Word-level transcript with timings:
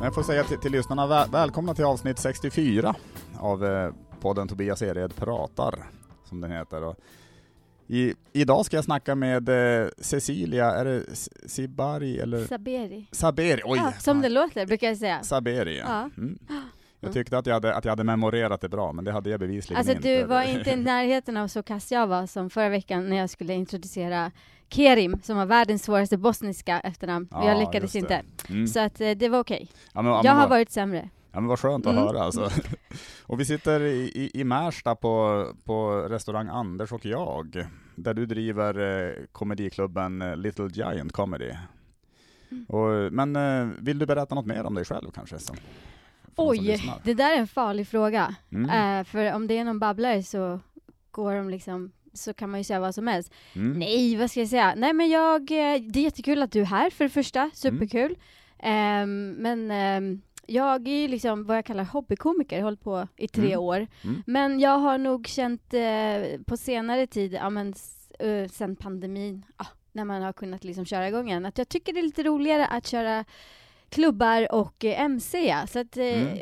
Men 0.00 0.04
jag 0.04 0.14
får 0.14 0.22
säga 0.22 0.44
till, 0.44 0.58
till 0.58 0.72
lyssnarna, 0.72 1.06
väl, 1.06 1.30
välkomna 1.30 1.74
till 1.74 1.84
avsnitt 1.84 2.18
64 2.18 2.94
av 3.38 3.64
eh, 3.64 3.92
podden 4.20 4.48
Tobias 4.48 4.82
Ered 4.82 5.16
pratar, 5.16 5.84
som 6.24 6.40
den 6.40 6.52
heter. 6.52 6.84
Och 6.84 6.96
i, 7.86 8.14
idag 8.32 8.66
ska 8.66 8.76
jag 8.76 8.84
snacka 8.84 9.14
med 9.14 9.48
eh, 9.48 9.88
Cecilia, 9.98 10.70
är 10.70 10.84
det 10.84 11.04
Sibari 11.46 12.18
eller? 12.18 12.44
Saberi. 12.44 13.06
Saberi, 13.12 13.62
oj! 13.64 13.78
Ja, 13.78 13.92
som 13.92 14.22
det 14.22 14.28
låter 14.28 14.66
brukar 14.66 14.86
jag 14.86 14.96
säga. 14.96 15.22
Saberi, 15.22 15.78
ja. 15.78 15.84
Ja. 15.88 16.10
Mm. 16.22 16.38
Jag 17.02 17.12
tyckte 17.12 17.38
att 17.38 17.46
jag, 17.46 17.54
hade, 17.54 17.74
att 17.74 17.84
jag 17.84 17.92
hade 17.92 18.04
memorerat 18.04 18.60
det 18.60 18.68
bra, 18.68 18.92
men 18.92 19.04
det 19.04 19.12
hade 19.12 19.30
jag 19.30 19.40
bevisligen 19.40 19.78
Alltså 19.78 19.92
inte. 19.92 20.08
du 20.08 20.24
var 20.24 20.42
inte 20.58 20.70
i 20.70 20.76
närheten 20.76 21.36
av 21.36 21.48
så 21.48 21.62
kass 21.62 21.92
jag 21.92 22.06
var 22.06 22.26
som 22.26 22.50
förra 22.50 22.68
veckan 22.68 23.08
när 23.08 23.16
jag 23.16 23.30
skulle 23.30 23.54
introducera 23.54 24.32
Kerim, 24.70 25.20
som 25.22 25.36
var 25.36 25.46
världens 25.46 25.82
svåraste 25.84 26.16
bosniska 26.16 26.80
efternamn. 26.80 27.28
Och 27.32 27.44
jag 27.44 27.54
Ja, 27.54 27.60
lyckades 27.60 27.94
just 27.94 28.08
det. 28.08 28.22
inte. 28.30 28.52
Mm. 28.52 28.66
Så 28.66 28.80
att 28.80 29.00
eh, 29.00 29.10
det 29.10 29.28
var 29.28 29.38
okej. 29.38 29.68
Men, 29.94 30.06
ja, 30.06 30.20
Jag 30.24 30.32
har 30.32 30.40
vad- 30.40 30.50
varit 30.50 30.70
sämre. 30.70 31.08
Ja 31.32 31.40
men 31.40 31.48
vad 31.48 31.58
skönt 31.58 31.86
att 31.86 31.92
Mm. 31.92 32.04
höra 32.04 32.22
alltså. 32.22 32.48
Och 33.22 33.40
vi 33.40 33.44
sitter 33.44 33.80
i, 33.80 33.96
i, 34.14 34.40
i 34.40 34.44
Märsta 34.44 34.94
på, 34.94 35.46
på 35.64 35.90
restaurang 36.08 36.48
Anders 36.48 36.92
och 36.92 37.06
jag, 37.06 37.66
där 37.96 38.14
du 38.14 38.26
driver 38.26 38.78
eh, 39.08 39.14
komediklubben 39.32 40.22
eh, 40.22 40.36
Little 40.36 40.68
Giant 40.72 41.12
Comedy. 41.12 41.52
Mm. 42.50 42.64
Och, 42.64 43.12
men 43.12 43.36
eh, 43.36 43.68
vill 43.78 43.98
du 43.98 44.06
berätta 44.06 44.34
något 44.34 44.46
mer 44.46 44.64
om 44.64 44.74
dig 44.74 44.84
själv 44.84 45.10
kanske? 45.14 45.38
Som, 45.38 45.56
Oj, 46.36 46.82
det 47.04 47.14
där 47.14 47.32
är 47.34 47.38
en 47.38 47.46
farlig 47.48 47.88
fråga. 47.88 48.34
Mm. 48.52 48.98
Eh, 49.00 49.04
för 49.04 49.32
om 49.34 49.46
det 49.46 49.58
är 49.58 49.64
någon 49.64 49.78
babblare 49.78 50.22
så 50.22 50.60
går 51.10 51.34
de 51.34 51.50
liksom 51.50 51.92
så 52.12 52.32
kan 52.34 52.50
man 52.50 52.60
ju 52.60 52.64
säga 52.64 52.80
vad 52.80 52.94
som 52.94 53.06
helst. 53.06 53.32
Mm. 53.56 53.78
Nej, 53.78 54.16
vad 54.16 54.30
ska 54.30 54.40
jag 54.40 54.48
säga? 54.48 54.74
Nej 54.76 54.92
men 54.92 55.08
jag, 55.10 55.40
eh, 55.50 55.80
det 55.82 55.98
är 56.00 56.04
jättekul 56.04 56.42
att 56.42 56.52
du 56.52 56.60
är 56.60 56.64
här 56.64 56.90
för 56.90 57.04
det 57.04 57.10
första, 57.10 57.50
superkul. 57.54 58.16
Ehm, 58.58 59.30
men 59.30 59.70
ehm, 59.70 60.20
jag 60.46 60.88
är 60.88 60.96
ju 61.00 61.08
liksom 61.08 61.44
vad 61.46 61.56
jag 61.56 61.64
kallar 61.64 61.84
hobbykomiker, 61.84 62.56
har 62.56 62.64
hållit 62.64 62.80
på 62.84 63.08
i 63.16 63.28
tre 63.28 63.46
Mm. 63.52 63.60
år. 63.60 63.86
Mm. 64.04 64.22
Men 64.26 64.60
jag 64.60 64.78
har 64.78 64.98
nog 64.98 65.26
känt 65.26 65.74
eh, 65.74 66.40
på 66.46 66.56
senare 66.56 67.06
tid, 67.06 67.32
ja 67.32 67.50
men 67.50 67.74
eh, 68.18 68.48
sen 68.50 68.76
pandemin, 68.76 69.44
ah, 69.56 69.66
när 69.92 70.04
man 70.04 70.22
har 70.22 70.32
kunnat 70.32 70.64
liksom 70.64 70.84
köra 70.84 71.08
igång 71.08 71.28
igen, 71.28 71.46
att 71.46 71.58
jag 71.58 71.68
tycker 71.68 71.92
det 71.92 72.00
är 72.00 72.02
lite 72.02 72.22
roligare 72.22 72.66
att 72.66 72.86
köra 72.86 73.24
klubbar 73.88 74.54
och 74.54 74.84
MC. 74.84 75.48
ja. 75.48 75.66
Så 75.66 75.78
att 75.78 75.96
Mm. 75.96 76.38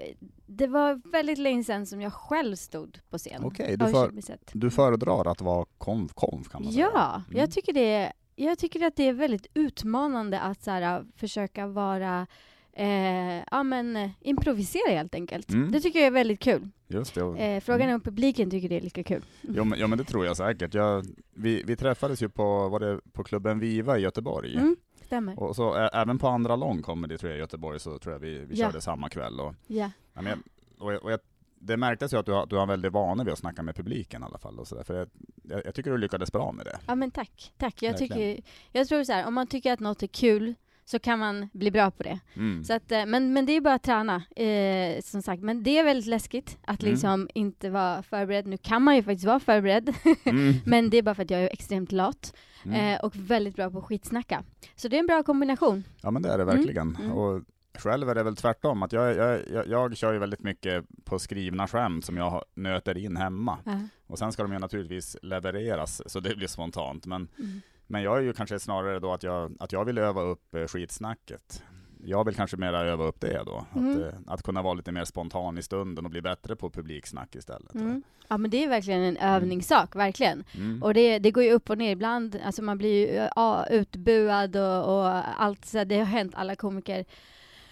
Det 0.51 0.67
var 0.67 1.01
väldigt 1.13 1.39
länge 1.39 1.65
sedan 1.65 1.87
som 1.87 2.01
jag 2.01 2.13
själv 2.13 2.57
stod 2.57 2.99
på 3.11 3.19
scen. 3.19 3.45
Okej, 3.45 3.77
du 3.77 3.87
för-. 3.87 4.13
Du 4.53 4.71
föredrar 4.71 5.31
att 5.31 5.41
vara 5.41 5.67
konf, 5.79 6.15
konf 6.15 6.49
kan 6.49 6.63
man 6.63 6.73
säga? 6.73 6.91
Ja, 6.95 7.23
Mm. 7.29 7.39
jag 7.41 7.51
tycker 7.51 7.73
det 7.73 7.95
är, 7.95 8.13
jag 8.37 8.59
tycker 8.59 8.87
att 8.87 8.97
det 8.97 9.09
är 9.09 9.13
väldigt 9.13 9.47
utmanande 9.55 10.41
att 10.41 10.63
så 10.63 10.71
här, 10.71 11.05
försöka 11.17 11.67
vara 11.67 12.27
eh, 12.73 13.43
ja, 13.51 13.63
men, 13.63 13.97
eh, 13.97 14.11
improvisera 14.21 14.91
helt 14.93 15.15
enkelt. 15.15 15.51
Mm. 15.51 15.73
Det 15.73 15.81
tycker 15.81 15.99
jag 15.99 16.07
är 16.07 16.11
väldigt 16.11 16.41
kul. 16.41 16.69
Just 16.89 17.15
det. 17.15 17.21
Eh, 17.21 17.61
frågan 17.61 17.81
är 17.81 17.85
Mm. 17.85 17.95
om 17.95 18.01
publiken 18.01 18.51
tycker 18.51 18.69
det 18.69 18.77
är 18.77 18.81
lika 18.81 19.03
kul. 19.03 19.25
Jo, 19.43 19.65
men, 19.65 19.79
ja 19.79 19.87
men 19.87 19.99
det 19.99 20.05
tror 20.05 20.27
jag 20.27 20.37
säkert. 20.37 20.75
Jag, 20.75 21.07
vi, 21.35 21.63
vi 21.67 21.77
träffades 21.77 22.23
ju 22.23 22.29
på, 22.29 22.69
var 22.69 22.81
det 22.81 23.01
på 23.13 23.25
klubben 23.25 23.59
Viva 23.59 23.99
i 23.99 24.01
Göteborg. 24.01 24.55
Mm, 24.57 24.77
stämmer. 25.07 25.39
Och 25.43 25.57
så 25.57 25.75
även 25.75 26.19
på 26.19 26.29
andra 26.29 26.57
lång 26.57 26.83
comedy 26.83 27.19
tror 27.19 27.31
jag 27.31 27.37
i 27.37 27.41
Göteborg 27.41 27.81
så 27.81 27.99
tror 27.99 28.13
jag 28.15 28.21
vi, 28.21 28.39
vi 28.39 28.55
Ja. 28.61 28.67
körde 28.67 28.81
samma 28.81 29.09
kväll. 29.09 29.41
Och, 29.41 29.55
Ja. 29.67 29.91
Ja, 30.19 30.23
men 30.23 30.43
jag, 30.79 30.87
och 30.87 30.93
jag, 30.93 31.05
och 31.05 31.13
jag, 31.13 31.21
det 31.61 31.77
märktes 31.77 32.13
ju 32.13 32.17
att 32.19 32.27
du 32.27 32.33
har, 32.33 32.47
du 32.47 32.57
har 32.57 32.63
en 32.63 32.69
väldigt 32.69 32.93
vana 32.93 33.25
vid 33.25 33.33
att 33.33 33.39
snacka 33.39 33.63
med 33.63 33.77
publiken 33.77 34.23
i 34.23 34.25
alla 34.25 34.39
fall. 34.39 34.59
Och 34.59 34.69
så 34.69 34.75
där, 34.75 34.83
för 34.85 34.95
jag, 34.99 35.09
jag, 35.43 35.63
jag 35.67 35.75
tycker 35.75 35.91
du 35.91 35.99
lyckades 35.99 36.33
bra 36.33 36.53
med 36.53 36.67
det. 36.67 36.79
ja, 36.87 36.95
men 36.95 37.11
tack. 37.11 37.53
tack. 37.59 37.83
Jag, 37.83 37.91
Verkligen. 37.91 38.17
tycker, 38.37 38.51
jag 38.73 38.89
tror 38.89 39.05
så 39.05 39.13
här, 39.13 39.27
om 39.27 39.35
man 39.35 39.47
tycker 39.47 39.73
att 39.73 39.81
något 39.81 40.03
är 40.03 40.07
kul 40.07 40.55
så 40.85 40.99
kan 40.99 41.19
man 41.19 41.49
bli 41.53 41.71
bra 41.71 41.91
på 41.91 42.03
det. 42.03 42.19
Mm. 42.37 42.65
Så 42.65 42.73
att, 42.75 42.93
eh, 42.93 43.07
men, 43.07 43.33
men 43.33 43.47
det 43.47 43.53
är 43.53 43.61
bara 43.61 43.75
att 43.75 43.83
träna, 43.83 44.23
eh, 44.37 45.01
som 45.03 45.23
sagt. 45.23 45.43
Men 45.43 45.63
det 45.63 45.79
är 45.79 45.85
väldigt 45.85 46.07
läskigt 46.07 46.59
att 46.65 46.83
Mm. 46.83 46.93
liksom 46.93 47.29
inte 47.35 47.71
vara 47.71 48.03
förberedd. 48.03 48.47
Nu 48.47 48.57
kan 48.57 48.83
man 48.83 48.97
ju 48.97 49.03
faktiskt 49.03 49.25
vara 49.27 49.41
förberedd, 49.41 49.95
Mm. 50.25 50.55
men 50.67 50.91
det 50.91 50.97
är 50.97 51.03
bara 51.03 51.15
för 51.15 51.23
att 51.23 51.31
jag 51.31 51.41
är 51.43 51.49
extremt 51.53 51.93
lat. 51.93 52.35
Mm. 52.65 52.95
Eh, 52.95 53.01
och 53.01 53.17
väldigt 53.17 53.57
bra 53.57 53.71
på 53.71 53.79
att 53.79 53.85
skitsnacka. 53.85 54.45
Så 54.77 54.89
det 54.89 54.97
är 54.97 55.01
en 55.01 55.07
bra 55.07 55.23
kombination. 55.23 55.85
Ja 56.03 56.11
men 56.11 56.23
det 56.23 56.29
är 56.33 56.39
det 56.39 56.45
verkligen. 56.45 56.97
Mm. 56.97 57.13
Och 57.13 57.43
själv 57.79 58.09
är 58.09 58.15
det 58.15 58.23
väl 58.23 58.37
tvärtom, 58.37 58.83
att 58.83 58.93
jag, 58.93 59.17
jag, 59.17 59.41
jag, 59.53 59.67
jag 59.69 59.97
kör 59.97 60.13
ju 60.13 60.19
väldigt 60.19 60.43
mycket 60.43 60.85
på 61.05 61.19
skrivna 61.19 61.67
skämt 61.69 62.05
som 62.05 62.17
jag 62.17 62.45
nöter 62.55 62.99
in 62.99 63.17
hemma. 63.17 63.59
Och 64.07 64.19
sen 64.19 64.33
ska 64.33 64.43
de 64.43 64.53
ju 64.53 64.59
naturligtvis 64.59 65.17
levereras 65.23 66.03
så 66.07 66.21
det 66.21 66.37
blir 66.37 66.47
spontant. 66.49 67.07
Men, 67.07 67.29
Mm. 67.39 67.61
men 67.87 68.03
jag 68.03 68.19
är 68.19 68.23
ju 68.23 68.33
kanske 68.33 68.59
snarare 68.59 68.99
då 69.01 69.13
att 69.13 69.23
jag, 69.23 69.57
att 69.61 69.73
jag 69.73 69.85
vill 69.85 69.99
öva 69.99 70.23
upp 70.23 70.55
eh, 70.55 70.65
skitsnacket. 70.67 71.63
Jag 72.05 72.25
vill 72.25 72.35
kanske 72.35 72.57
mera 72.57 72.81
öva 72.81 73.05
upp 73.05 73.21
det 73.21 73.43
då. 73.47 73.67
Mm. 73.77 73.91
Att, 73.93 73.99
eh, 74.01 74.19
att 74.27 74.43
kunna 74.43 74.63
vara 74.63 74.75
lite 74.75 74.93
mer 74.93 75.05
spontan 75.05 75.59
i 75.59 75.63
stunden 75.63 76.05
och 76.05 76.11
bli 76.11 76.23
bättre 76.23 76.57
på 76.57 76.71
publiksnack 76.71 77.35
istället. 77.37 77.75
Mm. 77.75 78.03
Ja 78.29 78.39
men 78.39 78.51
det 78.51 78.65
är 78.65 78.69
verkligen 78.69 79.03
en 79.03 79.17
övningssak, 79.17 79.97
verkligen. 79.97 80.45
Mm. 80.57 80.83
Och 80.83 80.95
det, 80.95 81.19
det 81.19 81.31
går 81.31 81.45
ju 81.45 81.53
upp 81.53 81.71
och 81.71 81.79
ner 81.79 81.91
ibland, 81.91 82.39
alltså 82.45 82.63
man 82.63 82.79
blir 82.79 83.09
ju 83.09 83.17
eh, 83.17 83.29
ja, 83.37 83.67
utbuad 83.71 84.57
och, 84.57 84.99
och 84.99 85.41
allt 85.43 85.65
så 85.65 85.85
det 85.85 85.99
har 85.99 86.05
hänt 86.05 86.33
alla 86.37 86.57
komiker. 86.57 87.05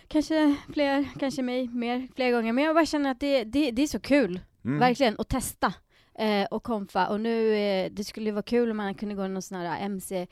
Kanske 0.08 0.56
fler, 0.72 1.06
kanske 1.18 1.42
mig 1.42 1.68
mer, 1.68 2.08
flera 2.14 2.30
gånger. 2.30 2.52
Men 2.52 2.64
jag 2.64 2.74
bara 2.74 2.86
känner 2.86 3.10
att 3.10 3.20
det, 3.20 3.44
det, 3.44 3.70
det 3.70 3.82
är 3.82 3.86
så 3.86 4.00
kul, 4.00 4.40
Mm. 4.64 4.78
verkligen, 4.78 5.14
att 5.18 5.28
testa 5.28 5.74
eh, 6.18 6.44
och 6.50 6.62
konfa. 6.62 7.08
Och 7.08 7.20
nu, 7.20 7.54
eh, 7.56 7.90
det 7.92 8.04
skulle 8.04 8.32
vara 8.32 8.42
kul 8.42 8.70
om 8.70 8.76
man 8.76 8.94
kunde 8.94 9.14
gå 9.14 9.28
någon 9.28 9.42
sån 9.42 9.58
här 9.58 9.80
MC, 9.84 10.26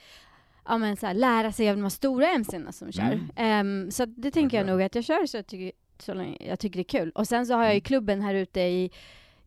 ja 0.67 0.79
men 0.79 0.97
så 0.97 1.07
här, 1.07 1.15
lära 1.15 1.53
sig 1.53 1.71
av 1.71 1.77
de 1.77 1.83
här 1.83 1.89
stora 1.91 2.27
MC'na 2.27 2.73
som 2.73 2.93
kör. 2.93 3.03
Mm. 3.03 3.31
Ehm, 3.37 3.91
så 3.91 4.05
det 4.07 4.31
tänker 4.31 4.39
jag 4.57 4.65
Verkligen. 4.65 4.67
nog 4.67 4.83
att 4.83 4.95
jag 4.95 5.05
kör 5.05 5.27
så 5.27 5.37
jag 5.37 5.47
tycker, 5.47 5.73
så 5.99 6.15
länge 6.15 6.37
jag 6.49 6.59
tycker 6.59 6.77
det 6.77 6.83
är 6.83 7.01
kul. 7.01 7.11
Och 7.11 7.29
sen 7.29 7.47
så 7.47 7.55
har 7.55 7.63
jag 7.65 7.73
ju 7.73 7.77
Mm. 7.79 7.81
klubben 7.83 8.23
här 8.23 8.35
ute 8.35 8.61
i 8.61 8.91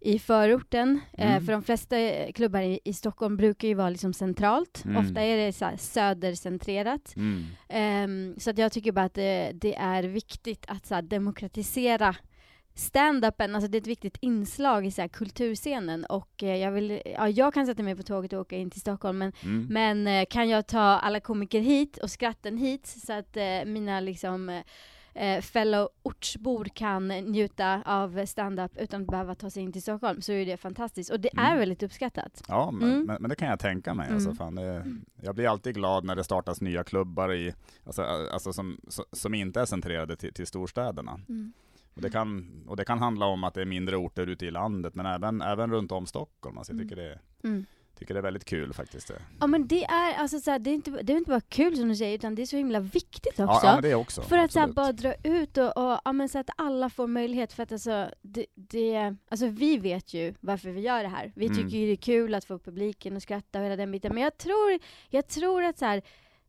i 0.07 0.19
förorten, 0.19 1.00
eh, 1.18 1.31
Mm. 1.31 1.45
för 1.45 1.53
de 1.53 1.63
flesta 1.63 1.97
eh, 2.00 2.31
klubbar 2.31 2.62
i, 2.62 2.79
i 2.84 2.94
Stockholm 2.94 3.38
brukar 3.38 3.68
ju 3.68 3.73
vara 3.73 3.90
liksom 3.90 4.13
centralt. 4.13 4.85
Mm. 4.85 4.97
Ofta 4.97 5.22
är 5.22 5.38
det 5.38 5.53
så 5.53 5.72
södercentrerat. 5.78 7.13
Mm. 7.16 7.45
Ehm, 7.69 8.35
så 8.40 8.50
att 8.50 8.57
jag 8.57 8.72
tycker 8.72 8.91
bara 8.91 9.06
att 9.06 9.13
det, 9.13 9.51
det 9.53 9.75
är 9.75 10.03
viktigt 10.03 10.66
att 10.68 10.85
så 10.85 11.01
demokratisera 11.01 12.16
stand-upen, 12.75 13.56
alltså 13.56 13.68
det 13.72 13.78
är 13.78 13.81
ett 13.81 13.88
viktigt 13.88 14.18
inslag 14.22 14.85
i 14.85 14.91
så 14.91 15.01
här, 15.01 15.07
kulturscenen 15.07 16.06
och 16.06 16.44
eh, 16.44 16.56
jag 16.57 16.72
vill, 16.72 17.01
ja 17.06 17.29
jag 17.29 17.53
kan 17.53 17.66
sätta 17.66 17.84
mig 17.84 17.95
på 17.95 18.03
tåget 18.03 18.34
och 18.34 18.39
åka 18.39 18.56
in 18.57 18.69
till 18.69 18.81
Stockholm 18.81 19.18
men, 19.18 19.31
Mm. 19.44 19.68
men 19.69 20.07
eh, 20.07 20.25
kan 20.29 20.50
jag 20.50 20.68
ta 20.68 20.79
alla 20.79 21.19
komiker 21.19 21.59
hit 21.59 21.97
och 21.97 22.12
skratten 22.12 22.57
hit 22.57 22.88
så 22.88 23.13
att 23.13 23.38
eh, 23.38 23.66
mina 23.66 24.00
liksom 24.00 24.62
eh, 25.18 25.42
fellow 25.42 25.90
ortsbor 26.04 26.66
kan 26.66 27.08
njuta 27.08 27.82
av 27.86 28.26
stand-up 28.26 28.72
utan 28.78 29.02
att 29.02 29.08
behöva 29.08 29.36
ta 29.36 29.50
sig 29.50 29.64
in 29.64 29.72
till 29.72 29.82
Stockholm 29.82 30.22
så 30.22 30.32
är 30.32 30.46
det 30.46 30.58
fantastiskt 30.58 31.12
och 31.12 31.20
det 31.20 31.30
är 31.38 31.46
Mm. 31.48 31.58
väldigt 31.60 31.84
uppskattat. 31.84 32.44
Ja, 32.48 32.72
men, 32.72 32.90
Mm. 32.94 33.06
men, 33.06 33.18
men 33.22 33.30
det 33.30 33.36
kan 33.36 33.48
jag 33.50 33.60
tänka 33.60 33.94
mig. 33.94 34.10
Alltså, 34.12 34.30
Mm. 34.30 34.38
fan, 34.38 34.56
det, 34.56 34.86
jag 35.22 35.36
blir 35.36 35.50
alltid 35.50 35.76
glad 35.76 36.04
när 36.04 36.16
det 36.16 36.24
startas 36.24 36.62
nya 36.62 36.84
klubbar 36.84 37.34
i, 37.34 37.54
alltså, 37.86 38.02
alltså, 38.34 38.54
som, 38.54 38.82
som- 39.12 39.34
inte 39.34 39.62
är 39.62 39.66
centrerade 39.66 40.16
till, 40.16 40.34
till 40.34 40.48
storstäderna. 40.48 41.20
Och 41.96 42.02
det, 42.02 42.10
kan, 42.10 42.50
och 42.68 42.78
det 42.78 42.86
kan 42.86 43.00
handla 43.00 43.26
om 43.26 43.44
att 43.44 43.54
det 43.54 43.62
är 43.62 43.66
mindre 43.66 43.96
orter 43.98 44.28
ute 44.28 44.46
i 44.46 44.52
landet, 44.52 44.96
men 44.96 45.06
även, 45.06 45.42
även 45.42 45.72
runt 45.72 45.92
om 45.92 46.06
Stockholm. 46.06 46.58
Alltså, 46.58 46.74
jag 46.74 46.80
Mm. 46.82 46.90
tycker, 46.90 47.02
det, 47.02 47.20
Mm. 47.48 47.66
Tycker 47.97 48.13
det 48.13 48.19
är 48.19 48.24
väldigt 48.24 48.46
kul 48.46 48.74
faktiskt. 48.74 49.08
Det. 49.08 49.22
Ja 49.40 49.47
men 49.47 49.68
det 49.68 49.84
är 49.84 50.13
alltså 50.13 50.40
så 50.40 50.52
här, 50.52 50.59
det 50.59 50.69
är 50.69 50.74
inte, 50.74 50.91
det 50.91 51.13
är 51.13 51.18
inte 51.18 51.30
bara 51.30 51.41
kul 51.41 51.78
som 51.78 51.90
du 51.90 51.96
säger 51.96 52.16
utan 52.16 52.35
det 52.35 52.41
är 52.41 52.46
så 52.46 52.58
himla 52.58 52.80
viktigt 52.80 53.40
också. 53.40 53.44
Ja, 53.44 53.75
ja, 53.75 53.81
det 53.81 53.96
också. 53.96 54.22
För 54.22 54.38
att 54.38 54.52
så 54.52 54.59
här, 54.59 54.68
absolut. 54.68 54.75
bara 54.75 54.91
dra 54.91 55.13
ut 55.24 55.58
och, 55.58 55.78
och 55.78 56.00
ja, 56.06 56.13
men 56.13 56.30
så 56.30 56.40
att 56.40 56.50
alla 56.57 56.90
får 56.90 57.07
möjlighet 57.07 57.53
för 57.53 57.63
att 57.63 57.72
alltså, 57.72 58.09
det, 58.22 58.46
det, 58.56 59.16
alltså 59.30 59.48
vi 59.48 59.77
vet 59.77 60.13
ju 60.13 60.33
varför 60.39 60.69
vi 60.69 60.81
gör 60.81 61.04
det 61.04 61.10
här. 61.10 61.31
Vi 61.36 61.45
Mm. 61.45 61.57
tycker 61.57 61.77
ju 61.77 61.86
det 61.86 61.92
är 61.92 61.95
kul 61.95 62.36
att 62.36 62.45
få 62.45 62.60
publiken 62.60 63.18
att 63.18 63.24
skratta 63.24 63.60
och 63.60 63.66
hela 63.66 63.75
den 63.75 63.92
biten. 63.92 64.13
Men 64.13 64.24
jag 64.24 64.38
tror, 64.38 64.80
jag 65.10 65.27
tror 65.27 65.63
att 65.63 65.77
så 65.77 65.86
här, 65.86 66.01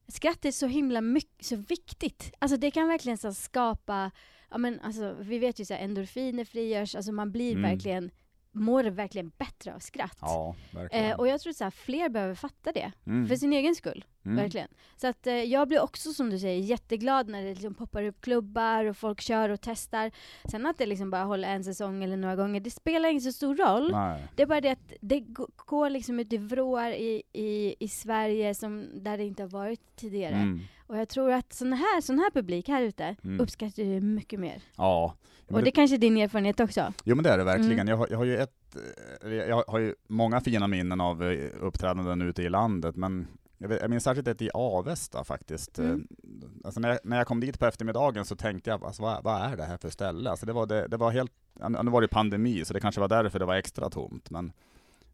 skratt 0.08 0.44
är 0.44 0.50
så 0.52 0.67
himla 0.67 1.00
mycket, 1.00 1.44
så 1.46 1.56
viktigt. 1.56 2.32
Alltså 2.38 2.56
det 2.56 2.70
kan 2.70 2.88
verkligen 2.88 3.19
så 3.19 3.32
skapa, 3.34 4.11
ja 4.50 4.58
men 4.58 4.81
alltså 4.81 5.17
vi 5.20 5.38
vet 5.38 5.61
ju 5.61 5.64
så 5.64 5.75
här, 5.75 5.81
endorfiner 5.84 6.44
frigörs, 6.44 6.94
alltså 6.94 7.12
man 7.12 7.32
blir 7.32 7.52
Mm. 7.56 7.70
verkligen, 7.70 8.11
mår 8.58 8.84
verkligen 8.84 9.32
bättre 9.38 9.75
av 9.75 9.78
skratt. 9.78 10.19
Ja, 10.20 10.55
verkligen. 10.70 11.05
Eh, 11.05 11.16
och 11.19 11.28
jag 11.28 11.40
tror 11.40 11.52
här, 11.64 11.70
fler 11.70 12.08
behöver 12.08 12.34
fatta 12.34 12.72
det, 12.72 12.93
Mm. 13.06 13.28
för 13.28 13.37
sin 13.37 13.52
egen 13.52 13.75
skull. 13.75 14.05
Mm. 14.30 14.42
Verkligen. 14.42 14.69
Så 14.96 15.06
att 15.06 15.26
eh, 15.26 15.34
jag 15.34 15.69
blir 15.69 15.80
också 15.82 16.12
som 16.12 16.30
du 16.30 16.38
säger 16.38 16.60
jätteglad 16.62 17.28
när 17.28 17.42
det 17.44 17.54
liksom 17.54 17.75
poppar 17.75 18.02
upp 18.02 18.20
klubbar 18.20 18.84
och 18.84 18.96
folk 18.96 19.20
kör 19.20 19.48
och 19.48 19.60
testar. 19.60 20.10
Sen 20.50 20.66
att 20.66 20.78
det 20.78 20.86
liksom 20.86 21.10
bara 21.10 21.25
håller 21.25 21.48
en 21.48 21.64
säsong 21.64 22.04
eller 22.04 22.16
några 22.16 22.36
gånger, 22.36 22.60
det 22.60 22.70
spelar 22.70 23.08
inte 23.08 23.25
så 23.25 23.32
stor 23.32 23.56
roll. 23.56 23.92
Nej. 23.92 24.25
Det 24.36 24.42
är 24.42 24.46
bara 24.46 24.60
det 24.60 24.70
att 24.70 24.92
det 25.00 25.20
går 25.66 25.90
liksom 25.90 26.20
ut 26.20 26.32
i 26.32 26.36
vrår 26.36 26.86
i, 26.88 27.22
i, 27.32 27.75
i 27.78 27.88
Sverige 27.88 28.54
som, 28.54 28.86
där 28.94 29.19
det 29.19 29.25
inte 29.25 29.42
har 29.42 29.50
varit 29.50 29.96
tidigare. 29.96 30.34
Mm. 30.34 30.60
Och 30.86 30.98
jag 30.98 31.08
tror 31.08 31.32
att 31.32 31.52
sån 31.52 31.72
här, 31.72 32.00
sån 32.00 32.19
här 32.19 32.30
publik 32.30 32.69
här 32.69 32.82
ute 32.82 33.16
Mm. 33.25 33.40
uppskattar 33.40 33.82
ju 33.82 34.00
mycket 34.00 34.40
mer. 34.40 34.62
Ja. 34.76 35.14
Och 35.50 35.58
det- 35.58 35.64
det 35.64 35.70
kanske 35.70 35.96
är 35.96 35.98
din 35.98 36.16
erfarenhet 36.16 36.60
också? 36.60 36.92
Jo 37.04 37.14
men 37.16 37.22
det 37.25 37.30
är 37.30 37.38
det 37.38 37.44
verkligen. 37.44 37.72
Mm. 37.72 37.88
Jag, 37.88 37.96
har, 37.96 38.08
jag 38.10 38.19
har 38.19 38.25
ju 38.25 38.36
ett, 38.36 38.76
eh, 39.25 39.32
jag 39.32 39.64
har 39.69 39.78
ju 39.78 39.94
många 40.08 40.40
fina 40.40 40.66
minnen 40.66 41.00
av 41.00 41.22
eh, 41.25 41.48
uppträdanden 41.60 42.22
ute 42.22 42.42
i 42.42 42.48
landet, 42.48 42.96
men 42.96 43.26
jag, 43.58 43.69
vet, 43.69 43.81
jag 43.81 43.90
minns 43.90 44.05
särskilt 44.05 44.28
ett 44.28 44.43
i 44.43 44.50
Avesta 44.55 45.25
faktiskt. 45.25 45.78
Mm. 45.78 46.08
Eh, 46.43 46.49
Alltså 46.64 46.81
när, 46.81 46.88
jag, 46.88 46.99
när 47.02 47.16
jag 47.16 47.26
kom 47.26 47.40
dit 47.40 47.58
på 47.58 47.66
eftermiddagen 47.66 48.25
så 48.25 48.37
tänkte 48.37 48.70
jag, 48.70 48.84
alltså, 48.84 49.02
vad, 49.02 49.25
vad 49.25 49.43
är 49.43 49.56
det 49.56 49.64
här 49.64 49.76
för 49.76 49.90
ställe? 49.90 50.31
Alltså 50.31 50.46
det, 50.46 50.52
var 50.52 50.66
det, 50.66 50.88
det 50.88 50.96
var 50.96 51.10
helt, 51.10 51.32
nu 51.69 51.90
var 51.90 52.00
det 52.00 52.08
pandemi, 52.08 52.64
så 52.64 52.75
det 52.75 52.81
kanske 52.81 53.00
var 53.00 53.08
därför 53.08 53.38
det 53.38 53.44
var 53.44 53.55
extra 53.55 53.90
tomt. 53.90 54.31
Men, 54.31 54.52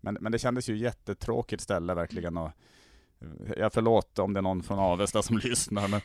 men, 0.01 0.19
men 0.21 0.33
det 0.33 0.39
kändes 0.39 0.69
ju 0.69 0.77
jättetråkigt 0.77 1.63
ställe 1.63 1.95
verkligen. 1.95 2.37
Och, 2.37 2.51
eh, 3.21 3.53
jag 3.57 3.73
förlåt 3.73 4.19
om 4.19 4.33
det 4.33 4.41
är 4.41 4.43
någon 4.43 4.63
från 4.63 4.79
Avesta 4.79 5.23
som 5.23 5.39
lyssnar, 5.45 5.89
men, 5.89 6.01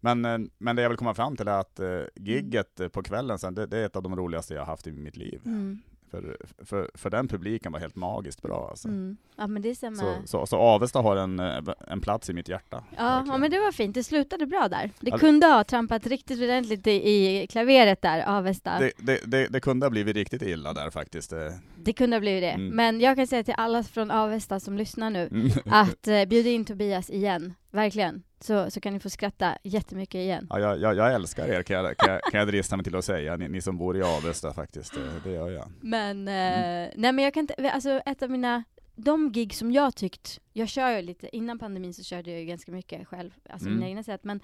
men, 0.00 0.24
eh, 0.24 0.50
men 0.58 0.76
det 0.76 0.82
jag 0.82 0.88
vill 0.88 0.98
komma 0.98 1.14
fram 1.14 1.36
till 1.36 1.48
är 1.48 1.60
att 1.60 1.80
eh, 1.80 2.00
gigget 2.14 2.92
på 2.92 3.02
kvällen 3.02 3.38
sen, 3.38 3.54
det, 3.54 3.66
det 3.66 3.78
är 3.78 3.86
ett 3.86 3.96
av 3.96 4.02
de 4.02 4.16
roligaste 4.16 4.54
jag 4.54 4.60
har 4.60 4.66
haft 4.66 4.86
i 4.86 4.92
mitt 4.92 5.16
liv. 5.16 5.40
Mm. 5.44 5.78
För, 6.10 6.36
för, 6.64 6.90
för 6.94 7.10
den 7.10 7.28
publiken 7.28 7.72
var 7.72 7.80
helt 7.80 7.96
magiskt 7.96 8.42
bra. 8.42 8.66
Alltså. 8.70 8.88
Mm. 8.88 9.16
Ja 9.36 9.46
men 9.46 9.62
det 9.62 9.74
stämmer. 9.74 9.96
Så, 9.96 10.14
så, 10.24 10.46
så 10.46 10.56
Avesta 10.58 11.00
har 11.00 11.16
en, 11.16 11.38
eh, 11.40 11.60
en 11.86 12.00
plats 12.00 12.30
i 12.30 12.32
mitt 12.32 12.48
hjärta. 12.48 12.84
Ja, 12.96 13.24
ja 13.26 13.36
men 13.38 13.50
det 13.50 13.58
var 13.60 13.72
fint, 13.72 13.94
det 13.94 14.04
slutade 14.04 14.46
bra 14.46 14.68
där. 14.68 14.90
Det 15.00 15.10
Ja, 15.10 15.18
kunde 15.18 15.46
ha 15.46 15.64
trampat 15.64 16.06
riktigt 16.06 16.38
ordentligt 16.42 16.86
i, 16.86 16.90
i 16.90 17.46
klaveret 17.46 18.02
där, 18.02 18.24
Avesta. 18.38 18.78
Det, 18.78 18.92
det, 18.98 19.12
det, 19.12 19.20
det, 19.26 19.48
det 19.48 19.60
kunde 19.60 19.86
ha 19.86 19.90
blivit 19.90 20.16
riktigt 20.16 20.42
illa 20.42 20.72
där 20.72 20.90
faktiskt. 20.90 21.32
eh. 21.32 21.92
kunde 21.96 22.16
ha 22.16 22.20
blivit 22.20 22.42
det. 22.42 22.50
Mm. 22.50 22.76
Men 22.76 23.00
jag 23.00 23.16
kan 23.16 23.26
säga 23.26 23.42
till 23.44 23.54
alla 23.56 23.82
från 23.82 24.10
Avesta 24.10 24.60
som 24.60 24.76
lyssnar 24.78 25.10
nu, 25.10 25.28
Mm. 25.32 25.50
att 25.66 26.08
eh, 26.08 26.24
bjuda 26.24 26.48
in 26.50 26.64
Tobias 26.64 27.10
igen, 27.10 27.54
verkligen. 27.70 28.22
Så, 28.40 28.70
så 28.70 28.80
kan 28.80 28.92
ni 28.92 29.00
få 29.00 29.10
skratta 29.10 29.58
jättemycket 29.62 30.14
igen. 30.18 30.46
Ja, 30.50 30.58
jag, 30.60 30.80
jag, 30.80 30.96
jag 30.96 31.14
älskar 31.14 31.48
er 31.48 31.62
kan 31.62 31.76
jag, 31.76 31.96
kan, 31.96 32.12
jag, 32.12 32.22
kan 32.22 32.38
jag 32.38 32.48
drista 32.48 32.76
mig 32.76 32.84
till 32.84 32.96
att 32.96 33.04
säga, 33.04 33.36
ni, 33.36 33.48
ni 33.48 33.60
som 33.60 33.78
bor 33.78 33.96
i 33.96 34.02
Avesta 34.02 34.52
faktiskt. 34.54 34.94
Det, 34.94 35.00
det 35.24 35.30
gör 35.30 35.50
jag. 35.50 35.68
Men, 35.80 36.28
Mm. 36.28 36.84
eh, 36.88 36.92
nej 36.96 37.12
men 37.12 37.24
jag 37.24 37.34
kan 37.34 37.40
inte, 37.40 37.70
alltså 37.72 37.90
ett 38.06 38.22
av 38.22 38.30
mina, 38.30 38.64
de 38.96 39.32
gig 39.32 39.54
som 39.54 39.72
jag 39.72 39.94
tyckt, 39.96 40.40
jag 40.52 40.68
kör 40.68 40.90
ju 40.90 41.02
lite, 41.02 41.36
innan 41.36 41.58
pandemin 41.58 41.94
så 41.94 42.02
körde 42.02 42.30
jag 42.30 42.40
ju 42.40 42.46
ganska 42.46 42.72
mycket 42.72 43.08
själv, 43.08 43.30
alltså 43.50 43.66
Mm. 43.68 43.78
mina 43.78 43.88
egna 43.88 44.02
sätt, 44.02 44.24
men 44.24 44.40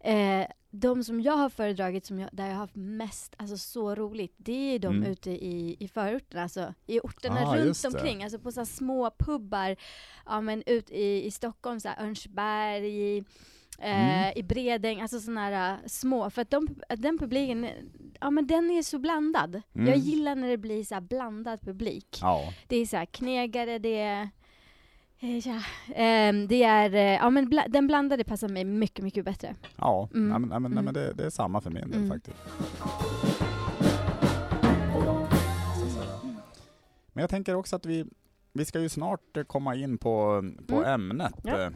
eh, 0.00 0.46
de 0.70 1.04
som 1.04 1.20
jag 1.20 1.32
har 1.36 1.48
föredragit, 1.48 2.06
som 2.06 2.18
jag, 2.18 2.28
där 2.32 2.44
jag 2.46 2.52
har 2.52 2.58
haft 2.60 2.76
mest, 2.76 3.34
alltså 3.36 3.58
så 3.58 3.94
roligt, 3.94 4.34
det 4.36 4.74
är 4.74 4.78
de 4.78 4.96
Mm. 4.96 5.10
ute 5.12 5.30
i, 5.30 5.76
i 5.80 5.88
förorterna, 5.88 6.42
alltså 6.42 6.74
i 6.86 7.00
orterna 7.00 7.40
Ah, 7.40 7.56
runt 7.56 7.84
omkring, 7.84 8.22
alltså 8.22 8.38
på 8.38 8.52
så 8.52 8.66
små 8.66 9.10
pubbar, 9.18 9.76
ja 10.26 10.40
men 10.40 10.62
ut 10.66 10.90
i, 10.90 11.26
i 11.26 11.30
Stockholm, 11.30 11.80
så 11.80 11.88
här 11.88 12.04
Örnsberg, 12.06 12.86
i, 12.86 13.18
eh, 13.78 14.20
Mm. 14.28 14.32
i 14.36 14.42
Bredäng, 14.42 15.00
alltså 15.00 15.20
sådana 15.20 15.40
här 15.40 15.72
äh, 15.72 15.78
små, 15.86 16.30
för 16.30 16.42
att 16.42 16.50
de, 16.50 16.68
den 16.88 17.18
publiken, 17.18 17.66
ja 18.20 18.30
men 18.30 18.46
den 18.46 18.70
är 18.70 18.82
så 18.82 18.98
blandad. 18.98 19.62
Mm. 19.74 19.88
Jag 19.88 19.96
gillar 19.98 20.34
när 20.34 20.48
det 20.48 20.56
blir 20.58 20.84
så 20.84 20.94
här 20.94 21.00
blandad 21.00 21.60
publik. 21.60 22.18
Ja, 22.20 22.52
Det 22.68 22.76
är 22.76 22.86
så 22.86 22.96
här 22.96 23.06
knegare, 23.06 23.78
det 23.78 23.98
är 23.98 24.22
eh, 24.22 24.28
Ja, 25.18 25.62
ehm, 25.94 26.46
det 26.48 26.62
är, 26.62 26.94
eh, 26.94 27.00
ja 27.02 27.30
men 27.30 27.48
bla, 27.48 27.64
den 27.68 27.86
blandade 27.86 28.24
passar 28.24 28.48
mig 28.48 28.64
mycket, 28.64 29.04
mycket 29.04 29.24
bättre. 29.24 29.54
ja. 29.76 30.08
Mm. 30.14 30.28
Nej, 30.28 30.38
men, 30.38 30.48
nej, 30.48 30.60
men, 30.60 30.70
nej, 30.70 30.78
Mm. 30.80 30.84
men 30.84 30.94
det, 30.94 31.12
det 31.12 31.26
är 31.26 31.30
samma 31.30 31.60
för 31.60 31.70
min 31.70 31.90
del 31.90 31.98
Mm. 31.98 32.08
faktiskt. 32.10 32.36
Men 37.12 37.20
jag 37.20 37.30
tänker 37.30 37.54
också 37.54 37.76
att 37.76 37.86
vi, 37.86 38.04
vi 38.52 38.64
ska 38.64 38.80
ju 38.80 38.88
snart 38.88 39.36
eh, 39.36 39.42
komma 39.44 39.74
in 39.74 39.98
på, 39.98 40.44
på 40.66 40.76
Mm. 40.76 40.90
ämnet. 40.94 41.34
Ja. 41.42 41.70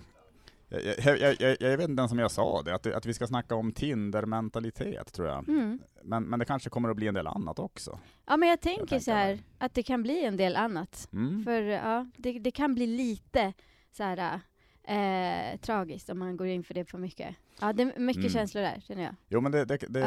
Jag, 0.71 1.19
jag, 1.19 1.37
jag, 1.41 1.57
jag, 1.61 1.77
vet 1.77 1.89
inte 1.89 2.01
ens 2.01 2.13
om 2.13 2.19
jag 2.19 2.31
sa 2.31 2.63
det, 2.63 2.75
att, 2.75 2.87
att 2.87 3.07
vi 3.07 3.15
ska 3.15 3.27
snacka 3.27 3.55
om 3.55 3.73
Tinder-mentalitet 3.73 5.13
tror 5.13 5.29
jag. 5.29 5.49
Mm. 5.49 5.79
Men, 6.03 6.23
men 6.25 6.39
det 6.39 6.45
kanske 6.45 6.71
kommer 6.71 6.89
att 6.89 6.97
bli 6.97 7.07
en 7.07 7.15
del 7.15 7.27
annat 7.27 7.59
också. 7.59 7.99
Ja 8.27 8.37
men 8.37 8.49
jag 8.49 8.61
tänker, 8.61 8.79
tänker 8.79 8.99
så 8.99 9.11
här 9.13 9.27
mig. 9.27 9.43
att 9.59 9.75
det 9.75 9.83
kan 9.83 10.03
bli 10.03 10.25
en 10.25 10.37
del 10.37 10.57
annat. 10.57 11.09
Mm. 11.13 11.45
För 11.45 11.63
ja, 11.63 12.07
det, 12.17 12.39
det 12.39 12.51
kan 12.51 12.75
bli 12.75 12.87
lite 12.87 13.53
så 13.93 14.03
här 14.03 14.41
eh, 14.85 15.59
tragiskt 15.61 16.11
om 16.11 16.19
man 16.19 16.37
går 16.37 16.47
in 16.47 16.65
för 16.65 16.75
det 16.75 16.85
för 16.85 16.99
mycket. 16.99 17.37
Ja, 17.61 17.73
det 17.73 17.83
är 17.83 17.99
mycket 17.99 18.21
Mm. 18.21 18.31
känslor 18.31 18.63
där, 18.63 18.81
känner 18.81 19.03
jag. 19.03 19.15
Jo 19.29 19.41
men 19.41 19.53
det, 19.53 19.65
det, 19.65 19.77
det, 19.89 20.01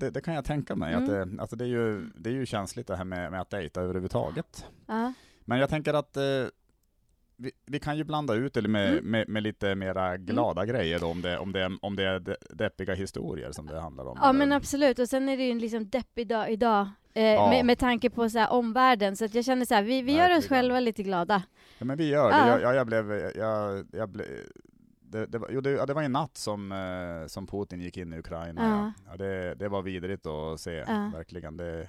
Ja. 0.00 0.10
det 0.10 0.24
kan 0.24 0.34
jag 0.34 0.44
tänka 0.44 0.76
mig. 0.76 0.94
Att 0.94 1.08
Mm. 1.08 1.36
det, 1.36 1.42
alltså 1.42 1.56
det, 1.56 1.64
är 1.64 1.68
ju, 1.68 2.10
det 2.16 2.30
är 2.30 2.34
ju 2.34 2.46
känsligt 2.46 2.86
det 2.86 2.96
här 2.96 3.04
med, 3.04 3.30
med 3.30 3.40
att 3.40 3.50
dejta 3.50 3.80
överhuvudtaget. 3.80 4.66
Ja. 4.86 5.12
Men 5.44 5.58
jag 5.58 5.68
tänker 5.68 5.94
att 5.94 6.16
eh, 6.16 6.22
vi, 7.38 7.50
vi 7.66 7.78
kan 7.78 7.96
ju 7.96 8.04
blanda 8.04 8.34
ut 8.34 8.54
det 8.54 8.68
med, 8.68 8.92
Mm. 8.92 9.04
med, 9.10 9.28
med 9.28 9.42
lite 9.42 9.74
mera 9.74 10.16
glada 10.16 10.64
grejer 10.66 10.98
då, 10.98 11.06
om 11.06 11.22
det, 11.22 11.38
om, 11.38 11.52
det, 11.52 11.78
om 11.82 11.96
det 11.96 12.04
är 12.04 12.20
de- 12.20 12.36
deppiga 12.50 12.94
historier 12.94 13.52
som 13.52 13.66
det 13.66 13.80
handlar 13.80 14.04
om. 14.06 14.18
Ja 14.22 14.32
men 14.32 14.52
absolut, 14.52 14.98
och 14.98 15.08
sen 15.08 15.28
är 15.28 15.36
det 15.36 15.42
ju 15.44 15.50
en 15.50 15.58
liksom 15.58 15.88
deppig 15.88 16.28
dag 16.28 16.50
idag 16.50 16.88
eh, 17.14 17.22
Ja. 17.24 17.50
med, 17.50 17.64
med 17.66 17.78
tanke 17.78 18.10
på 18.10 18.30
så 18.30 18.38
här, 18.38 18.50
omvärlden, 18.52 19.16
så 19.16 19.24
att 19.24 19.34
jag 19.34 19.44
känner 19.44 19.64
så 19.64 19.74
här, 19.74 19.82
vi, 19.82 20.02
vi 20.02 20.12
gör 20.16 20.38
oss 20.38 20.48
själva 20.48 20.80
lite 20.80 21.02
glada. 21.02 21.42
Ja, 21.78 21.84
men 21.84 21.96
vi 21.98 22.08
gör 22.08 22.30
det. 22.30 22.36
Ja. 22.36 22.48
Jag, 22.48 22.62
jag, 22.62 22.74
jag 22.76 22.86
blev, 22.86 23.12
jag, 23.36 23.84
jag 23.92 24.08
blev 24.08 24.26
det, 25.08 25.26
det, 25.26 25.38
var, 25.38 25.48
jo, 25.52 25.60
det, 25.60 25.70
ja, 25.70 25.86
det 25.86 25.94
var 25.94 26.02
en 26.02 26.12
natt 26.12 26.36
som, 26.36 26.72
eh, 26.72 27.26
som 27.26 27.46
Putin 27.46 27.80
gick 27.80 27.96
in 27.96 28.12
i 28.12 28.18
Ukraina. 28.18 28.92
Ja. 29.06 29.10
Ja, 29.10 29.16
det, 29.16 29.54
det 29.54 29.68
var 29.68 29.82
vidrigt 29.82 30.26
att 30.26 30.60
se, 30.60 30.84
verkligen. 31.14 31.56
Det, 31.56 31.88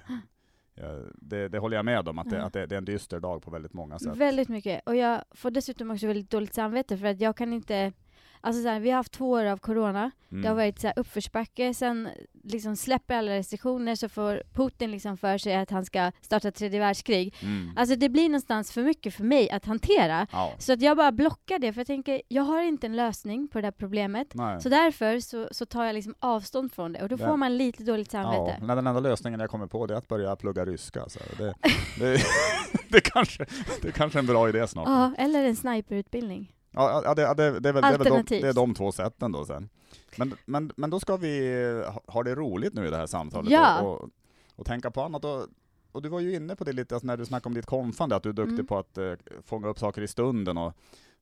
det, 1.14 1.48
det 1.48 1.58
håller 1.58 1.76
jag 1.76 1.84
med 1.84 2.08
om, 2.08 2.18
att, 2.18 2.30
det, 2.30 2.36
Ja. 2.36 2.42
att 2.42 2.52
det, 2.52 2.66
det 2.66 2.74
är 2.74 2.78
en 2.78 2.84
dyster 2.84 3.20
dag 3.20 3.42
på 3.42 3.50
väldigt 3.50 3.72
många 3.72 3.98
sätt. 3.98 4.16
Väldigt 4.16 4.48
mycket. 4.48 4.80
Och 4.86 4.96
jag 4.96 5.22
får 5.30 5.50
dessutom 5.50 5.90
också 5.90 6.06
väldigt 6.06 6.30
dåligt 6.30 6.54
samvete 6.54 6.96
för 6.98 7.06
att 7.06 7.20
jag 7.20 7.36
kan 7.36 7.52
inte 7.52 7.92
Alltså 8.40 8.62
så 8.62 8.68
här, 8.68 8.80
vi 8.80 8.90
har 8.90 8.96
haft 8.96 9.12
två 9.12 9.30
år 9.30 9.44
av 9.44 9.56
corona, 9.56 10.10
Mm. 10.30 10.42
det 10.42 10.48
har 10.48 10.54
varit 10.56 10.80
så 10.80 10.86
här 10.86 10.98
uppförsbacke, 10.98 11.74
sen 11.74 12.08
liksom 12.44 12.76
släpper 12.76 13.14
alla 13.14 13.30
restriktioner 13.30 13.94
så 13.94 14.08
får 14.08 14.42
Putin 14.54 14.90
liksom 14.90 15.16
för 15.16 15.38
sig 15.38 15.56
att 15.56 15.70
han 15.70 15.84
ska 15.84 16.12
starta 16.20 16.50
tredje 16.50 16.80
världskrig. 16.80 17.34
Mm. 17.42 17.70
Alltså 17.76 17.96
det 17.96 18.08
blir 18.08 18.28
någonstans 18.28 18.72
för 18.72 18.82
mycket 18.82 19.14
för 19.14 19.24
mig 19.24 19.50
att 19.50 19.64
hantera. 19.64 20.26
Ja. 20.32 20.52
Så 20.58 20.72
att 20.72 20.82
jag 20.82 20.96
bara 20.96 21.12
blockar 21.12 21.58
det, 21.58 21.72
för 21.72 21.80
jag 21.80 21.86
tänker, 21.86 22.22
jag 22.28 22.42
har 22.42 22.62
inte 22.62 22.86
en 22.86 22.96
lösning 22.96 23.48
på 23.48 23.60
det 23.60 23.66
här 23.66 23.72
problemet. 23.72 24.34
Nej. 24.34 24.60
Så 24.60 24.68
därför 24.68 25.20
så, 25.20 25.48
så 25.50 25.66
tar 25.66 25.84
jag 25.84 25.94
liksom 25.94 26.14
avstånd 26.18 26.72
från 26.72 26.92
det, 26.92 27.02
och 27.02 27.08
då 27.08 27.16
Ja. 27.20 27.26
får 27.28 27.36
man 27.36 27.56
lite 27.56 27.82
dåligt 27.84 28.12
Ja, 28.12 28.22
samvete. 28.22 28.56
men 28.60 28.76
den 28.76 28.86
enda 28.86 29.00
lösningen 29.00 29.40
jag 29.40 29.50
kommer 29.50 29.66
på 29.66 29.86
det 29.86 29.94
är 29.94 29.98
att 29.98 30.08
börja 30.08 30.36
plugga 30.36 30.64
ryska. 30.64 31.04
Så 31.08 31.18
det, 31.38 31.54
det, 31.98 32.18
det, 32.88 33.00
kanske, 33.00 33.46
det 33.82 33.92
kanske 33.92 34.18
är 34.18 34.20
en 34.20 34.26
bra 34.26 34.48
idé 34.48 34.66
snart. 34.68 34.88
Ja, 34.88 35.12
eller 35.18 35.44
en 35.44 35.56
sniperutbildning. 35.56 36.52
Ja, 36.70 37.02
ja, 37.04 37.14
det, 37.14 37.34
det, 37.34 37.60
det, 37.60 37.68
är 37.68 37.72
väl, 37.72 37.82
det, 37.82 37.88
är 37.88 37.98
väl 37.98 38.24
de, 38.26 38.40
det 38.40 38.48
är 38.48 38.52
de 38.52 38.74
två 38.74 38.92
sätten 38.92 39.32
då 39.32 39.44
sen. 39.44 39.68
Men, 40.16 40.34
men, 40.44 40.72
men 40.76 40.90
då 40.90 41.00
ska 41.00 41.16
vi 41.16 41.82
ha, 41.86 42.02
ha 42.06 42.22
det 42.22 42.34
roligt 42.34 42.74
nu 42.74 42.86
i 42.86 42.90
det 42.90 42.96
här 42.96 43.06
samtalet 43.06 43.50
Ja. 43.50 43.80
och, 43.80 44.00
och, 44.00 44.10
och 44.56 44.66
tänka 44.66 44.90
på 44.90 45.02
annat. 45.02 45.24
Och, 45.24 45.46
och 45.92 46.02
du 46.02 46.08
var 46.08 46.20
ju 46.20 46.34
inne 46.34 46.56
på 46.56 46.64
det 46.64 46.72
lite 46.72 46.94
alltså 46.94 47.06
när 47.06 47.16
du 47.16 47.26
snackade 47.26 47.48
om 47.48 47.54
ditt 47.54 47.66
konfande, 47.66 48.16
att 48.16 48.22
du 48.22 48.28
är 48.28 48.32
duktig 48.32 48.52
Mm. 48.54 48.66
på 48.66 48.78
att 48.78 48.98
eh, 48.98 49.12
fånga 49.44 49.68
upp 49.68 49.78
saker 49.78 50.02
i 50.02 50.08
stunden. 50.08 50.58
Och, 50.58 50.72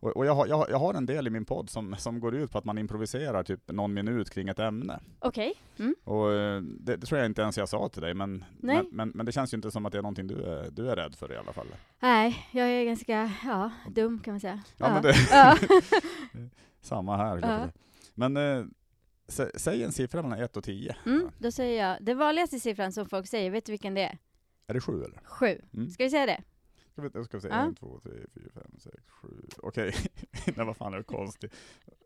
och, 0.00 0.16
och 0.16 0.26
jag, 0.26 0.34
har, 0.34 0.46
jag, 0.46 0.56
har- 0.56 0.68
jag 0.70 0.78
har 0.78 0.94
en 0.94 1.06
del 1.06 1.26
i 1.26 1.30
min 1.30 1.44
podd 1.44 1.70
som, 1.70 1.96
som 1.98 2.20
går 2.20 2.34
ut 2.34 2.50
på 2.52 2.58
att 2.58 2.64
man 2.64 2.78
improviserar 2.78 3.42
typ 3.42 3.70
någon 3.70 3.94
minut 3.94 4.30
kring 4.30 4.48
ett 4.48 4.58
ämne. 4.58 5.00
Okej. 5.18 5.54
Mm. 5.78 5.94
Och 6.04 6.32
eh, 6.32 6.60
det, 6.62 6.96
det 6.96 7.06
tror 7.06 7.18
jag 7.20 7.26
inte 7.26 7.42
ens 7.42 7.58
jag 7.58 7.68
sa 7.68 7.88
till 7.88 8.02
dig, 8.02 8.14
men, 8.14 8.44
men, 8.60 8.86
men, 8.92 9.08
men 9.14 9.26
det 9.26 9.32
känns 9.32 9.52
ju 9.52 9.56
inte 9.56 9.70
som 9.70 9.86
att 9.86 9.92
det 9.92 9.98
är 9.98 10.02
någonting 10.02 10.26
du 10.26 10.42
är, 10.42 10.70
du 10.70 10.90
är 10.90 10.96
rädd 10.96 11.14
för 11.14 11.32
i 11.32 11.36
alla 11.36 11.52
fall. 11.52 11.66
Nej, 12.00 12.46
jag 12.52 12.66
är 12.68 12.84
ganska, 12.84 13.32
ja, 13.44 13.70
dum 13.90 14.20
kan 14.24 14.32
man 14.32 14.40
säga. 14.40 14.62
Ja, 14.76 14.88
men 14.92 15.02
det- 15.02 15.14
ja. 15.30 15.56
Samma 16.80 17.16
här. 17.16 17.38
Ja. 17.42 17.68
Men 18.14 18.36
eh, 18.36 18.64
sä, 19.28 19.50
säg 19.54 19.82
en 19.82 19.92
siffra 19.92 20.22
mellan 20.22 20.38
1 20.40 20.56
och 20.56 20.64
10. 20.64 20.96
Mm, 21.06 21.30
då 21.38 21.52
säger 21.52 21.88
jag, 21.88 22.04
den 22.04 22.18
vanligaste 22.18 22.60
siffran 22.60 22.92
som 22.92 23.08
folk 23.08 23.26
säger, 23.26 23.50
vet 23.50 23.66
du 23.66 23.72
vilken 23.72 23.94
det 23.94 24.02
är? 24.02 24.18
Är 24.68 24.74
det 24.74 24.80
7 24.80 24.92
eller? 25.04 25.20
Sju. 25.24 25.60
Mm. 25.74 25.90
Ska 25.90 26.04
vi 26.04 26.10
säga 26.10 26.26
det? 26.26 26.42
Vi, 26.96 27.24
ska 27.24 27.36
vi 27.36 27.40
se, 27.40 27.48
Ja. 27.48 27.68
1, 27.68 27.78
2, 27.78 28.00
3, 28.02 28.12
4, 28.34 28.44
5, 28.54 28.62
6, 28.78 28.96
7. 29.22 29.28
Okej, 29.62 29.94
nej 30.56 30.66
vad 30.66 30.76
fan 30.76 30.92
är 30.94 30.98
det 30.98 31.04
konstigt? 31.04 31.54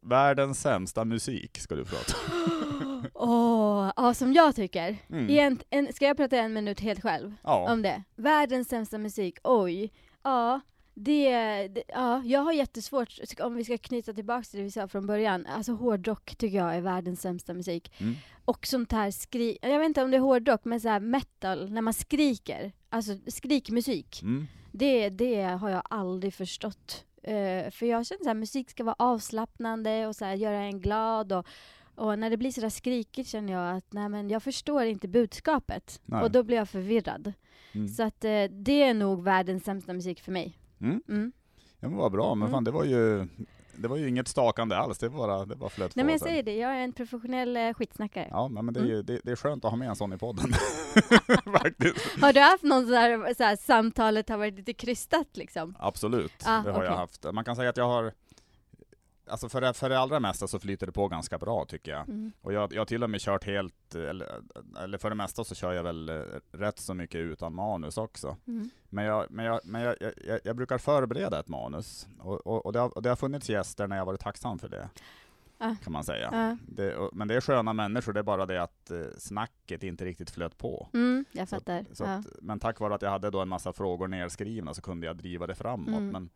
Världens 0.02 0.60
sämsta 0.60 1.04
musik 1.04 1.58
ska 1.58 1.74
du 1.74 1.84
prata 1.84 2.12
om. 2.16 3.06
Åh, 3.14 3.92
ja 3.96 4.14
som 4.14 4.32
jag 4.32 4.56
tycker. 4.56 4.96
Mm. 5.08 5.30
I 5.30 5.38
en, 5.38 5.60
en, 5.70 5.92
ska 5.92 6.04
jag 6.04 6.16
prata 6.16 6.36
en 6.36 6.52
minut 6.52 6.80
helt 6.80 7.02
själv 7.02 7.34
Ja, 7.42 7.72
om 7.72 7.82
det? 7.82 8.02
Världens 8.16 8.68
sämsta 8.68 8.98
musik, 8.98 9.38
oj. 9.44 9.92
Ja, 10.22 10.60
det, 11.04 11.68
det, 11.68 11.82
ja, 11.88 12.22
jag 12.24 12.40
har 12.40 12.52
jättesvårt, 12.52 13.18
om 13.40 13.54
vi 13.54 13.64
ska 13.64 13.78
knyta 13.78 14.12
tillbaka 14.12 14.42
till 14.42 14.58
det 14.58 14.64
vi 14.64 14.70
sa 14.70 14.88
från 14.88 15.06
början, 15.06 15.46
alltså 15.46 15.72
hårdrock 15.72 16.36
tycker 16.36 16.56
jag 16.56 16.74
är 16.74 16.80
världens 16.80 17.20
sämsta 17.20 17.54
musik. 17.54 17.92
mm. 17.98 18.14
Och 18.44 18.66
sånt 18.66 18.92
här 18.92 19.10
skri, 19.10 19.58
jag 19.62 19.78
vet 19.78 19.86
inte 19.86 20.02
om 20.02 20.10
det 20.10 20.16
är 20.16 20.20
hårdrock, 20.20 20.64
men 20.64 20.80
så 20.80 20.88
här 20.88 21.00
metal, 21.00 21.70
när 21.72 21.82
man 21.82 21.94
skriker, 21.94 22.72
alltså 22.88 23.12
skrikmusik. 23.26 24.22
Mm. 24.22 24.46
Det, 24.72 25.08
det 25.08 25.42
har 25.42 25.70
jag 25.70 25.82
aldrig 25.90 26.34
förstått. 26.34 27.04
Eh, 27.22 27.70
för 27.70 27.86
jag 27.86 28.06
känner 28.06 28.30
att 28.30 28.36
musik 28.36 28.70
ska 28.70 28.84
vara 28.84 28.96
avslappnande 28.98 30.06
och 30.06 30.16
så 30.16 30.24
här, 30.24 30.34
göra 30.34 30.60
en 30.60 30.80
glad. 30.80 31.32
Och, 31.32 31.46
och 31.94 32.18
när 32.18 32.30
det 32.30 32.36
blir 32.36 32.50
sådär 32.50 32.68
skrikigt 32.68 33.28
känner 33.28 33.52
jag 33.52 33.76
att 33.76 33.92
nej, 33.92 34.08
men 34.08 34.30
jag 34.30 34.42
förstår 34.42 34.84
inte 34.84 35.08
budskapet. 35.08 36.00
Nej. 36.04 36.22
Och 36.22 36.30
då 36.30 36.42
blir 36.42 36.56
jag 36.56 36.68
förvirrad. 36.68 37.32
Mm. 37.72 37.88
Så 37.88 38.02
att 38.02 38.24
eh, 38.24 38.44
det 38.50 38.82
är 38.82 38.94
nog 38.94 39.24
världens 39.24 39.64
sämsta 39.64 39.92
musik 39.92 40.20
för 40.20 40.32
mig. 40.32 40.59
Mm. 40.80 41.02
Mm. 41.08 41.32
Ja, 41.80 41.88
men 41.88 41.96
vad 41.98 42.12
bra, 42.12 42.34
men 42.34 42.48
Mm. 42.48 42.52
fan 42.56 42.64
det 42.64 42.70
var 42.70 42.84
ju 42.84 43.26
det 43.76 43.88
var 43.88 43.96
ju 43.96 44.08
inget 44.08 44.28
stakande 44.28 44.76
alls, 44.76 44.98
det 44.98 45.10
bara, 45.10 45.44
det 45.44 45.56
bara 45.56 45.70
flöt 45.70 45.96
Nej 45.96 46.02
på 46.02 46.06
men 46.06 46.12
jag 46.12 46.20
sen. 46.20 46.28
säger 46.28 46.42
det, 46.42 46.56
jag 46.56 46.70
är 46.76 46.80
en 46.80 46.92
professionell 46.92 47.56
eh, 47.56 47.72
skitsnackare. 47.74 48.28
Ja, 48.30 48.48
men 48.48 48.74
det 48.74 48.80
är, 48.80 48.84
Mm. 48.84 48.96
ju, 48.96 49.02
det, 49.02 49.20
det 49.24 49.30
är 49.30 49.36
skönt 49.36 49.64
att 49.64 49.70
ha 49.70 49.76
med 49.78 49.88
en 49.88 49.96
sån 49.96 50.12
i 50.12 50.18
podden. 50.18 50.46
Faktiskt. 51.58 52.20
Har 52.20 52.32
du 52.32 52.40
haft 52.40 52.62
någon 52.62 52.84
sån 52.86 52.94
här, 52.94 53.34
så 53.34 53.44
här 53.44 53.56
samtalet 53.56 54.28
har 54.28 54.36
varit 54.38 54.54
lite 54.56 54.72
krystat 54.72 55.26
liksom? 55.36 55.74
Absolut, 55.78 56.32
Ah, 56.46 56.62
det 56.62 56.70
har 56.72 56.82
jag 56.84 56.92
okej. 56.92 56.96
haft. 56.96 57.26
Man 57.32 57.44
kan 57.44 57.56
säga 57.56 57.70
att 57.70 57.76
jag 57.76 57.86
har 57.88 58.12
alltså 59.30 59.48
för, 59.48 59.60
det, 59.60 59.74
för 59.74 59.88
det 59.88 59.98
allra 59.98 60.20
mesta 60.20 60.48
så 60.48 60.58
flyter 60.58 60.86
det 60.86 60.92
på 60.92 61.08
ganska 61.08 61.38
bra 61.38 61.64
tycker 61.64 61.90
jag. 61.92 62.08
Mm. 62.08 62.32
Och 62.40 62.52
jag, 62.52 62.72
jag 62.72 62.80
har 62.80 62.86
till 62.86 63.02
och 63.02 63.10
med 63.10 63.20
kört 63.20 63.44
helt, 63.44 63.94
eller, 63.94 64.28
eller 64.82 64.98
för 64.98 65.08
det 65.10 65.16
mesta 65.16 65.44
så 65.44 65.54
kör 65.54 65.72
jag 65.72 65.82
väl 65.82 66.08
eh, 66.08 66.22
rätt 66.52 66.78
så 66.78 66.94
mycket 66.94 67.18
utan 67.18 67.54
manus 67.54 67.98
också. 67.98 68.36
Mm. 68.46 68.70
Men 68.88 69.04
jag, 69.04 69.26
men 69.30 69.44
jag, 69.44 69.60
men 69.64 69.82
jag, 69.82 69.96
jag, 70.26 70.40
jag 70.44 70.56
brukar 70.56 70.78
förbereda 70.78 71.40
ett 71.40 71.48
manus, 71.48 72.08
och, 72.18 72.46
och, 72.46 72.66
och, 72.66 72.72
det 72.72 72.78
har, 72.78 72.96
och 72.96 73.02
det 73.02 73.08
har 73.08 73.16
funnits 73.16 73.48
gäster 73.48 73.86
när 73.86 73.96
jag 73.96 74.04
varit 74.04 74.20
tacksam 74.20 74.58
för 74.58 74.68
det. 74.68 74.88
Ah. 75.62 75.74
Kan 75.84 75.92
man 75.92 76.04
säga. 76.04 76.28
Ja. 76.32 76.56
Det, 76.68 76.96
och, 76.96 77.16
men 77.16 77.28
det 77.28 77.34
är 77.34 77.40
sköna 77.40 77.72
människor, 77.72 78.12
det 78.12 78.20
är 78.20 78.24
bara 78.24 78.46
det 78.46 78.62
att 78.62 78.90
eh, 78.90 79.00
snacket 79.18 79.82
inte 79.82 80.04
riktigt 80.04 80.30
flöt 80.30 80.58
på. 80.58 80.88
Mm, 80.92 81.24
jag 81.32 81.48
Så- 81.48 81.56
fattar. 81.56 81.84
Så 81.92 82.04
ja. 82.04 82.14
att, 82.14 82.26
men 82.40 82.60
tack 82.60 82.80
vare 82.80 82.94
att 82.94 83.02
jag 83.02 83.10
hade 83.10 83.30
då 83.30 83.40
en 83.40 83.48
massa 83.48 83.72
frågor 83.72 84.08
nedskrivna 84.08 84.74
så 84.74 84.82
kunde 84.82 85.06
jag 85.06 85.16
driva 85.16 85.46
det 85.46 85.54
framåt. 85.54 85.88
Mm. 85.88 86.08
Men 86.08 86.30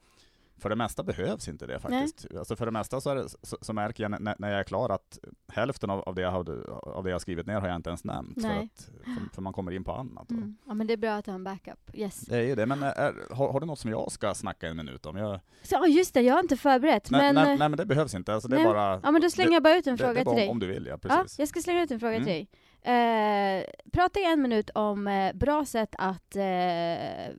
för 0.58 0.68
det 0.68 0.76
mesta 0.76 1.02
behövs 1.02 1.48
inte 1.48 1.66
det 1.66 1.78
faktiskt. 1.78 2.26
Alltså 2.38 2.56
för 2.56 2.66
det 2.66 2.72
mesta 2.72 3.00
så, 3.00 3.10
är 3.10 3.14
det, 3.16 3.28
så, 3.42 3.58
så 3.60 3.72
märker 3.72 4.02
jag 4.04 4.20
när, 4.20 4.34
när 4.38 4.50
jag 4.50 4.60
är 4.60 4.64
klar 4.64 4.88
att 4.90 5.18
hälften 5.48 5.90
av, 5.90 6.00
av, 6.00 6.14
det 6.14 6.22
jag 6.22 6.30
hade, 6.30 6.64
av 6.72 7.04
det 7.04 7.10
jag 7.10 7.20
skrivit 7.20 7.46
ner 7.46 7.60
har 7.60 7.68
jag 7.68 7.76
inte 7.76 7.90
ens 7.90 8.04
nämnt. 8.04 8.42
För, 8.42 8.48
att, 8.50 8.90
för, 9.04 9.34
för 9.34 9.42
man 9.42 9.52
kommer 9.52 9.72
in 9.72 9.84
på 9.84 9.92
annat. 9.92 10.30
Mm. 10.30 10.56
ja, 10.66 10.74
men 10.74 10.86
det 10.86 10.92
är 10.92 10.96
bra 10.96 11.12
att 11.14 11.26
ha 11.26 11.34
en 11.34 11.44
backup. 11.44 11.90
Yes. 11.94 12.20
Det 12.20 12.36
är 12.36 12.42
ju 12.42 12.54
det, 12.54 12.66
men 12.66 12.82
är, 12.82 13.34
har, 13.34 13.52
har 13.52 13.60
du 13.60 13.66
något 13.66 13.78
som 13.78 13.90
jag 13.90 14.12
ska 14.12 14.34
snacka 14.34 14.68
en 14.68 14.76
minut 14.76 15.06
om? 15.06 15.16
Jag, 15.16 15.40
Så, 15.62 15.74
ja, 15.74 15.86
just 15.86 16.14
det, 16.14 16.20
jag 16.20 16.34
har 16.34 16.40
inte 16.40 16.56
förberett. 16.56 17.10
nej, 17.10 17.20
men, 17.20 17.34
nej, 17.34 17.52
eh, 17.52 17.58
nej, 17.58 17.68
men 17.68 17.76
det 17.76 17.86
behövs 17.86 18.14
inte. 18.14 18.34
Alltså, 18.34 18.48
det 18.48 18.60
är 18.60 18.64
bara... 18.64 19.00
ja, 19.02 19.10
men 19.10 19.22
då 19.22 19.30
slänger 19.30 19.50
det- 19.50 19.54
jag 19.54 19.62
bara 19.62 19.76
ut 19.76 19.86
en 19.86 19.98
fråga 19.98 20.24
till 20.24 20.34
dig. 20.36 20.48
om 20.48 20.58
du 20.58 20.66
vill, 20.66 20.86
ja. 20.86 20.98
Ja, 21.02 21.08
Precis. 21.22 21.38
jag 21.38 21.48
ska 21.48 21.60
slänga 21.60 21.82
ut 21.82 21.90
en 21.90 22.00
fråga 22.00 22.14
Mm. 22.16 22.24
till 22.26 22.32
dig. 22.34 22.48
Eh, 22.86 23.64
prata 23.92 24.20
i 24.20 24.24
en 24.24 24.42
minut 24.42 24.70
om 24.74 25.06
eh, 25.06 25.32
bra 25.32 25.64
sätt 25.64 25.94
att, 25.98 26.36
eh, 26.36 27.34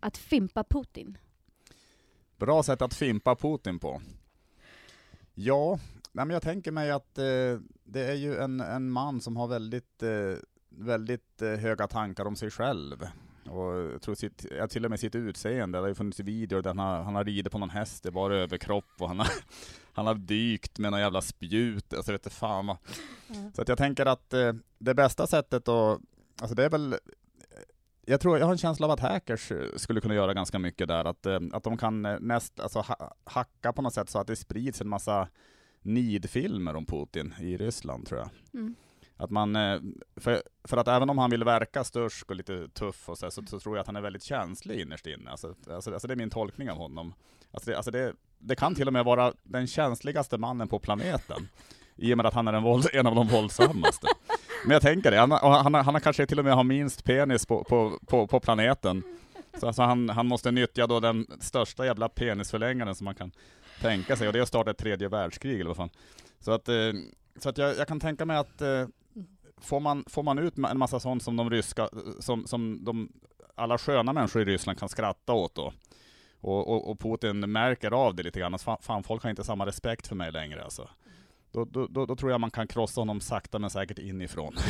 att 0.00 0.16
fimpa 0.18 0.64
Putin. 0.64 1.18
Bra 2.38 2.62
sätt 2.62 2.82
att 2.82 2.94
fimpa 2.94 3.36
Putin 3.36 3.78
på. 3.78 4.00
Ja, 5.34 5.78
nej 6.12 6.24
men 6.26 6.30
jag 6.30 6.42
tänker 6.42 6.72
mig 6.72 6.90
att 6.90 7.18
eh, 7.18 7.24
det 7.84 8.04
är 8.04 8.14
ju 8.14 8.36
en, 8.36 8.60
en 8.60 8.90
man 8.90 9.20
som 9.20 9.36
har 9.36 9.48
väldigt, 9.48 10.02
eh, 10.02 10.38
väldigt 10.68 11.42
eh, 11.42 11.48
höga 11.48 11.86
tankar 11.86 12.24
om 12.24 12.36
sig 12.36 12.50
själv. 12.50 13.06
Och 13.50 13.74
jag 13.74 14.02
tror 14.02 14.14
sitt, 14.14 14.46
ja, 14.58 14.68
till 14.68 14.84
och 14.84 14.90
med 14.90 15.00
sitt 15.00 15.14
utseende. 15.14 15.78
Det 15.78 15.82
har 15.82 15.88
ju 15.88 15.94
funnits 15.94 16.20
videor 16.20 16.62
där 16.62 16.70
han 16.70 16.78
har, 16.78 17.02
han 17.02 17.14
har 17.14 17.24
ridit 17.24 17.52
på 17.52 17.58
någon 17.58 17.70
häst 17.70 18.06
i 18.06 18.10
bara 18.10 18.36
överkropp 18.36 18.92
och 18.98 19.08
han 19.08 19.18
har, 19.18 19.28
han 19.92 20.06
har 20.06 20.14
dykt 20.14 20.78
med 20.78 20.90
någon 20.90 21.00
jävla 21.00 21.20
spjut. 21.20 21.94
Alltså 21.94 22.12
vet 22.12 22.24
du 22.24 22.30
fan 22.30 22.66
vad. 22.66 22.76
Så 23.54 23.62
att 23.62 23.68
jag 23.68 23.78
tänker 23.78 24.06
att 24.06 24.32
eh, 24.32 24.52
det 24.78 24.94
bästa 24.94 25.26
sättet 25.26 25.68
att, 25.68 26.00
alltså 26.40 26.54
det 26.54 26.64
är 26.64 26.70
väl 26.70 26.96
jag 28.08 28.20
tror, 28.20 28.38
jag 28.38 28.46
har 28.46 28.52
en 28.52 28.58
känsla 28.58 28.86
av 28.86 28.90
att 28.90 29.00
hackers 29.00 29.52
eh, 29.52 29.66
skulle 29.76 30.00
kunna 30.00 30.14
göra 30.14 30.34
ganska 30.34 30.58
mycket 30.58 30.88
där, 30.88 31.04
att, 31.04 31.26
eh, 31.26 31.40
att 31.52 31.62
de 31.62 31.76
kan 31.76 32.04
eh, 32.04 32.16
näst, 32.20 32.60
alltså, 32.60 32.80
ha, 32.80 33.14
hacka 33.24 33.72
på 33.72 33.82
något 33.82 33.94
sätt 33.94 34.10
så 34.10 34.18
att 34.18 34.26
det 34.26 34.36
sprids 34.36 34.80
en 34.80 34.88
massa 34.88 35.28
nidfilmer 35.82 36.76
om 36.76 36.86
Putin 36.86 37.34
i 37.40 37.56
Ryssland 37.56 38.06
tror 38.06 38.20
jag. 38.20 38.30
Mm. 38.54 38.74
Att 39.16 39.30
man, 39.30 39.54
för, 40.16 40.42
för 40.64 40.76
att 40.76 40.88
även 40.88 41.10
om 41.10 41.18
han 41.18 41.30
vill 41.30 41.44
verka 41.44 41.84
störsk 41.84 42.30
och 42.30 42.36
lite 42.36 42.68
tuff 42.68 43.08
och 43.08 43.18
så, 43.18 43.30
så, 43.30 43.42
så 43.46 43.60
tror 43.60 43.76
jag 43.76 43.80
att 43.80 43.86
han 43.86 43.96
är 43.96 44.00
väldigt 44.00 44.22
känslig 44.22 44.80
innerst 44.80 45.06
inne. 45.06 45.30
Alltså, 45.30 45.54
alltså, 45.70 45.92
alltså 45.92 46.08
det 46.08 46.14
är 46.14 46.16
min 46.16 46.30
tolkning 46.30 46.70
av 46.70 46.76
honom. 46.76 47.14
Alltså 47.50 47.70
det, 47.70 47.76
alltså 47.76 47.90
det, 47.90 48.12
det 48.38 48.56
kan 48.56 48.74
till 48.74 48.86
och 48.86 48.92
med 48.92 49.04
vara 49.04 49.32
den 49.42 49.66
känsligaste 49.66 50.38
mannen 50.38 50.68
på 50.68 50.78
planeten. 50.78 51.48
I 51.98 52.12
och 52.12 52.16
med 52.16 52.26
att 52.26 52.34
han 52.34 52.48
är 52.48 52.52
en, 52.52 52.62
våld, 52.62 52.86
en 52.92 53.06
av 53.06 53.14
de 53.14 53.26
våldsammaste. 53.26 54.06
Men 54.64 54.72
jag 54.72 54.82
tänker 54.82 55.10
det, 55.10 55.16
han, 55.16 55.32
och 55.32 55.38
han, 55.38 55.74
han 55.74 55.94
har 55.94 56.00
kanske 56.00 56.26
till 56.26 56.38
och 56.38 56.44
med 56.44 56.54
har 56.54 56.64
minst 56.64 57.04
penis 57.04 57.46
på, 57.46 57.64
på, 57.64 57.98
på, 58.06 58.26
på 58.26 58.40
planeten. 58.40 59.02
Så 59.60 59.66
alltså 59.66 59.82
han, 59.82 60.08
han 60.08 60.26
måste 60.26 60.50
nyttja 60.50 60.86
då 60.86 61.00
den 61.00 61.26
största 61.40 61.86
jävla 61.86 62.08
penisförlängaren 62.08 62.94
som 62.94 63.04
man 63.04 63.14
kan 63.14 63.32
tänka 63.80 64.16
sig, 64.16 64.26
och 64.26 64.32
det 64.32 64.38
är 64.38 64.42
att 64.42 64.48
starta 64.48 64.70
ett 64.70 64.78
tredje 64.78 65.08
världskrig 65.08 65.54
eller 65.54 65.68
vad 65.68 65.76
fan. 65.76 65.90
Så 66.40 66.52
att, 66.52 66.68
eh, 66.68 66.92
så 67.38 67.48
att 67.48 67.58
jag, 67.58 67.76
jag 67.76 67.88
kan 67.88 68.00
tänka 68.00 68.24
mig 68.24 68.36
att 68.36 68.60
eh, 68.60 68.86
får, 69.60 69.80
man, 69.80 70.04
får 70.08 70.22
man 70.22 70.38
ut 70.38 70.58
en 70.58 70.78
massa 70.78 71.00
sånt 71.00 71.22
som 71.22 71.36
de 71.36 71.50
ryska, 71.50 71.88
som, 72.20 72.46
som 72.46 72.84
de, 72.84 73.12
alla 73.54 73.78
sköna 73.78 74.12
människor 74.12 74.42
i 74.42 74.44
Ryssland 74.44 74.78
kan 74.78 74.88
skratta 74.88 75.32
åt 75.32 75.54
då, 75.54 75.72
och, 76.40 76.68
och, 76.68 76.90
och 76.90 77.00
Putin 77.00 77.52
märker 77.52 77.90
av 77.90 78.14
det 78.14 78.22
lite 78.22 78.40
grann, 78.40 78.54
att 78.54 78.62
fan, 78.62 78.78
fan 78.80 79.02
folk 79.02 79.22
har 79.22 79.30
inte 79.30 79.44
samma 79.44 79.66
respekt 79.66 80.06
för 80.06 80.16
mig 80.16 80.32
längre 80.32 80.64
alltså. 80.64 80.88
Då, 81.52 81.64
då, 81.64 81.86
då, 81.86 82.06
då 82.06 82.16
tror 82.16 82.30
jag 82.30 82.40
man 82.40 82.50
kan 82.50 82.66
krossa 82.66 83.00
honom 83.00 83.20
sakta 83.20 83.58
men 83.58 83.70
säkert 83.70 83.98
inifrån. 83.98 84.54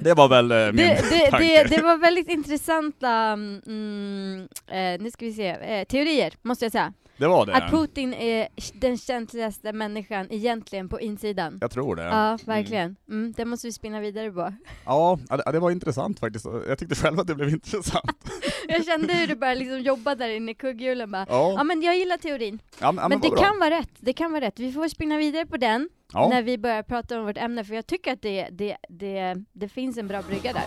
det 0.00 0.14
var 0.14 0.28
väl 0.28 0.52
eh, 0.52 0.66
min 0.66 0.76
Det, 0.76 1.04
det, 1.10 1.30
tanke. 1.30 1.64
det, 1.64 1.76
det 1.76 1.82
var 1.82 1.96
väldigt 1.96 2.28
intressanta 2.28 3.10
mm, 3.10 4.48
eh, 4.66 5.00
nu 5.00 5.10
ska 5.10 5.24
vi 5.24 5.32
se, 5.32 5.48
eh, 5.48 5.84
teorier, 5.84 6.34
måste 6.42 6.64
jag 6.64 6.72
säga. 6.72 6.92
Det 7.16 7.26
var 7.28 7.46
det. 7.46 7.54
Att 7.54 7.70
Putin 7.70 8.14
är 8.14 8.48
den 8.74 8.98
känsligaste 8.98 9.72
människan 9.72 10.26
egentligen 10.30 10.88
på 10.88 11.00
insidan. 11.00 11.58
Jag 11.60 11.70
tror 11.70 11.96
det. 11.96 12.02
Ja, 12.04 12.38
verkligen. 12.46 12.96
Mm, 13.08 13.34
det 13.36 13.44
måste 13.44 13.66
vi 13.66 13.72
spinna 13.72 14.00
vidare 14.00 14.30
på. 14.32 14.52
Ja, 14.84 15.18
det- 15.28 15.52
det 15.52 15.58
var 15.58 15.70
intressant 15.70 16.20
faktiskt. 16.20 16.46
Jag 16.68 16.78
tyckte 16.78 16.94
själv 16.94 17.20
att 17.20 17.26
det 17.26 17.34
blev 17.34 17.48
intressant. 17.58 18.28
Jag 18.68 18.84
kände 18.84 19.14
hur 19.14 19.26
du 19.26 19.34
bara 19.34 19.54
liksom 19.54 19.80
jobba 19.80 20.14
där 20.14 20.28
inne 20.28 20.50
i 20.50 20.54
kugghjulen 20.54 21.10
bara. 21.10 21.26
Ja 21.28 21.52
Ja, 21.56 21.64
men 21.64 21.82
jag 21.82 21.96
gillar 21.96 22.16
teorin. 22.16 22.58
ja, 22.80 22.92
men, 22.92 23.08
men 23.08 23.20
det 23.20 23.28
bra. 23.30 23.38
kan 23.38 23.58
vara 23.58 23.70
rätt, 23.70 23.90
det 23.98 24.12
kan 24.12 24.32
vara 24.32 24.44
rätt. 24.44 24.58
Vi 24.58 24.72
får 24.72 24.88
spinna 24.88 25.16
vidare 25.18 25.46
på 25.46 25.56
den 25.56 25.88
ja. 26.12 26.28
när 26.28 26.42
vi 26.42 26.58
börjar 26.58 26.82
prata 26.82 27.18
om 27.18 27.24
vårt 27.26 27.38
ämne, 27.38 27.64
för 27.64 27.74
jag 27.74 27.86
tycker 27.86 28.12
att 28.12 28.22
det, 28.22 28.48
det, 28.50 28.76
det, 28.88 29.44
det 29.52 29.68
finns 29.68 29.98
en 29.98 30.08
bra 30.08 30.22
brygga 30.22 30.52
där. 30.52 30.64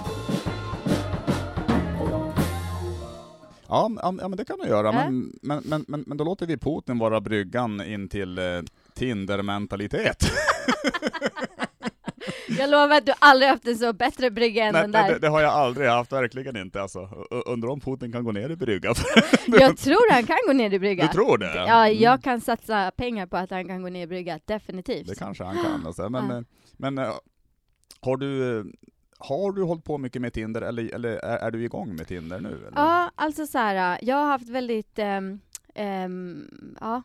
Ja, 3.75 3.91
ja, 4.01 4.27
men 4.27 4.37
det 4.37 4.45
kan 4.45 4.59
du 4.59 4.67
göra. 4.67 4.87
Ja. 4.87 4.91
Men, 4.93 5.33
men, 5.41 5.61
men, 5.65 5.85
men, 5.87 6.03
men 6.07 6.17
då 6.17 6.23
låter 6.23 6.45
vi 6.45 6.57
Putin 6.57 6.97
vara 6.99 7.21
bryggan 7.21 7.81
in 7.85 8.09
till 8.09 8.37
eh, 8.37 8.43
Tinder-mentalitet. 8.93 10.17
Jag 12.59 12.69
lovar 12.69 12.97
att 12.97 13.05
du 13.05 13.13
aldrig 13.19 13.49
haft 13.49 13.67
en 13.67 13.77
så 13.77 13.93
bättre 13.93 14.31
brygga 14.31 14.65
än 14.65 14.73
Nej, 14.73 14.81
den 14.81 14.91
där. 14.91 15.13
det, 15.13 15.19
det 15.19 15.27
har 15.27 15.41
jag 15.41 15.51
aldrig 15.53 15.89
haft, 15.89 16.11
verkligen 16.11 16.55
inte. 16.57 16.81
Alltså. 16.81 16.99
Undrar 17.45 17.69
om 17.69 17.79
Putin 17.81 18.11
kan 18.11 18.23
gå 18.23 18.31
ner 18.31 18.49
i 18.49 18.55
brygga. 18.55 18.93
Jag 19.47 19.77
tror 19.77 20.11
han 20.13 20.25
kan 20.25 20.37
gå 20.47 20.53
ner 20.53 20.73
i 20.73 20.79
brygga. 20.79 21.03
Du 21.05 21.09
tror 21.13 21.37
det? 21.37 21.55
Ja, 21.55 21.85
Mm. 21.87 22.01
jag 22.01 22.23
kan 22.23 22.41
satsa 22.41 22.91
pengar 22.97 23.25
på 23.25 23.37
att 23.37 23.49
han 23.51 23.67
kan 23.67 23.81
gå 23.81 23.89
ner 23.89 24.03
i 24.03 24.07
brygga, 24.07 24.39
definitivt. 24.45 25.07
Det 25.07 25.15
kanske 25.15 25.43
han 25.43 25.55
kan. 25.63 25.85
Alltså. 25.85 26.09
Men, 26.09 26.31
eh, 26.31 26.41
men 26.77 26.97
eh, 26.97 27.13
har 28.01 28.17
du 28.17 28.59
eh, 28.59 28.65
har 29.27 29.51
du 29.51 29.63
hållit 29.63 29.83
på 29.83 29.97
mycket 29.97 30.21
med 30.21 30.33
Tinder, 30.33 30.61
eller, 30.61 30.95
eller 30.95 31.09
är, 31.09 31.37
är 31.37 31.51
du 31.51 31.63
igång 31.63 31.95
med 31.95 32.07
Tinder 32.07 32.39
nu? 32.39 32.49
Eller? 32.67 32.71
Ja, 32.75 33.11
alltså 33.15 33.47
så 33.47 33.57
här, 33.57 33.99
jag 34.01 34.15
har 34.15 34.25
haft 34.27 34.49
väldigt, 34.49 34.99
ehm, 34.99 35.39
ehm, 35.75 36.77
ja. 36.81 37.01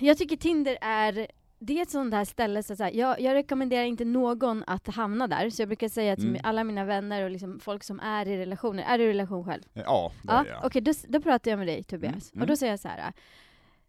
Jag 0.00 0.18
tycker 0.18 0.36
Tinder 0.36 0.78
är, 0.80 1.26
det 1.58 1.78
är 1.78 1.82
ett 1.82 1.90
sånt 1.90 2.10
där 2.10 2.24
ställe, 2.24 2.62
så 2.62 2.74
här, 2.84 2.90
jag, 2.94 3.20
jag 3.20 3.34
rekommenderar 3.34 3.84
inte 3.84 4.04
någon 4.04 4.64
att 4.66 4.86
hamna 4.86 5.26
där, 5.26 5.50
så 5.50 5.62
jag 5.62 5.68
brukar 5.68 5.88
säga 5.88 6.16
till 6.16 6.28
Mm. 6.28 6.40
alla 6.44 6.64
mina 6.64 6.84
vänner 6.84 7.22
och 7.24 7.30
liksom 7.30 7.60
folk 7.60 7.84
som 7.84 8.00
är 8.00 8.28
i 8.28 8.36
relationer, 8.38 8.82
är 8.82 8.98
du 8.98 9.04
i 9.04 9.08
relation 9.08 9.44
själv? 9.44 9.62
Ja, 9.72 10.12
det 10.22 10.32
Ja, 10.32 10.44
är 10.44 10.48
jag. 10.50 10.64
okej, 10.64 10.82
då, 10.82 10.92
då 11.08 11.20
pratar 11.20 11.50
jag 11.50 11.58
med 11.58 11.66
dig 11.68 11.82
Tobias. 11.82 12.12
Mm, 12.12 12.22
mm. 12.34 12.42
Och 12.42 12.46
då 12.46 12.56
säger 12.56 12.72
jag 12.72 12.80
så 12.80 12.88
här. 12.88 13.12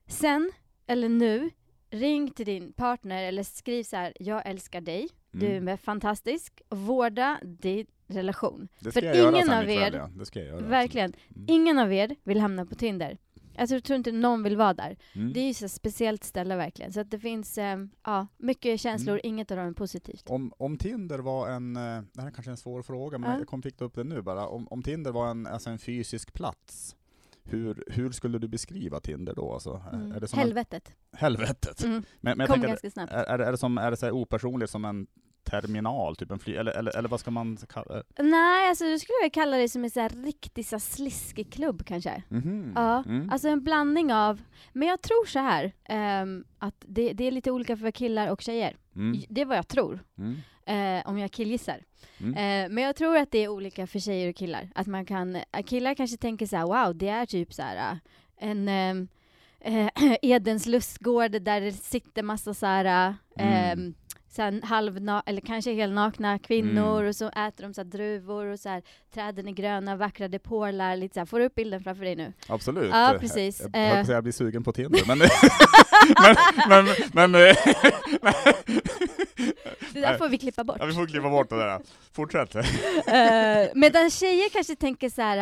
Sen, 0.08 0.52
eller 0.88 1.10
nu, 1.10 1.50
ring 1.90 2.32
till 2.32 2.46
din 2.46 2.74
partner 2.74 3.24
eller 3.24 3.44
skriv 3.44 3.84
så 3.84 3.96
här. 3.96 4.14
jag 4.20 4.42
älskar 4.50 4.82
dig, 4.82 5.10
du 5.40 5.48
Mm. 5.48 5.68
är 5.68 5.78
fantastisk, 5.78 6.62
vårda 6.70 7.40
din 7.44 7.86
relation. 8.08 8.68
Det 8.80 8.92
för 8.92 9.00
ska 9.00 9.06
jag 9.08 9.16
göra 9.16 9.30
ingen 9.32 9.46
sen 9.48 9.58
av 9.58 9.70
er- 9.70 9.92
ja. 9.96 10.10
Det 10.20 10.26
ska 10.26 10.40
jag 10.40 10.48
göra. 10.48 10.62
Verkligen, 10.68 11.14
Mm. 11.36 11.46
ingen 11.48 11.80
av 11.80 11.94
er 11.94 12.16
vill 12.24 12.40
hamna 12.40 12.66
på 12.66 12.76
Tinder. 12.76 13.18
Alltså, 13.60 13.76
jag 13.76 13.84
tror 13.84 13.98
inte 13.98 14.12
någon 14.12 14.44
vill 14.44 14.58
vara 14.58 14.74
där. 14.74 14.98
Mm. 15.16 15.34
Det 15.34 15.40
är 15.40 15.48
ju 15.48 15.54
så 15.54 15.70
speciellt 15.70 16.24
ställe 16.24 16.56
verkligen. 16.56 16.94
Så 16.94 17.00
att 17.00 17.12
det 17.12 17.20
finns 17.20 17.58
eh, 17.58 17.78
ja, 18.04 18.28
mycket 18.38 18.80
känslor, 18.80 19.14
Mm. 19.14 19.22
inget 19.24 19.52
av 19.52 19.58
dem 19.58 19.68
är 19.68 19.72
positivt. 19.74 20.24
Om, 20.30 20.54
om 20.58 20.78
Tinder 20.78 21.20
var 21.20 21.50
en, 21.50 21.76
eh, 21.76 21.82
det 22.14 22.22
här 22.22 22.28
är 22.28 22.32
kanske 22.32 22.52
en 22.52 22.58
svår 22.58 22.82
fråga, 22.82 23.18
men 23.18 23.32
Ja. 23.32 23.38
jag 23.38 23.48
kom 23.48 23.62
fick 23.62 23.82
upp 23.82 23.96
det 23.96 24.04
nu 24.04 24.22
bara. 24.22 24.48
Om, 24.48 24.68
om 24.68 24.84
Tinder 24.84 25.12
var 25.12 25.28
en, 25.28 25.48
alltså 25.48 25.70
en 25.70 25.80
fysisk 25.80 26.34
plats, 26.34 26.96
hur, 27.44 27.84
hur 27.88 28.12
skulle 28.12 28.38
du 28.40 28.48
beskriva 28.48 29.00
Tinder 29.00 29.36
då? 29.36 29.54
Alltså, 29.54 29.82
Mm. 29.94 30.12
är 30.12 30.20
det 30.20 30.28
som 30.28 30.40
en, 30.40 30.46
Helvetet. 30.46 30.92
helvetet? 31.14 31.84
Mm. 31.84 31.94
Men, 31.94 32.04
men 32.38 32.40
jag 32.40 32.50
Kom 32.50 32.62
ganska 32.62 32.92
snabbt. 32.92 33.12
är, 33.14 33.40
är, 33.40 33.52
det- 33.52 33.58
som, 33.58 33.78
är 33.78 33.92
det 33.92 33.98
så 33.98 34.12
opersonligt 34.12 34.72
som 34.72 34.86
en 34.86 35.08
terminal, 35.50 36.16
typ 36.16 36.32
en 36.32 36.40
fly, 36.40 36.56
eller, 36.56 36.72
eller, 36.72 36.98
eller 36.98 37.10
vad 37.10 37.20
ska 37.20 37.32
man 37.32 37.58
kalla 37.70 38.04
Nej, 38.20 38.70
alltså 38.70 38.86
du 38.86 39.00
skulle 39.00 39.18
jag 39.22 39.34
kalla 39.34 39.58
det 39.58 39.70
som 39.70 39.84
en 39.84 39.90
så 39.90 40.00
här 40.00 40.10
riktig 40.10 40.66
så 40.66 40.80
sliskig 40.80 41.54
klubb 41.54 41.86
kanske. 41.86 42.24
Mhm. 42.30 42.72
Ja, 42.76 43.04
Mm. 43.06 43.30
alltså 43.30 43.48
en 43.50 43.64
blandning 43.64 44.14
av, 44.14 44.42
men 44.74 44.88
jag 44.88 45.02
tror 45.02 45.26
så 45.26 45.40
här 45.40 45.72
ehm, 45.86 46.44
att 46.60 46.76
det, 46.88 47.14
det 47.14 47.24
är 47.28 47.32
lite 47.32 47.52
olika 47.52 47.78
för 47.78 47.92
killar 47.92 48.28
och 48.32 48.42
tjejer. 48.42 48.76
Mm. 48.96 49.22
Det 49.30 49.42
är 49.42 49.46
vad 49.46 49.58
jag 49.58 49.68
tror, 49.68 50.00
Mm. 50.18 50.36
eh, 51.00 51.08
om 51.10 51.18
jag 51.20 51.32
killgissar. 51.32 51.84
Eh, 52.20 52.70
men 52.70 52.78
jag 52.78 52.96
tror 52.96 53.18
att 53.18 53.32
det 53.32 53.38
är 53.44 53.48
olika 53.48 53.88
för 53.88 54.00
tjejer 54.00 54.30
och 54.30 54.36
killar. 54.36 54.70
Att 54.76 54.88
man 54.88 55.06
kan, 55.06 55.36
eh, 55.36 55.64
killar 55.66 55.94
kanske 55.96 56.18
tänker 56.18 56.46
så 56.46 56.56
här: 56.58 56.64
wow, 56.86 56.96
det 56.96 57.08
är 57.10 57.26
typ 57.26 57.54
så 57.54 57.62
här 57.62 57.92
eh, 57.92 57.98
en 58.50 58.68
ehm, 58.68 59.08
eh, 59.60 59.88
Edens 60.22 60.66
lustgård 60.66 61.32
där 61.42 61.62
det 61.62 61.72
sitter 61.72 62.24
massa 62.24 62.54
så 62.54 62.66
här, 62.66 63.16
ehm, 63.38 63.94
så 64.38 64.44
här, 64.44 64.62
halvna, 64.64 65.24
eller 65.26 65.42
kanske 65.42 65.74
helnakna 65.74 66.40
kvinnor 66.40 66.98
Mm. 66.98 67.08
och 67.10 67.16
så 67.16 67.28
äter 67.30 67.64
de 67.64 67.74
så 67.74 67.82
här, 67.82 67.86
druvor 67.86 68.46
och 68.46 68.60
så 68.60 68.70
här, 68.70 68.84
träden 69.14 69.48
är 69.48 69.52
gröna, 69.52 69.96
vackra 69.96 70.28
depålar, 70.28 70.96
lite 70.96 71.14
så 71.14 71.20
här. 71.20 71.26
Får 71.26 71.40
du 71.40 71.46
upp 71.46 71.56
bilden 71.56 71.84
framför 71.84 72.04
dig 72.04 72.16
nu? 72.16 72.34
Absolut. 72.48 72.90
Ja, 72.92 73.18
precis. 73.20 73.62
Jag, 73.74 73.98
jag, 73.98 74.06
säga, 74.06 74.16
jag 74.18 74.24
blir 74.24 74.34
sugen 74.34 74.64
på 74.64 74.74
Tinder, 74.74 75.04
men... 75.08 75.18
men, 76.70 76.86
men, 77.14 77.32
men, 77.32 77.56
Det 79.94 80.02
där 80.02 80.18
får 80.18 80.30
vi 80.30 80.38
klippa 80.38 80.64
bort. 80.64 80.78
ja, 80.80 80.86
vi 80.86 80.94
får 80.94 81.08
klippa 81.08 81.30
bort 81.30 81.50
det 81.50 81.56
där. 81.56 81.82
Fortsätt. 82.12 82.56
uh, 82.56 82.62
medan 83.82 84.10
tjejer 84.10 84.50
kanske 84.50 84.76
tänker 84.76 85.10
så 85.10 85.22
här, 85.22 85.38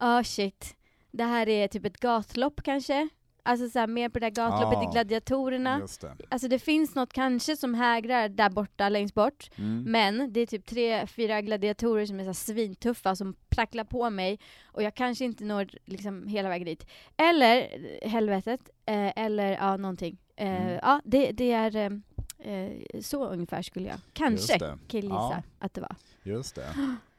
ja 0.00 0.18
oh, 0.18 0.22
shit, 0.22 0.74
det 1.10 1.24
här 1.24 1.48
är 1.48 1.68
typ 1.68 1.84
ett 1.86 2.00
gatlopp 2.00 2.60
kanske? 2.64 3.08
Alltså 3.44 3.68
så 3.68 3.78
här, 3.78 3.86
mer 3.86 4.08
på 4.08 4.18
det 4.18 4.26
där 4.30 4.30
gatloppet 4.30 4.78
Ja. 4.82 4.88
i 4.90 4.92
gladiatorerna. 4.92 5.78
Det. 6.00 6.14
Alltså 6.28 6.48
det 6.48 6.58
finns 6.58 6.94
något 6.94 7.12
kanske 7.12 7.56
som 7.56 7.74
hägrar 7.74 8.28
där 8.28 8.50
borta 8.50 8.88
längst 8.88 9.14
bort, 9.14 9.50
Mm. 9.58 9.82
men 9.92 10.32
det 10.32 10.40
är 10.40 10.46
typ 10.46 10.66
tre, 10.66 11.06
fyra 11.06 11.40
gladiatorer 11.40 12.06
som 12.06 12.16
är 12.20 12.22
så 12.22 12.26
här 12.26 12.32
svintuffa 12.32 13.16
som 13.16 13.34
pracklar 13.48 13.84
på 13.84 14.10
mig 14.10 14.38
och 14.64 14.82
jag 14.82 14.94
kanske 14.94 15.24
inte 15.24 15.44
når 15.44 15.68
liksom 15.84 16.26
hela 16.26 16.48
vägen 16.48 16.66
dit. 16.66 16.86
Eller 17.16 17.68
helvetet, 18.08 18.60
eh, 18.86 19.12
eller 19.24 19.52
ja, 19.52 19.76
någonting. 19.76 20.18
Eh, 20.36 20.62
Mm. 20.62 20.78
Ja, 20.82 21.00
det, 21.04 21.32
det 21.32 21.52
är 21.52 21.76
eh, 21.76 22.52
eh, 22.54 22.72
så 23.00 23.26
ungefär 23.28 23.62
skulle 23.62 23.88
jag 23.88 23.98
kanske 24.12 24.58
killgissa 24.88 25.14
Ja. 25.16 25.42
att 25.58 25.74
det 25.74 25.80
var. 25.80 25.96
Just 26.22 26.54
det. 26.54 26.66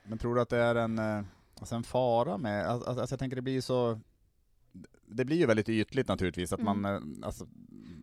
Men 0.03 0.17
tror 0.17 0.35
du 0.35 0.41
att 0.41 0.49
det 0.49 0.57
är 0.57 0.75
en, 0.75 0.99
eh, 0.99 1.23
alltså 1.59 1.75
en 1.75 1.83
fara 1.83 2.37
med, 2.37 2.67
alltså, 2.67 2.89
alltså 2.89 3.11
jag 3.13 3.19
tänker 3.19 3.35
det 3.35 3.41
blir 3.41 3.61
så, 3.61 3.99
det 5.07 5.25
blir 5.25 5.37
ju 5.37 5.45
väldigt 5.45 5.69
ytligt 5.69 6.07
naturligtvis, 6.07 6.53
att 6.53 6.59
Mm. 6.59 6.81
man, 6.81 6.95
eh, 6.95 7.27
alltså, 7.27 7.47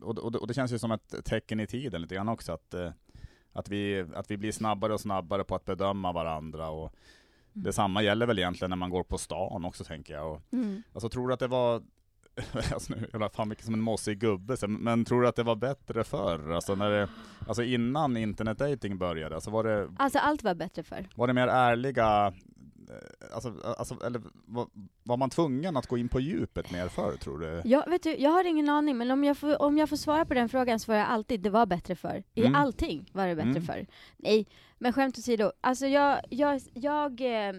och, 0.03 0.19
och, 0.19 0.35
och 0.37 0.47
det 0.47 0.55
känns 0.55 0.73
ju 0.73 0.79
som 0.79 0.91
ett 0.93 1.15
tecken 1.25 1.61
i 1.61 1.67
tiden 1.67 2.03
lite 2.03 2.15
grann 2.15 2.29
också, 2.29 2.53
att, 2.53 2.75
eh, 2.75 2.91
att, 3.53 3.69
vi, 3.69 4.07
att 4.15 4.31
vi 4.31 4.37
blir 4.37 4.53
snabbare 4.53 4.95
och 4.95 5.01
snabbare 5.01 5.45
på 5.45 5.55
att 5.55 5.65
bedöma 5.65 6.13
varandra, 6.13 6.69
och 6.71 6.95
Mm. 7.55 7.65
detsamma 7.65 8.03
gäller 8.03 8.27
väl 8.27 8.39
egentligen 8.39 8.71
när 8.71 8.77
man 8.77 8.91
går 8.91 9.03
på 9.03 9.19
stan 9.19 9.65
också 9.65 9.85
tänker 9.85 10.15
jag. 10.15 10.33
Och, 10.33 10.43
Mm. 10.53 10.83
alltså 10.93 11.09
tror 11.09 11.29
du 11.29 11.35
att 11.35 11.41
det 11.41 11.47
var, 11.49 11.83
alltså 12.73 12.95
nu 12.95 13.07
jag 13.13 13.33
fan 13.33 13.49
mycket 13.49 13.65
som 13.65 13.75
en 13.75 13.81
mossig 13.81 14.19
gubbe, 14.19 14.57
men 14.69 15.05
tror 15.05 15.23
du 15.23 15.29
att 15.29 15.37
det 15.37 15.43
var 15.43 15.57
bättre 15.57 16.05
förr? 16.05 16.51
Alltså, 16.53 16.75
när 16.75 16.91
det, 16.91 17.09
alltså 17.49 17.63
innan 17.63 18.17
internetdating 18.17 18.99
började, 18.99 19.35
alltså 19.35 19.51
var 19.51 19.65
det, 19.65 19.89
Alltså 19.97 20.19
allt 20.19 20.43
var 20.43 20.55
bättre 20.55 20.83
för. 20.83 21.07
var 21.15 21.27
det 21.27 21.33
mer 21.33 21.49
ärliga, 21.49 22.33
alltså, 23.35 23.55
alltså, 23.79 24.07
eller 24.07 24.23
var, 24.47 24.67
var 25.03 25.17
man 25.17 25.31
tvungen 25.31 25.77
att 25.77 25.87
gå 25.87 25.99
in 25.99 26.09
på 26.09 26.21
djupet 26.21 26.71
mer 26.73 26.89
förr 26.89 27.17
tror 27.17 27.39
du? 27.39 27.63
Jag, 27.65 27.91
vet 27.91 28.03
du, 28.03 28.17
jag 28.17 28.31
har 28.31 28.45
ingen 28.45 28.69
aning, 28.69 28.97
men 28.99 29.11
om 29.11 29.25
jag, 29.25 29.39
får, 29.39 29.63
om 29.63 29.79
jag 29.79 29.89
får 29.89 29.97
svara 29.97 30.25
på 30.25 30.35
den 30.35 30.49
frågan 30.49 30.81
svarar 30.81 30.99
jag 30.99 31.09
alltid 31.09 31.41
det 31.41 31.51
var 31.51 31.67
bättre 31.67 31.95
för. 31.95 32.23
I 32.35 32.41
Mm. 32.41 32.55
allting 32.55 33.11
var 33.13 33.27
det 33.27 33.35
bättre 33.35 33.51
Mm. 33.51 33.63
för. 33.63 33.87
Nej, 34.17 34.47
men 34.79 34.93
skämt 34.93 35.19
åsido. 35.19 35.53
Alltså 35.61 35.87
jag, 35.87 36.21
jag, 36.31 36.61
jag, 36.75 37.21
eh, 37.21 37.55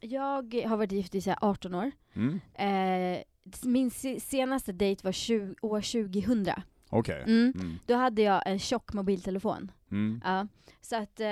jag 0.00 0.54
har 0.66 0.76
varit 0.76 0.92
gift 0.92 1.14
i 1.14 1.20
så 1.20 1.30
här 1.30 1.38
18 1.42 1.74
år. 1.74 1.90
Mm. 2.14 2.40
Eh, 2.54 3.22
min 3.62 3.90
se- 3.90 4.20
senaste 4.20 4.72
dejt 4.72 5.00
var 5.04 5.12
20, 5.12 5.54
år 5.62 5.80
2000. 5.80 6.46
Okej. 6.90 7.22
Mm. 7.26 7.52
Mm. 7.54 7.78
Då 7.86 7.94
hade 7.94 8.22
jag 8.22 8.42
en 8.46 8.58
tjock 8.58 8.92
mobiltelefon. 8.92 9.70
Mm. 9.90 10.20
Ja. 10.24 10.46
Så 10.80 10.96
att 10.96 11.20
eh, 11.20 11.26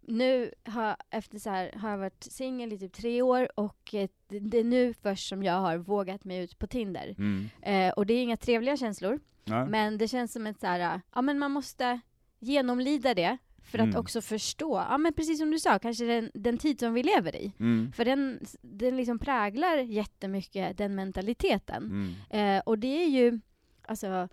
nu 0.00 0.50
har, 0.64 0.96
efter 1.10 1.38
så 1.38 1.50
här, 1.50 1.72
har 1.76 1.90
jag 1.90 1.98
varit 1.98 2.24
singel 2.24 2.72
i 2.72 2.78
typ 2.78 2.92
tre 2.92 3.22
år 3.22 3.48
och 3.60 3.94
eh, 3.94 4.08
det, 4.28 4.58
är 4.58 4.64
nu 4.64 4.94
först 4.94 5.28
som 5.28 5.42
jag 5.42 5.60
har 5.60 5.76
vågat 5.76 6.24
mig 6.24 6.38
ut 6.44 6.58
på 6.58 6.66
Tinder. 6.66 7.14
Mm. 7.18 7.48
Eh, 7.62 7.92
och 7.92 8.06
det 8.06 8.14
är 8.14 8.22
inga 8.22 8.36
trevliga 8.36 8.76
känslor, 8.76 9.20
Ja. 9.44 9.66
men 9.66 9.98
det 9.98 10.08
känns 10.08 10.32
som 10.32 10.46
ett 10.46 10.60
så 10.60 10.66
här, 10.66 11.00
ja 11.14 11.22
men 11.22 11.38
man 11.38 11.50
måste 11.50 12.00
genomlida 12.38 13.14
det 13.14 13.38
för 13.62 13.78
att 13.78 13.84
Mm. 13.84 14.00
också 14.00 14.20
förstå, 14.20 14.76
ja 14.90 14.98
men 14.98 15.12
precis 15.12 15.38
som 15.38 15.50
du 15.50 15.58
sa, 15.58 15.78
kanske 15.78 16.04
den, 16.04 16.30
den 16.34 16.58
tid 16.58 16.80
som 16.80 16.94
vi 16.94 17.02
lever 17.02 17.36
i. 17.36 17.52
Mm. 17.60 17.92
För 17.92 18.04
den, 18.04 18.40
den 18.62 18.96
liksom 18.96 19.18
präglar 19.18 19.76
jättemycket 19.78 20.78
den 20.78 20.94
mentaliteten. 20.94 22.14
Eh, 22.30 22.58
och 22.66 22.78
det 22.78 23.02
är 23.04 23.08
ju, 23.08 23.40
alltså, 23.82 24.06
eh, 24.06 24.26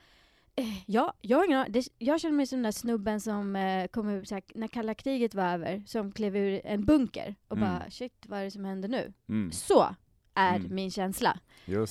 ja, 0.86 1.14
jag, 1.22 1.38
har 1.38 1.46
ingen, 1.46 1.66
det, 1.72 1.88
jag 1.98 2.20
känner 2.22 2.36
mig 2.36 2.48
som 2.48 2.58
den 2.58 2.64
där 2.64 2.72
snubben 2.72 3.22
som 3.22 3.56
eh, 3.56 3.88
kom 3.88 4.10
ur, 4.10 4.24
såhär, 4.24 4.44
när 4.56 4.68
kalla 4.68 4.94
kriget 4.94 5.36
var 5.36 5.44
över, 5.54 5.84
som 5.88 6.12
klev 6.12 6.38
ur 6.38 6.62
en 6.64 6.86
bunker 6.86 7.36
och 7.48 7.58
Mm. 7.58 7.70
bara 7.70 7.90
shit, 7.90 8.14
vad 8.28 8.40
är 8.40 8.44
det 8.44 8.52
som 8.52 8.66
händer 8.66 8.90
nu? 8.90 9.14
Mm. 9.30 9.52
Så 9.52 9.96
är 10.34 10.56
Mm. 10.56 10.76
min 10.76 10.92
känsla, 10.92 11.40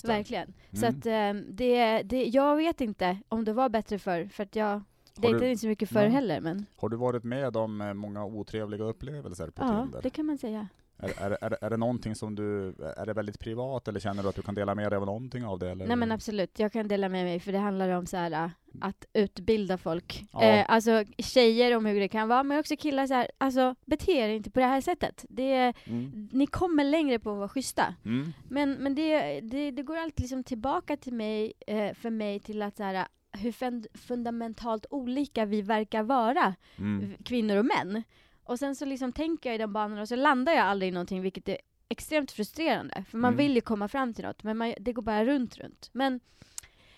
verkligen. 0.04 0.52
Så 0.72 0.86
Mm. 0.86 0.98
att 0.98 1.06
eh, 1.06 1.52
det, 1.54 2.02
det, 2.02 2.24
jag 2.24 2.56
vet 2.56 2.80
inte 2.80 3.18
om 3.28 3.44
det 3.44 3.52
var 3.52 3.68
bättre 3.68 3.98
förr, 3.98 4.28
för 4.32 4.42
att 4.42 4.56
jag 4.56 4.82
dejtade 5.16 5.50
inte 5.50 5.60
så 5.60 5.66
mycket 5.66 5.88
förr 5.88 6.06
heller, 6.06 6.40
men 6.40 6.66
Har 6.76 6.88
du 6.88 6.96
varit 6.96 7.24
med 7.24 7.56
om 7.56 7.80
eh, 7.80 7.94
många 7.94 8.24
otrevliga 8.24 8.84
upplevelser 8.84 9.50
på 9.50 9.62
ja, 9.64 9.82
Tinder? 9.82 10.00
det 10.02 10.10
kan 10.10 10.26
man 10.26 10.38
säga. 10.38 10.68
Är, 10.98 11.08
är, 11.22 11.38
är, 11.40 11.56
är 11.64 11.70
det 11.70 11.76
någonting 11.76 12.14
som 12.14 12.34
du, 12.34 12.68
är 12.96 13.06
det 13.06 13.12
väldigt 13.12 13.38
privat 13.38 13.88
eller 13.88 14.00
känner 14.00 14.22
du 14.22 14.28
att 14.28 14.34
du 14.36 14.42
kan 14.42 14.54
dela 14.54 14.74
med 14.74 14.92
dig 14.92 14.96
av 14.96 15.06
någonting 15.06 15.44
av 15.44 15.58
det? 15.58 15.70
Eller? 15.70 15.86
Nej 15.86 15.96
men 15.96 16.12
absolut, 16.12 16.58
jag 16.58 16.72
kan 16.72 16.88
dela 16.88 17.08
med 17.08 17.24
mig 17.24 17.40
för 17.40 17.52
det 17.52 17.58
handlar 17.58 17.88
om 17.88 18.06
så 18.06 18.16
här, 18.16 18.30
äh, 18.32 18.48
att 18.80 19.04
utbilda 19.12 19.78
folk. 19.78 20.24
Ja. 20.32 20.42
Eh, 20.42 20.64
alltså 20.68 21.04
tjejer 21.18 21.76
om 21.76 21.86
hur 21.86 22.00
det 22.00 22.08
kan 22.08 22.28
vara, 22.28 22.42
men 22.42 22.58
också 22.58 22.76
killar 22.76 23.06
så 23.06 23.14
här, 23.14 23.30
alltså 23.38 23.74
bete 23.84 24.12
er 24.12 24.28
inte 24.28 24.50
på 24.50 24.60
det 24.60 24.66
här 24.66 24.80
sättet. 24.80 25.24
Det, 25.28 25.72
Mm. 25.86 26.28
ni 26.32 26.46
kommer 26.46 26.84
längre 26.84 27.18
på 27.18 27.30
att 27.30 27.36
vara 27.38 27.48
schyssta. 27.48 27.94
Mm. 28.04 28.32
Men, 28.48 28.72
men 28.72 28.94
det, 28.94 29.40
det, 29.40 29.70
det 29.70 29.82
går 29.82 29.96
alltid 29.96 30.20
liksom 30.20 30.44
tillbaka 30.44 30.96
till 30.96 31.12
mig, 31.14 31.52
eh, 31.66 31.94
för 31.94 32.10
mig 32.10 32.40
till 32.40 32.62
att 32.62 32.76
så 32.76 32.82
här, 32.82 33.06
hur 33.38 33.52
fund, 33.52 33.86
fundamentalt 33.94 34.86
olika 34.90 35.44
vi 35.44 35.62
verkar 35.62 36.02
vara, 36.02 36.54
Mm. 36.78 37.14
kvinnor 37.24 37.56
och 37.56 37.64
män. 37.64 38.02
Och 38.44 38.58
sen 38.58 38.76
så 38.76 38.84
liksom 38.84 39.12
tänker 39.12 39.48
jag 39.50 39.54
i 39.54 39.58
de 39.58 39.72
banorna 39.72 40.00
och 40.02 40.08
så 40.08 40.16
landar 40.16 40.52
jag 40.52 40.64
aldrig 40.64 40.88
i 40.88 40.92
någonting 40.92 41.22
vilket 41.22 41.48
är 41.48 41.58
extremt 41.88 42.30
frustrerande. 42.32 43.04
För 43.10 43.18
man 43.18 43.28
Mm. 43.32 43.38
vill 43.38 43.54
ju 43.54 43.60
komma 43.60 43.88
fram 43.88 44.14
till 44.14 44.24
något, 44.24 44.42
men 44.42 44.56
man, 44.56 44.74
det 44.80 44.92
går 44.92 45.02
bara 45.02 45.24
runt, 45.24 45.56
runt. 45.58 45.90
Men, 45.92 46.20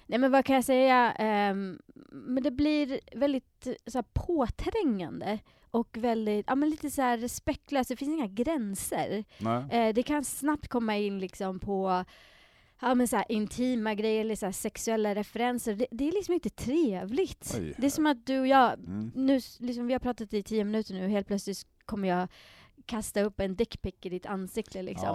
nej 0.07 0.19
men 0.19 0.31
vad 0.33 0.45
kan 0.45 0.55
jag 0.55 0.65
säga? 0.65 1.13
Ehm, 1.13 1.79
men 2.13 2.43
det 2.43 2.51
blir 2.51 3.01
väldigt 3.17 3.67
så 3.87 3.99
här, 3.99 4.05
påträngande 4.13 5.39
och 5.71 5.97
väldigt, 6.01 6.45
ja 6.49 6.55
men 6.55 6.71
lite 6.71 6.91
så 6.91 7.03
här 7.03 7.19
respektlöst, 7.19 7.89
det 7.89 7.97
finns 7.97 8.09
inga 8.19 8.27
gränser. 8.27 9.25
Eh, 9.71 9.95
det 9.95 10.03
kan 10.03 10.25
snabbt 10.25 10.69
komma 10.69 10.97
in 10.97 11.19
liksom 11.19 11.59
på 11.61 12.05
ja, 12.81 12.95
men 12.95 13.09
så 13.09 13.17
här, 13.17 13.25
intima 13.29 13.95
grejer 13.95 14.21
eller 14.21 14.37
så 14.37 14.47
här, 14.47 14.53
sexuella 14.53 15.15
referenser. 15.15 15.75
Det, 15.75 15.87
det 15.91 16.09
är 16.09 16.13
liksom 16.13 16.35
inte 16.35 16.51
trevligt. 16.51 17.55
Oj. 17.59 17.75
Det 17.79 17.87
är 17.87 17.91
som 17.91 18.07
att 18.07 18.27
du 18.27 18.41
och 18.41 18.47
jag, 18.47 18.79
Mm. 18.79 19.13
nu, 19.15 19.41
liksom, 19.59 19.87
vi 19.87 19.93
har 19.93 20.01
pratat 20.01 20.35
i 20.35 20.43
tio 20.43 20.65
minuter 20.65 20.95
nu, 20.95 21.09
helt 21.09 21.27
plötsligt 21.27 21.67
kommer 21.85 22.09
jag 22.09 22.29
kasta 22.87 23.23
upp 23.23 23.41
en 23.41 23.57
dickpic 23.57 23.95
i 24.03 24.09
ditt 24.09 24.27
ansikte 24.27 24.83
liksom. 24.83 25.09
Ja, 25.09 25.15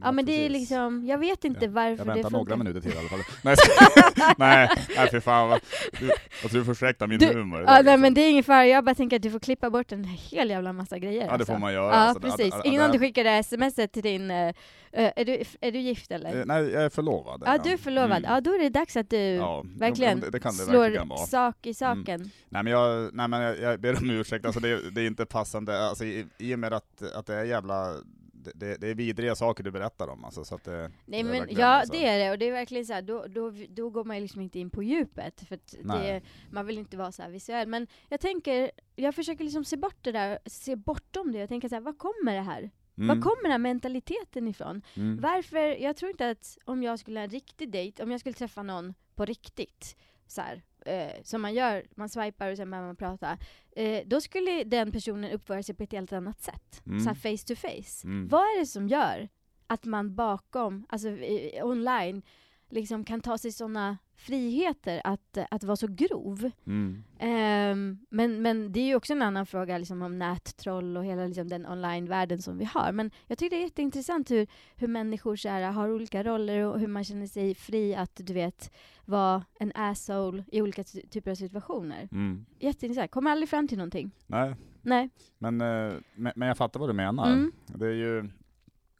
Ja, 0.00 0.08
oj. 0.08 0.14
men 0.14 0.24
det 0.26 0.32
är 0.32 0.48
precis. 0.48 0.60
liksom, 0.70 1.06
jag 1.06 1.18
vet 1.18 1.44
inte 1.44 1.64
Jag 1.64 1.72
varför 1.72 2.04
det 2.04 2.12
väntar 2.12 2.30
funkar. 2.30 2.38
några 2.38 2.56
minuter 2.56 2.80
till 2.80 2.90
i 2.94 2.98
alla 2.98 3.08
fall. 3.08 3.20
Nej, 3.44 3.56
nej, 4.38 4.68
nej 4.96 5.08
för 5.10 5.20
fan. 5.20 5.48
vad- 5.48 5.60
Du, 6.00 6.10
alltså, 6.42 6.58
du 6.58 6.64
får 6.64 6.72
ursäkta 6.72 7.06
min 7.06 7.18
Du- 7.18 7.26
humor. 7.26 7.60
Ja, 7.60 7.66
där, 7.66 7.72
nej 7.72 7.82
liksom. 7.84 8.00
men 8.00 8.14
det 8.14 8.20
är 8.20 8.30
ingen 8.30 8.44
fara, 8.44 8.66
jag 8.66 8.84
bara 8.84 8.94
tänker 8.94 9.16
att 9.16 9.22
du 9.22 9.30
får 9.30 9.40
klippa 9.40 9.70
bort 9.70 9.92
en 9.92 10.04
hel 10.04 10.50
jävla 10.50 10.72
massa 10.72 10.98
grejer. 10.98 11.20
Ja, 11.20 11.26
det 11.26 11.32
alltså. 11.32 11.52
får 11.52 11.58
man 11.58 11.72
göra. 11.72 11.86
Ja, 11.86 11.92
alltså, 11.92 12.18
det- 12.20 12.30
precis. 12.36 12.54
att- 12.54 12.64
Innan 12.66 12.92
du 12.92 12.98
skickade 12.98 13.42
smset 13.42 13.92
till 13.92 14.02
din... 14.02 14.30
eh, 14.30 14.54
är, 14.92 15.24
du, 15.24 15.42
är 15.60 15.72
du 15.72 15.78
gift 15.78 16.10
eller? 16.10 16.38
Eh, 16.40 16.44
Nej, 16.46 16.70
jag 16.70 16.82
är 16.84 16.88
förlovad. 16.88 17.42
ja, 17.46 17.58
du 17.64 17.70
är 17.72 17.76
förlovad. 17.76 18.18
Mm. 18.18 18.30
Ja, 18.32 18.40
då 18.40 18.54
är 18.54 18.58
det 18.58 18.68
dags 18.68 18.96
att 18.96 19.10
du 19.10 19.16
Ja, 19.16 19.64
verkligen 19.78 20.20
det, 20.20 20.30
det 20.30 20.38
det 20.38 20.52
slår 20.52 20.80
verkligen 20.80 21.08
sak 21.26 21.66
i 21.66 21.74
saken. 21.74 22.30
Nej 22.48 22.62
men 22.62 22.66
jag, 22.72 23.14
nej, 23.14 23.28
men 23.28 23.40
jag, 23.42 23.58
jag 23.60 23.80
ber 23.80 23.96
om 24.02 24.10
ursäkt, 24.10 24.44
alltså 24.46 24.60
det, 24.60 24.90
det 24.90 25.00
är 25.00 25.06
inte 25.06 25.26
passande, 25.26 25.88
alltså, 25.88 26.04
i, 26.04 26.26
i 26.38 26.54
och 26.54 26.58
med 26.58 26.72
att, 26.72 26.99
att 27.02 27.26
det 27.26 27.34
är 27.34 27.44
jävla, 27.44 27.94
det, 28.32 28.76
det, 28.76 28.88
är 28.88 28.94
vidriga 28.94 29.34
saker 29.34 29.64
du 29.64 29.70
berättar 29.70 30.08
om 30.08 30.24
alltså, 30.24 30.44
så 30.44 30.54
att 30.54 30.64
det, 30.64 30.92
Nej 31.04 31.22
det 31.22 31.28
men 31.28 31.48
ja, 31.50 31.82
så. 31.86 31.92
det 31.92 32.06
är 32.06 32.18
det. 32.18 32.30
Och 32.30 32.38
det 32.38 32.48
är 32.48 32.52
verkligen 32.52 32.86
så 32.86 32.92
här, 32.92 33.02
då, 33.02 33.26
då, 33.26 33.52
då 33.68 33.90
går 33.90 34.04
man 34.04 34.20
liksom 34.20 34.40
inte 34.40 34.58
in 34.58 34.70
på 34.70 34.82
djupet. 34.82 35.40
För 35.48 35.58
det, 35.82 36.22
man 36.50 36.66
vill 36.66 36.78
inte 36.78 36.96
vara 36.96 37.12
så 37.12 37.22
här 37.22 37.30
visuell. 37.30 37.68
Men 37.68 37.86
jag 38.08 38.20
tänker, 38.20 38.70
jag 38.96 39.14
försöker 39.14 39.44
liksom 39.44 39.64
se 39.64 39.76
bort 39.76 39.98
det 40.00 40.12
där, 40.12 40.38
se 40.46 40.76
bortom 40.76 41.32
det. 41.32 41.38
Jag 41.38 41.48
tänker 41.48 41.68
så 41.68 41.74
här, 41.74 41.82
var 41.82 41.92
kommer 41.92 42.34
det 42.34 42.42
här? 42.42 42.70
Mm, 42.96 43.08
Var 43.08 43.22
kommer 43.22 43.42
den 43.42 43.50
här 43.52 43.58
mentaliteten 43.58 44.48
ifrån? 44.48 44.82
mm, 44.94 45.20
Varför, 45.20 45.58
jag 45.58 45.96
tror 45.96 46.10
inte 46.10 46.30
att 46.30 46.58
om 46.64 46.82
jag 46.82 46.98
skulle 46.98 47.20
ha 47.20 47.24
en 47.24 47.30
riktig 47.30 47.70
dejt, 47.70 48.02
om 48.02 48.10
jag 48.10 48.20
skulle 48.20 48.34
träffa 48.34 48.62
någon 48.62 48.94
på 49.14 49.24
riktigt, 49.24 49.96
så 50.26 50.40
här, 50.40 50.62
eh, 50.86 51.22
som 51.22 51.42
man 51.42 51.54
gör, 51.54 51.86
man 51.94 52.08
swipar 52.08 52.50
och 52.50 52.56
sen 52.56 52.70
börjar 52.70 52.84
man 52.84 52.96
prata, 52.96 53.38
eh, 53.76 54.02
då 54.06 54.20
skulle 54.20 54.64
den 54.64 54.92
personen 54.92 55.30
uppföra 55.30 55.62
sig 55.62 55.74
på 55.74 55.82
ett 55.82 55.92
helt 55.92 56.12
annat 56.12 56.40
sätt. 56.40 56.82
Mm. 56.86 57.00
Så 57.00 57.14
face 57.14 57.46
to 57.46 57.54
face. 57.54 58.04
Mm. 58.04 58.28
Vad 58.28 58.42
är 58.42 58.60
det 58.60 58.66
som 58.66 58.88
gör 58.88 59.28
att 59.66 59.84
man 59.84 60.14
bakom, 60.14 60.86
alltså 60.88 61.08
eh, 61.08 61.66
online, 61.66 62.22
liksom 62.70 63.04
kan 63.04 63.20
ta 63.20 63.38
sig 63.38 63.52
sådana 63.52 63.98
friheter 64.16 65.00
att, 65.04 65.38
att 65.50 65.64
vara 65.64 65.76
så 65.76 65.86
grov. 65.86 66.50
Mm. 66.66 67.02
Ehm, 67.18 67.98
men, 68.10 68.42
men 68.42 68.72
det 68.72 68.80
är 68.80 68.84
ju 68.84 68.94
också 68.94 69.12
en 69.12 69.22
annan 69.22 69.46
fråga 69.46 69.78
liksom, 69.78 70.02
om 70.02 70.18
nättroll 70.18 70.96
och 70.96 71.04
hela 71.04 71.26
liksom, 71.26 71.48
den 71.48 71.66
online-världen 71.66 72.42
som 72.42 72.58
vi 72.58 72.64
har. 72.64 72.92
Men 72.92 73.10
jag 73.26 73.38
tycker 73.38 73.56
det 73.56 73.62
är 73.62 73.64
jätteintressant 73.64 74.30
hur, 74.30 74.46
hur 74.76 74.88
människor 74.88 75.36
så 75.36 75.48
här, 75.48 75.62
har 75.72 75.90
olika 75.92 76.22
roller 76.24 76.64
och 76.64 76.80
hur 76.80 76.86
man 76.86 77.04
känner 77.04 77.26
sig 77.26 77.54
fri 77.54 77.94
att 77.94 78.16
du 78.16 78.32
vet 78.34 78.72
vara 79.04 79.44
en 79.60 79.72
asshole 79.74 80.44
i 80.52 80.62
olika 80.62 80.84
ty- 80.84 81.06
typer 81.06 81.30
av 81.30 81.34
situationer. 81.34 82.08
Mm. 82.12 82.46
Jätteintressant. 82.58 83.10
Kommer 83.10 83.30
aldrig 83.30 83.48
fram 83.48 83.68
till 83.68 83.78
någonting. 83.78 84.10
Nej, 84.26 84.54
Nej. 84.82 85.10
men, 85.38 85.60
eh, 85.60 85.92
men, 86.14 86.32
men 86.36 86.48
jag 86.48 86.56
fattar 86.56 86.80
vad 86.80 86.88
du 86.88 86.92
menar. 86.92 87.32
Mm. 87.32 87.52
Det 87.66 87.86
är 87.86 87.92
ju, 87.92 88.30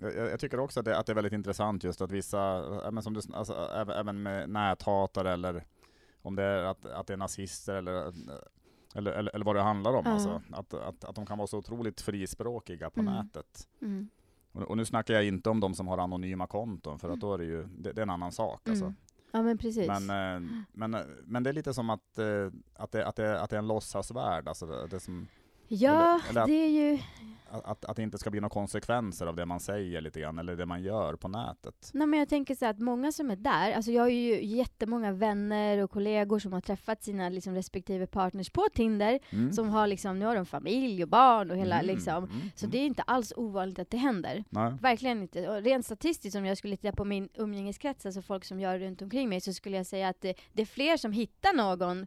jag, 0.01 0.15
jag 0.17 0.41
tycker 0.41 0.61
också 0.61 0.81
att 0.81 0.85
det, 0.87 0.99
att 0.99 1.07
det 1.07 1.13
är 1.13 1.15
väldigt 1.15 1.33
intressant 1.33 1.85
just 1.85 2.01
att 2.01 2.11
vissa, 2.13 2.63
men 2.93 3.03
som 3.03 3.15
du, 3.15 3.21
alltså, 3.35 3.55
även, 3.75 3.97
även 3.97 4.23
med 4.23 4.51
näthatare 4.51 5.33
eller 5.33 5.65
om 6.23 6.37
det 6.37 6.43
är 6.43 6.65
att, 6.65 6.87
att 6.87 7.07
det 7.07 7.13
är 7.13 7.17
nazister 7.17 7.75
eller, 7.75 8.13
eller, 8.95 9.13
eller, 9.13 9.35
eller 9.35 9.45
vad 9.45 9.57
det 9.57 9.63
handlar 9.63 9.93
om. 9.95 10.03
Ja. 10.07 10.13
Alltså, 10.13 10.43
att, 10.53 10.75
att, 10.75 11.05
att 11.05 11.15
de 11.15 11.27
kan 11.27 11.39
vara 11.39 11.47
så 11.47 11.59
otroligt 11.59 12.01
frispråkiga 12.01 12.91
på 12.91 13.01
Mm. 13.01 13.15
nätet. 13.15 13.69
Mm. 13.83 14.09
Och, 14.53 14.63
och 14.63 14.77
nu 14.77 14.85
snackar 14.85 15.15
jag 15.15 15.25
inte 15.25 15.51
om 15.51 15.61
de 15.61 15.75
som 15.75 15.89
har 15.89 15.99
anonyma 15.99 16.47
konton, 16.47 16.99
för 16.99 17.11
att 17.11 17.21
då 17.21 17.35
är 17.35 17.39
det 17.39 17.45
ju, 17.45 17.63
det, 17.79 17.93
det 17.93 18.01
är 18.01 18.03
en 18.03 18.11
annan 18.11 18.33
sak. 18.33 18.69
Alltså. 18.69 18.85
Mm. 18.85 18.97
Ja 19.33 19.43
men 19.43 19.59
precis. 19.59 19.87
Men, 19.89 20.11
eh, 20.11 20.51
men, 20.73 20.95
eh, 20.95 21.01
men 21.25 21.43
det 21.43 21.51
är 21.51 21.55
lite 21.55 21.75
som 21.75 21.91
att, 21.91 22.19
eh, 22.19 22.27
att, 22.75 22.93
det, 22.93 23.07
att, 23.07 23.17
det, 23.17 23.41
att 23.41 23.51
det 23.51 23.57
är 23.57 23.59
en 23.59 23.67
låtsasvärld, 23.69 24.49
alltså 24.49 24.67
det, 24.67 24.87
det 24.87 25.01
som, 25.01 25.27
ja, 25.69 26.21
eller- 26.21 26.31
eller 26.31 26.41
att- 26.41 26.47
det 26.47 26.53
är 26.53 26.69
ju... 26.69 26.99
att, 27.51 27.85
att, 27.85 27.97
det 27.97 28.03
inte 28.03 28.19
ska 28.19 28.31
bli 28.31 28.41
några 28.41 28.51
konsekvenser 28.53 29.27
av 29.27 29.37
det 29.37 29.47
man 29.47 29.61
säger 29.61 30.01
lite 30.01 30.21
grann, 30.21 30.39
eller 30.39 30.57
det 30.57 30.67
man 30.67 30.83
gör 30.83 31.17
på 31.17 31.29
nätet. 31.29 31.91
Nej, 31.93 32.07
men 32.07 32.19
jag 32.19 32.29
tänker 32.29 32.55
så 32.55 32.65
här 32.65 32.73
att 32.73 32.79
många 32.79 33.13
som 33.13 33.31
är 33.31 33.37
där, 33.37 33.73
alltså 33.73 33.91
jag 33.93 34.03
har 34.03 34.09
ju 34.09 34.45
jättemånga 34.45 35.13
vänner 35.13 35.79
och 35.83 35.91
kollegor 35.91 36.39
som 36.39 36.53
har 36.53 36.61
träffat 36.61 37.03
sina 37.03 37.29
liksom, 37.29 37.55
respektive 37.55 38.07
partners 38.07 38.51
på 38.51 38.67
Tinder, 38.75 39.19
Mm. 39.31 39.53
som 39.53 39.69
har 39.69 39.87
liksom, 39.87 40.19
nu 40.19 40.27
har 40.27 40.35
de 40.35 40.47
familj 40.47 41.03
och 41.03 41.09
barn 41.09 41.51
och 41.51 41.57
hela 41.57 41.75
Mm, 41.81 41.87
liksom. 41.87 42.25
mm, 42.25 42.31
Så 42.55 42.67
mm. 42.67 42.71
det 42.71 42.79
är 42.79 42.87
inte 42.87 43.03
alls 43.03 43.33
ovanligt 43.37 43.79
att 43.79 43.91
det 43.91 43.97
händer. 43.97 44.45
Nej. 44.49 44.73
Verkligen 44.81 45.23
inte. 45.23 45.49
Och 45.49 45.63
rent 45.63 45.85
statistiskt, 45.87 46.37
om 46.37 46.47
jag 46.47 46.59
skulle 46.59 46.77
titta 46.77 46.93
på 46.93 47.05
min 47.05 47.29
umgängeskrets, 47.35 48.07
alltså 48.07 48.23
folk 48.23 48.45
som 48.45 48.65
har 48.65 48.79
runt 48.79 49.03
omkring 49.03 49.29
mig, 49.29 49.41
så 49.41 49.53
skulle 49.53 49.77
jag 49.77 49.87
säga 49.87 50.09
att 50.09 50.21
det, 50.21 50.35
det 50.53 50.63
är 50.63 50.67
fler 50.67 50.97
som 50.97 51.13
hittar 51.13 51.53
någon 51.57 52.07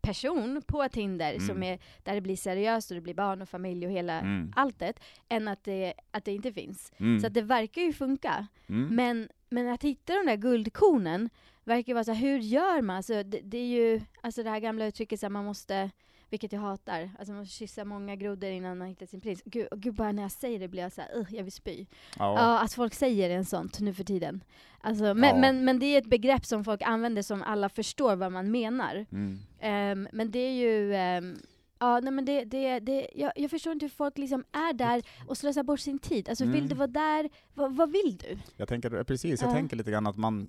person 0.00 0.62
på 0.66 0.88
Tinder 0.88 1.30
Mm. 1.34 1.46
som 1.46 1.62
är, 1.62 1.78
där 2.02 2.14
det 2.14 2.20
blir 2.20 2.36
seriöst 2.36 2.90
och 2.90 2.94
det 2.94 3.00
blir 3.00 3.14
barn 3.14 3.42
och 3.42 3.48
familj 3.48 3.86
och 3.86 3.92
hela 3.92 4.20
Mm. 4.20 4.52
alltet, 4.56 5.00
än 5.28 5.48
att 5.48 5.64
det, 5.64 5.94
att 6.10 6.24
det 6.24 6.32
inte 6.34 6.52
finns. 6.52 6.92
Mm. 6.98 7.20
Så 7.20 7.26
att 7.26 7.34
det 7.34 7.42
verkar 7.42 7.82
ju 7.82 7.92
funka. 7.92 8.46
Mm. 8.68 8.94
Men, 8.96 9.28
men 9.48 9.68
att 9.68 9.84
hitta 9.84 10.12
de 10.14 10.26
där 10.26 10.36
guldkornen 10.36 11.30
verkar 11.64 11.94
vara 11.94 12.04
så 12.04 12.12
här, 12.12 12.20
hur 12.28 12.38
gör 12.38 12.82
man? 12.82 12.96
Alltså, 12.96 13.22
det, 13.22 13.40
det 13.44 13.58
är 13.58 13.66
ju 13.66 14.00
alltså 14.20 14.42
det 14.42 14.50
här 14.50 14.60
gamla 14.60 14.86
uttrycket 14.86 15.24
att 15.24 15.32
man 15.32 15.44
måste, 15.44 15.90
vilket 16.30 16.52
jag 16.52 16.60
hatar, 16.60 17.10
alltså 17.18 17.32
man 17.32 17.38
måste 17.40 17.54
kyssa 17.54 17.84
många 17.84 18.16
grodor 18.16 18.50
innan 18.50 18.78
man 18.78 18.88
hittar 18.88 19.06
sin 19.06 19.20
prins. 19.20 19.42
Gud, 19.44 19.68
gud 19.76 19.94
bara 19.94 20.12
när 20.12 20.22
jag 20.22 20.32
säger 20.32 20.58
det 20.58 20.68
blir 20.68 20.82
jag 20.82 20.92
så 20.92 21.00
här, 21.00 21.16
"Ugh, 21.16 21.34
jag 21.34 21.42
vill 21.44 21.52
spy. 21.52 21.86
ja. 22.18 22.34
Ja, 22.34 22.60
att 22.60 22.72
folk 22.72 22.94
säger 22.94 23.30
en 23.30 23.44
sånt 23.44 23.80
nu 23.80 23.94
för 23.94 24.04
tiden. 24.04 24.44
Alltså, 24.80 25.14
men, 25.14 25.30
Ja. 25.30 25.36
men, 25.40 25.64
men 25.64 25.78
det 25.78 25.86
är 25.86 25.98
ett 25.98 26.10
begrepp 26.10 26.44
som 26.46 26.64
folk 26.64 26.82
använder 26.82 27.22
som 27.22 27.42
alla 27.42 27.68
förstår 27.68 28.16
vad 28.16 28.32
man 28.32 28.50
menar. 28.50 29.06
Mm. 29.12 29.38
Ehm, 29.60 30.08
men 30.12 30.30
det 30.30 30.38
är 30.38 30.52
ju 30.52 30.94
ehm, 30.94 31.36
Ja, 31.82 32.00
nej 32.00 32.12
men 32.12 32.24
det, 32.24 32.44
det, 32.44 32.78
det, 32.80 33.08
jag, 33.14 33.32
jag 33.36 33.50
förstår 33.50 33.72
inte 33.72 33.84
hur 33.84 33.90
folk 33.90 34.18
liksom 34.18 34.44
är 34.52 34.72
där 34.72 35.02
och 35.28 35.36
slösar 35.36 35.62
bort 35.62 35.80
sin 35.80 35.98
tid. 35.98 36.28
Alltså 36.28 36.44
vill 36.44 36.54
Mm. 36.54 36.68
du 36.68 36.74
vara 36.74 36.86
där, 36.86 37.30
vad, 37.54 37.76
vad 37.76 37.90
vill 37.92 38.16
du? 38.16 38.38
Jag 38.56 38.68
tänker, 38.68 38.94
eh, 38.98 39.02
precis, 39.02 39.40
jag 39.42 39.50
Ja. 39.50 39.54
tänker 39.54 39.76
lite 39.76 39.90
grann 39.90 40.06
att 40.06 40.16
man, 40.16 40.48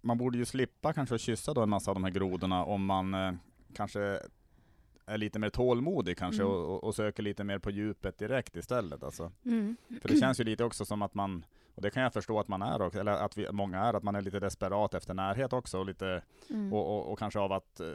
man 0.00 0.18
borde 0.18 0.38
ju 0.38 0.44
slippa 0.44 0.92
kanske 0.92 1.14
att 1.14 1.20
kyssa 1.20 1.54
då 1.54 1.62
en 1.62 1.68
massa 1.68 1.90
av 1.90 1.94
de 1.94 2.04
här 2.04 2.10
grodorna 2.10 2.64
om 2.64 2.84
man 2.84 3.14
eh, 3.14 3.32
kanske 3.74 4.20
är 5.06 5.18
lite 5.18 5.38
mer 5.38 5.50
tålmodig 5.50 6.18
kanske 6.18 6.42
Mm. 6.42 6.54
och, 6.54 6.84
och, 6.84 6.94
söker 6.94 7.22
lite 7.22 7.44
mer 7.44 7.58
på 7.58 7.70
djupet 7.70 8.18
direkt 8.18 8.56
istället. 8.56 9.02
Alltså. 9.02 9.32
Mm. 9.44 9.76
För 10.02 10.08
det 10.08 10.16
känns 10.16 10.40
ju 10.40 10.44
lite 10.44 10.64
också 10.64 10.84
som 10.84 11.02
att 11.02 11.14
man, 11.14 11.44
och 11.74 11.82
det 11.82 11.90
kan 11.90 12.02
jag 12.02 12.12
förstå 12.12 12.40
att 12.40 12.48
man 12.48 12.62
är 12.62 12.82
också, 12.82 13.00
eller 13.00 13.12
att 13.12 13.36
vi, 13.36 13.52
många 13.52 13.80
är, 13.80 13.94
att 13.94 14.02
man 14.02 14.14
är 14.14 14.20
lite 14.22 14.40
desperat 14.40 14.94
efter 14.94 15.14
närhet 15.14 15.52
också 15.52 15.78
och, 15.78 15.86
lite, 15.86 16.22
Mm. 16.50 16.72
och, 16.72 16.96
och, 16.96 17.12
och 17.12 17.18
kanske 17.18 17.38
av 17.40 17.52
att 17.52 17.80
eh, 17.80 17.86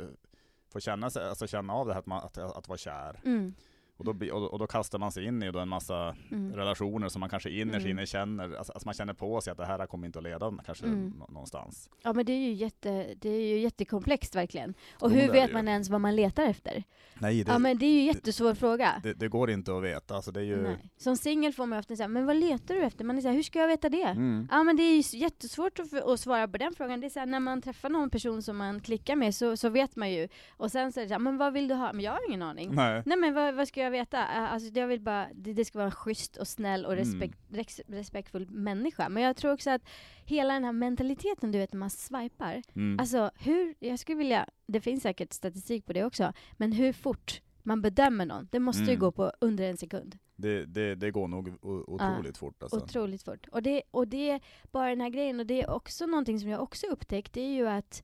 få 0.74 0.80
känna, 0.80 1.10
sig, 1.10 1.30
alltså 1.30 1.48
känna 1.48 1.74
av 1.74 1.88
det 1.88 1.94
här 1.94 2.00
att, 2.00 2.06
man, 2.06 2.24
att, 2.24 2.38
att 2.38 2.68
vara 2.68 2.78
kär. 2.78 3.20
Mm. 3.26 3.54
Och 4.00 4.06
då, 4.16 4.34
och, 4.36 4.60
då 4.60 4.68
kastar 4.68 5.00
man 5.00 5.12
sig 5.12 5.26
in 5.26 5.44
i 5.44 5.52
då 5.52 5.60
en 5.60 5.70
massa 5.70 6.16
Mm. 6.32 6.54
relationer 6.56 7.10
som 7.10 7.20
man 7.20 7.30
kanske 7.30 7.50
innerst 7.50 7.86
Mm. 7.86 7.90
inne 7.98 8.06
känner, 8.06 8.44
alltså, 8.58 8.74
alltså 8.74 8.88
man 8.88 8.94
känner 8.94 9.14
på 9.14 9.42
sig 9.42 9.52
att 9.52 9.58
det 9.58 9.66
här 9.66 9.86
kommer 9.88 10.06
inte 10.08 10.20
att 10.20 10.24
leda 10.24 10.54
kanske 10.66 10.86
Mm. 10.86 11.14
nå- 11.20 11.28
någonstans. 11.30 11.90
Ja 12.04 12.14
men 12.14 12.26
det 12.26 12.32
är 12.32 12.38
ju, 12.48 12.54
jätte, 12.54 13.14
det 13.18 13.30
är 13.30 13.42
ju 13.48 13.60
jättekomplext 13.60 14.36
verkligen. 14.36 14.74
Och 15.00 15.12
hur 15.12 15.22
det 15.22 15.32
vet 15.32 15.48
det 15.48 15.54
man 15.54 15.68
ens 15.68 15.90
vad 15.90 16.02
man 16.02 16.16
letar 16.16 16.44
efter? 16.44 16.84
Nej, 17.20 17.44
det, 17.44 17.52
Ja 17.52 17.60
men 17.60 17.78
det 17.78 17.86
är 17.86 17.92
ju 17.94 18.00
en 18.00 18.06
jättesvår 18.06 18.54
fråga. 18.54 19.00
det, 19.04 19.14
det 19.14 19.28
går 19.28 19.50
inte 19.52 19.78
att 19.78 19.84
veta. 19.84 20.16
Alltså, 20.16 20.32
det 20.32 20.40
är 20.40 20.44
ju... 20.44 20.62
Nej. 20.62 20.78
Som 20.98 21.18
singel 21.18 21.54
får 21.54 21.66
man 21.66 21.80
ofta 21.80 21.96
säga, 21.96 22.08
men 22.08 22.26
vad 22.26 22.36
letar 22.36 22.76
du 22.76 22.82
efter? 22.82 23.04
Man 23.06 23.18
är 23.18 23.22
såhär, 23.22 23.36
hur 23.36 23.44
ska 23.44 23.60
jag 23.60 23.68
veta 23.68 23.90
det? 23.90 24.04
Mm. 24.04 24.48
Ja 24.52 24.64
men 24.64 24.76
det 24.76 24.84
är 24.84 24.96
ju 24.96 25.18
jättesvårt 25.20 25.80
att, 25.80 25.94
att 25.94 26.20
svara 26.20 26.48
på 26.48 26.58
den 26.58 26.74
frågan. 26.76 27.00
Det 27.02 27.08
är 27.08 27.10
så 27.10 27.20
här, 27.20 27.26
när 27.26 27.40
man 27.40 27.62
träffar 27.62 27.90
någon 27.90 28.10
person 28.10 28.42
som 28.44 28.58
man 28.58 28.82
klickar 28.82 29.16
med 29.16 29.36
så, 29.36 29.58
så 29.58 29.70
vet 29.70 29.96
man 29.96 30.12
ju. 30.12 30.28
Och 30.58 30.72
sen 30.72 30.92
så 30.92 31.00
är 31.00 31.04
det 31.04 31.08
så 31.08 31.14
här, 31.14 31.20
men 31.20 31.38
vad 31.38 31.54
vill 31.54 31.68
du 31.68 31.76
ha? 31.76 31.94
Men 31.94 32.02
jag 32.06 32.12
har 32.12 32.28
ingen 32.30 32.42
aning. 32.42 32.70
Nej. 32.76 33.04
Nej 33.06 33.18
men 33.18 33.34
vad, 33.34 33.56
vad 33.56 33.68
ska 33.68 33.82
jag 33.82 33.89
veta? 33.92 34.18
Äh, 34.18 34.54
Alltså 34.54 34.70
jag 34.80 34.88
vill 34.88 35.02
bara, 35.02 35.28
det, 35.34 35.54
det 35.54 35.66
ska 35.66 35.78
vara 35.78 35.86
en 35.86 35.92
schysst 35.92 36.38
och 36.38 36.48
snäll 36.48 36.86
och 36.86 36.94
Mm. 36.94 37.06
respekt, 37.06 37.40
rex, 37.50 37.82
respektfull 37.88 38.50
människa. 38.50 39.10
Men 39.10 39.24
jag 39.24 39.36
tror 39.36 39.54
också 39.54 39.70
att 39.70 39.82
hela 40.26 40.54
den 40.54 40.64
här 40.64 40.72
mentaliteten 40.72 41.52
du 41.52 41.58
vet 41.60 41.74
när 41.74 41.80
man 41.80 41.90
swipar. 41.90 42.62
Mm. 42.76 43.00
Alltså 43.00 43.32
hur, 43.40 43.76
jag 43.80 44.00
skulle 44.00 44.18
vilja, 44.18 44.46
det 44.68 44.82
finns 44.82 45.04
säkert 45.04 45.34
statistik 45.34 45.86
på 45.86 45.94
det 45.94 46.04
också, 46.06 46.34
men 46.58 46.72
hur 46.72 46.94
fort 46.94 47.42
man 47.64 47.82
bedömer 47.82 48.26
någon, 48.26 48.48
det 48.52 48.60
måste 48.60 48.84
ju 48.84 48.90
Mm. 48.90 49.00
gå 49.00 49.12
på 49.12 49.32
under 49.42 49.70
en 49.70 49.78
sekund. 49.78 50.18
det, 50.36 50.66
det, 50.66 50.96
det 50.96 51.12
går 51.12 51.28
nog 51.28 51.56
otroligt 51.88 52.38
fort 52.38 52.64
alltså. 52.64 52.78
Otroligt 52.78 53.24
fort. 53.24 53.48
Och 53.52 53.64
det, 53.64 53.82
och 53.92 54.08
det 54.08 54.30
är 54.30 54.42
bara 54.72 54.90
den 54.90 55.02
här 55.02 55.10
grejen, 55.10 55.40
och 55.40 55.46
det 55.46 55.62
är 55.62 55.70
också 55.70 56.06
någonting 56.06 56.40
som 56.40 56.50
jag 56.50 56.62
också 56.64 56.88
upptäckt, 56.88 57.34
det 57.34 57.42
är 57.42 57.54
ju 57.54 57.68
att 57.68 58.04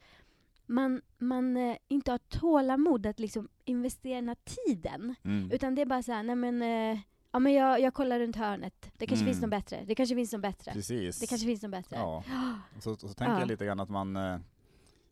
man, 0.66 1.02
man 1.18 1.58
eh, 1.58 1.78
inte 1.88 2.12
har 2.12 2.18
tålamod 2.18 3.06
att 3.06 3.20
liksom 3.20 3.48
investera 3.66 4.16
den 4.16 4.28
här 4.28 4.38
tiden. 4.66 5.16
Mm. 5.24 5.52
Utan 5.52 5.76
det 5.76 5.82
är 5.82 5.86
bara 5.86 6.04
så 6.04 6.12
här, 6.12 6.24
nej 6.24 6.36
men, 6.36 6.62
eh, 6.62 7.00
ja 7.32 7.40
men 7.40 7.54
jag, 7.54 7.82
jag 7.82 7.94
kollar 7.94 8.20
runt 8.20 8.36
hörnet. 8.36 8.92
Det 8.98 9.08
kanske 9.08 9.24
Mm. 9.24 9.34
finns 9.34 9.42
något 9.42 9.50
bättre. 9.52 9.84
Det 9.88 9.96
kanske 9.96 10.16
finns 10.16 10.32
något 10.34 10.42
bättre. 10.42 10.72
Precis. 10.74 11.20
Det 11.20 11.28
kanske 11.28 11.48
finns 11.48 11.62
något 11.62 11.72
bättre. 11.72 11.96
Ja. 11.96 12.24
Så, 12.80 12.96
så 12.96 13.08
tänker 13.08 13.34
Ja. 13.34 13.40
jag 13.40 13.48
lite 13.48 13.66
grann 13.66 13.80
att 13.80 13.90
man 13.90 14.16
eh, 14.16 14.38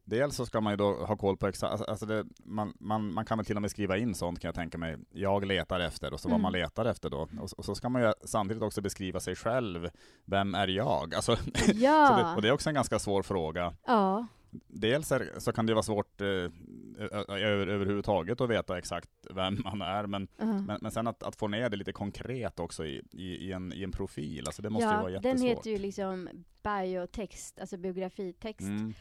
Dels 0.06 0.36
så 0.36 0.46
ska 0.46 0.62
man 0.62 0.74
ju 0.74 0.78
då 0.78 0.94
ha 1.06 1.18
koll 1.18 1.38
på 1.38 1.48
exakt, 1.48 1.72
alltså, 1.72 1.86
alltså 1.86 2.06
det, 2.06 2.26
man, 2.44 2.74
man, 2.80 3.14
man 3.14 3.26
kan 3.26 3.38
väl 3.38 3.46
till 3.46 3.56
och 3.56 3.62
med 3.62 3.72
skriva 3.72 3.98
in 3.98 4.16
sånt 4.16 4.40
kan 4.40 4.48
jag 4.48 4.56
tänka 4.56 4.78
mig. 4.78 4.98
Jag 5.12 5.46
letar 5.46 5.80
efter 5.80 6.14
och 6.14 6.20
så 6.20 6.28
vad 6.28 6.34
Mm. 6.34 6.42
man 6.42 6.52
letar 6.52 6.86
efter 6.86 7.10
då. 7.10 7.28
Och, 7.42 7.50
så- 7.50 7.56
och 7.58 7.66
så 7.66 7.76
ska 7.76 7.90
man 7.90 8.02
ju 8.02 8.14
samtidigt 8.26 8.64
också 8.64 8.82
beskriva 8.82 9.20
sig 9.20 9.36
själv. 9.36 9.90
Vem 10.26 10.56
är 10.56 10.68
jag? 10.68 11.16
Alltså, 11.16 11.36
så 11.56 11.72
det, 11.72 11.72
Ja. 11.78 12.36
och 12.36 12.42
det 12.42 12.48
är 12.48 12.52
också 12.52 12.70
en 12.70 12.76
ganska 12.76 13.00
svår 13.00 13.24
fråga. 13.24 13.74
ja. 13.88 14.28
Dels 14.68 15.12
är, 15.12 15.32
så 15.38 15.52
kan 15.52 15.66
det 15.66 15.74
vara 15.74 15.84
svårt 15.84 16.22
eh, 16.22 16.28
över, 16.28 17.68
överhuvudtaget 17.68 18.42
att 18.42 18.50
veta 18.50 18.78
exakt 18.78 19.10
vem 19.30 19.58
man 19.64 19.82
är, 19.82 20.08
men, 20.08 20.28
Uh-huh. 20.38 20.66
men, 20.66 20.78
men 20.82 20.92
sen 20.92 21.08
att, 21.08 21.24
att 21.24 21.36
få 21.36 21.48
ner 21.48 21.70
det 21.70 21.78
lite 21.78 21.92
konkret 21.92 22.60
också 22.60 22.86
i, 22.86 23.02
i, 23.12 23.24
i, 23.24 23.52
en, 23.52 23.74
i 23.74 23.84
en 23.84 23.92
profil, 23.92 24.44
alltså 24.46 24.62
det 24.62 24.70
måste 24.70 24.86
ju 24.86 24.92
ja, 24.92 25.02
vara 25.02 25.12
jättesvårt. 25.12 25.38
den 25.38 25.48
heter 25.48 25.72
ju 25.72 25.78
liksom 25.78 26.30
biotext, 26.64 27.60
alltså 27.60 27.78
biografitext. 27.78 28.62
Mm. 28.62 28.94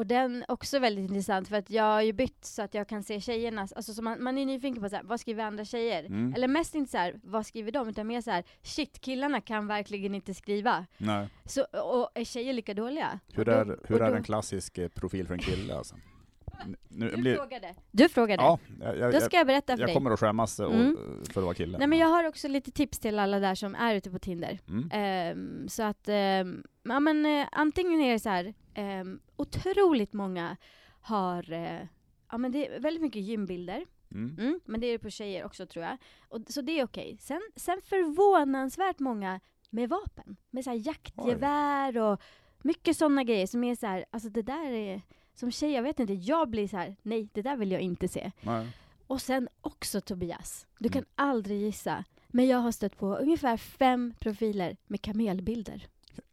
Och 0.00 0.06
den 0.06 0.36
är 0.42 0.50
också 0.50 0.78
väldigt 0.78 1.02
intressant 1.10 1.48
för 1.48 1.56
att 1.56 1.70
jag 1.70 1.84
har 1.84 2.02
ju 2.02 2.12
bytt 2.12 2.44
så 2.44 2.62
att 2.62 2.74
jag 2.74 2.88
kan 2.88 3.02
se 3.02 3.20
tjejernas, 3.20 3.72
alltså 3.72 3.94
så 3.94 4.02
man, 4.02 4.22
man 4.22 4.38
är 4.38 4.46
nyfiken 4.46 4.82
på 4.82 4.88
så 4.88 4.96
här, 4.96 5.02
vad 5.02 5.20
skriver 5.20 5.44
andra 5.44 5.64
tjejer? 5.64 6.04
Mm. 6.04 6.34
Eller 6.34 6.48
mest 6.48 6.74
inte 6.74 6.90
så 6.90 6.98
här, 6.98 7.20
vad 7.22 7.46
skriver 7.46 7.72
de? 7.72 7.88
Utan 7.88 8.06
mer 8.06 8.20
så 8.20 8.30
här, 8.30 8.44
shit 8.62 9.00
killarna 9.00 9.40
kan 9.40 9.66
verkligen 9.66 10.14
inte 10.14 10.34
skriva. 10.34 10.86
Nej. 10.98 11.28
Så, 11.44 11.62
och 11.64 12.10
är 12.14 12.24
tjejer 12.24 12.52
lika 12.52 12.74
dåliga? 12.74 13.20
Hur 13.32 13.38
Och 13.38 13.44
då- 13.44 13.52
är, 13.52 13.64
hur 13.88 14.00
och 14.00 14.06
är 14.06 14.10
då- 14.10 14.16
en 14.16 14.22
klassisk 14.22 14.78
eh, 14.78 14.88
profil 14.88 15.26
för 15.26 15.34
en 15.34 15.40
kille 15.40 15.76
alltså? 15.76 15.94
Nu 16.88 17.10
Du 17.10 17.16
blir, 17.16 17.36
frågade. 17.36 17.74
Du 17.90 18.08
frågade. 18.08 18.42
ja, 18.42 18.58
jag, 18.80 18.98
jag, 18.98 19.12
Då 19.12 19.20
ska 19.20 19.36
jag 19.36 19.46
berätta 19.46 19.72
för 19.76 19.80
jag 19.80 19.88
dig. 19.88 19.94
kommer 19.94 20.10
att 20.10 20.20
skämmas 20.20 20.60
och, 20.60 20.74
Mm. 20.74 20.96
för 21.30 21.40
att 21.40 21.44
vara 21.44 21.54
kille. 21.54 21.78
Nej 21.78 21.86
men 21.86 21.98
jag 21.98 22.06
har 22.08 22.24
också 22.28 22.48
lite 22.48 22.70
tips 22.70 22.98
till 22.98 23.18
alla 23.18 23.38
där 23.38 23.54
som 23.54 23.74
är 23.74 23.94
ute 23.94 24.10
på 24.10 24.18
Tinder. 24.18 24.58
Mm. 24.68 24.88
Ehm, 24.92 25.68
så 25.68 25.82
att, 25.82 26.08
ehm, 26.08 26.62
ja 26.82 27.00
men 27.00 27.26
eh, 27.26 27.46
antingen 27.52 28.00
är 28.00 28.12
det 28.12 28.18
så 28.20 28.28
här, 28.28 28.54
ehm, 28.74 29.20
otroligt 29.36 30.12
många 30.12 30.56
har, 31.00 31.52
eh, 31.52 31.80
ja 32.30 32.38
men 32.38 32.52
det 32.52 32.66
är 32.66 32.80
väldigt 32.80 33.02
mycket 33.02 33.22
gymbilder, 33.22 33.84
Mm. 34.14 34.36
mm, 34.38 34.60
men 34.64 34.80
det 34.80 34.86
är 34.86 34.92
det 34.92 34.98
på 34.98 35.10
tjejer 35.10 35.44
också 35.44 35.66
tror 35.66 35.84
jag. 35.84 35.96
Och, 36.28 36.40
så 36.48 36.60
det 36.60 36.80
är 36.80 36.84
okej. 36.84 37.16
Sen, 37.20 37.40
sen 37.56 37.80
förvånansvärt 37.84 38.98
många 38.98 39.40
med 39.70 39.88
vapen, 39.88 40.36
med 40.50 40.64
så 40.64 40.70
här 40.70 40.86
jaktgevär 40.86 41.98
och 41.98 42.20
mycket 42.62 42.96
sådana 42.96 43.24
grejer 43.24 43.46
som 43.46 43.64
är 43.64 43.74
så 43.76 43.86
här, 43.86 44.04
alltså 44.10 44.28
det 44.28 44.42
där 44.42 44.70
är, 44.70 45.02
som 45.40 45.50
tjej, 45.50 45.72
jag 45.72 45.82
vet 45.82 46.00
inte, 46.00 46.12
jag 46.12 46.50
blir 46.50 46.68
så 46.68 46.76
här, 46.76 46.96
nej 47.02 47.28
det 47.32 47.42
där 47.42 47.56
vill 47.56 47.70
jag 47.70 47.80
inte 47.80 48.08
se. 48.08 48.30
Nej. 48.40 48.66
Och 49.06 49.20
sen 49.20 49.48
också 49.60 50.00
Tobias, 50.00 50.66
du 50.78 50.88
kan 50.88 50.98
Mm. 51.02 51.08
aldrig 51.14 51.60
gissa, 51.60 52.04
men 52.28 52.46
jag 52.46 52.58
har 52.58 52.72
stött 52.72 52.96
på 52.98 53.16
ungefär 53.16 53.56
fem 53.56 54.14
profiler 54.20 54.76
med 54.86 55.02
kamelbilder. 55.02 55.86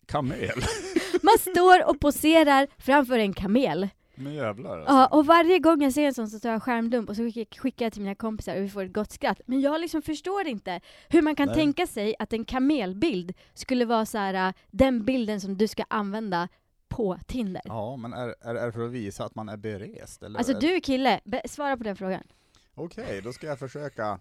Kamel? 0.06 0.52
Man 1.22 1.38
står 1.40 1.90
och 1.90 2.00
poserar 2.00 2.68
framför 2.78 3.20
en 3.20 3.34
kamel. 3.34 3.90
Men 4.16 4.34
jävlar 4.34 4.78
alltså. 4.80 4.94
Ja, 4.94 5.08
och 5.08 5.26
varje 5.26 5.60
gång 5.60 5.82
jag 5.82 5.94
ser 5.94 6.06
en 6.08 6.14
sån 6.14 6.28
så 6.28 6.40
tar 6.40 6.50
jag 6.52 6.64
skärmdump 6.64 7.10
och 7.10 7.16
så 7.16 7.24
skickar 7.32 7.60
skickar 7.60 7.86
jag 7.86 7.94
till 7.94 8.02
mina 8.02 8.16
kompisar 8.16 8.56
och 8.58 8.64
vi 8.64 8.70
får 8.70 8.84
ett 8.86 8.94
gott 8.94 9.12
skratt. 9.12 9.42
Men 9.46 9.62
jag 9.62 9.82
liksom 9.82 10.02
förstår 10.02 10.48
inte 10.48 10.82
hur 11.10 11.22
man 11.22 11.36
kan 11.36 11.48
Nej. 11.48 11.56
tänka 11.56 11.88
sig 11.88 12.16
att 12.20 12.34
en 12.34 12.46
kamelbild 12.46 13.34
skulle 13.54 13.86
vara 13.86 14.06
så 14.06 14.18
här 14.18 14.48
äh, 14.48 14.54
den 14.72 15.06
bilden 15.06 15.42
som 15.42 15.58
du 15.58 15.68
ska 15.68 15.84
använda 15.90 16.48
på 16.98 17.18
Tinder. 17.28 17.62
Ja, 17.66 17.96
men 17.98 18.14
är, 18.14 18.36
är, 18.42 18.56
är 18.56 18.66
det 18.66 18.72
för 18.72 18.86
att 18.86 18.92
visa 18.92 19.26
att 19.26 19.36
man 19.36 19.50
är 19.50 19.58
berest? 19.58 20.24
Eller 20.24 20.38
Alltså 20.40 20.54
du 20.54 20.82
kille, 20.82 21.20
Be- 21.26 21.42
svara 21.46 21.78
på 21.78 21.84
den 21.84 21.96
frågan. 21.96 22.24
Okej, 22.76 23.22
då 23.22 23.34
ska 23.34 23.48
jag 23.48 23.60
försöka. 23.60 24.20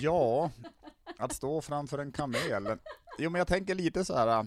Ja, 0.00 0.50
att 1.18 1.32
stå 1.32 1.60
framför 1.60 1.98
en 1.98 2.12
kamel. 2.12 2.78
Jo, 3.18 3.30
men 3.30 3.38
jag 3.38 3.48
tänker 3.48 3.74
lite 3.74 4.04
så 4.04 4.16
här 4.16 4.46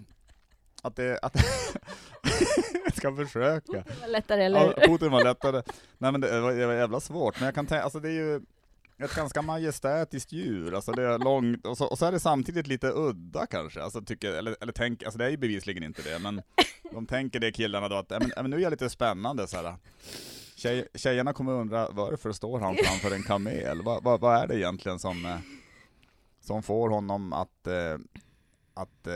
att 0.82 0.96
det... 0.96 1.20
Att 1.22 1.36
jag 2.86 2.96
ska 2.96 3.16
försöka. 3.16 3.72
Det 3.72 4.02
var 4.02 4.08
lättare 4.08 4.44
eller 4.44 4.60
Ja, 4.60 4.74
hur? 4.78 4.88
foten 4.88 5.12
var 5.12 5.24
lättare. 5.24 5.62
Nej 5.98 6.12
men 6.12 6.22
det 6.22 6.42
var, 6.42 6.52
det 6.54 6.66
var 6.66 6.74
jävla 6.74 7.00
svårt, 7.00 7.40
men 7.40 7.46
jag 7.46 7.56
kan 7.56 7.68
tänka, 7.68 7.84
alltså 7.84 8.00
det 8.00 8.10
är 8.10 8.14
ju 8.14 8.42
ett 9.00 9.16
ganska 9.16 9.42
majestätiskt 9.42 10.32
djur, 10.32 10.76
alltså 10.76 10.92
det 10.92 11.04
är 11.04 11.18
långt, 11.18 11.66
och 11.66 11.78
så, 11.78 11.86
och 11.86 11.98
så 12.00 12.06
är 12.06 12.12
det 12.12 12.20
samtidigt 12.20 12.68
lite 12.68 12.92
udda 12.96 13.46
kanske, 13.46 13.84
alltså 13.84 14.02
tycker, 14.02 14.32
eller, 14.32 14.56
eller 14.62 14.74
tänk, 14.74 15.04
alltså 15.04 15.18
det 15.18 15.26
är 15.26 15.30
ju 15.30 15.38
bevisligen 15.38 15.84
inte 15.84 16.02
det, 16.02 16.20
men 16.20 16.42
de 16.92 17.06
tänker 17.06 17.40
det 17.40 17.52
killarna 17.52 17.90
då 17.90 17.96
att, 17.96 18.10
men, 18.10 18.32
men 18.36 18.50
nu 18.50 18.58
är 18.58 18.62
jag 18.62 18.72
lite 18.72 18.90
spännande 18.90 19.48
så 19.48 19.58
här. 19.58 19.76
Tjej, 20.56 20.88
tjejerna 20.96 21.34
kommer 21.34 21.52
undra 21.52 21.90
varför 21.92 22.32
står 22.32 22.60
han 22.60 22.76
framför 22.76 23.16
en 23.16 23.24
kamel? 23.24 23.82
Vad, 23.82 24.04
va, 24.04 24.18
va 24.18 24.44
är 24.44 24.48
det 24.48 24.58
egentligen 24.58 25.00
som, 25.00 25.26
eh, 25.26 25.38
som 26.42 26.64
får 26.64 26.90
honom 26.90 27.34
att 27.34 27.68
eh, 27.68 27.98
att 28.82 29.08
eh, 29.08 29.14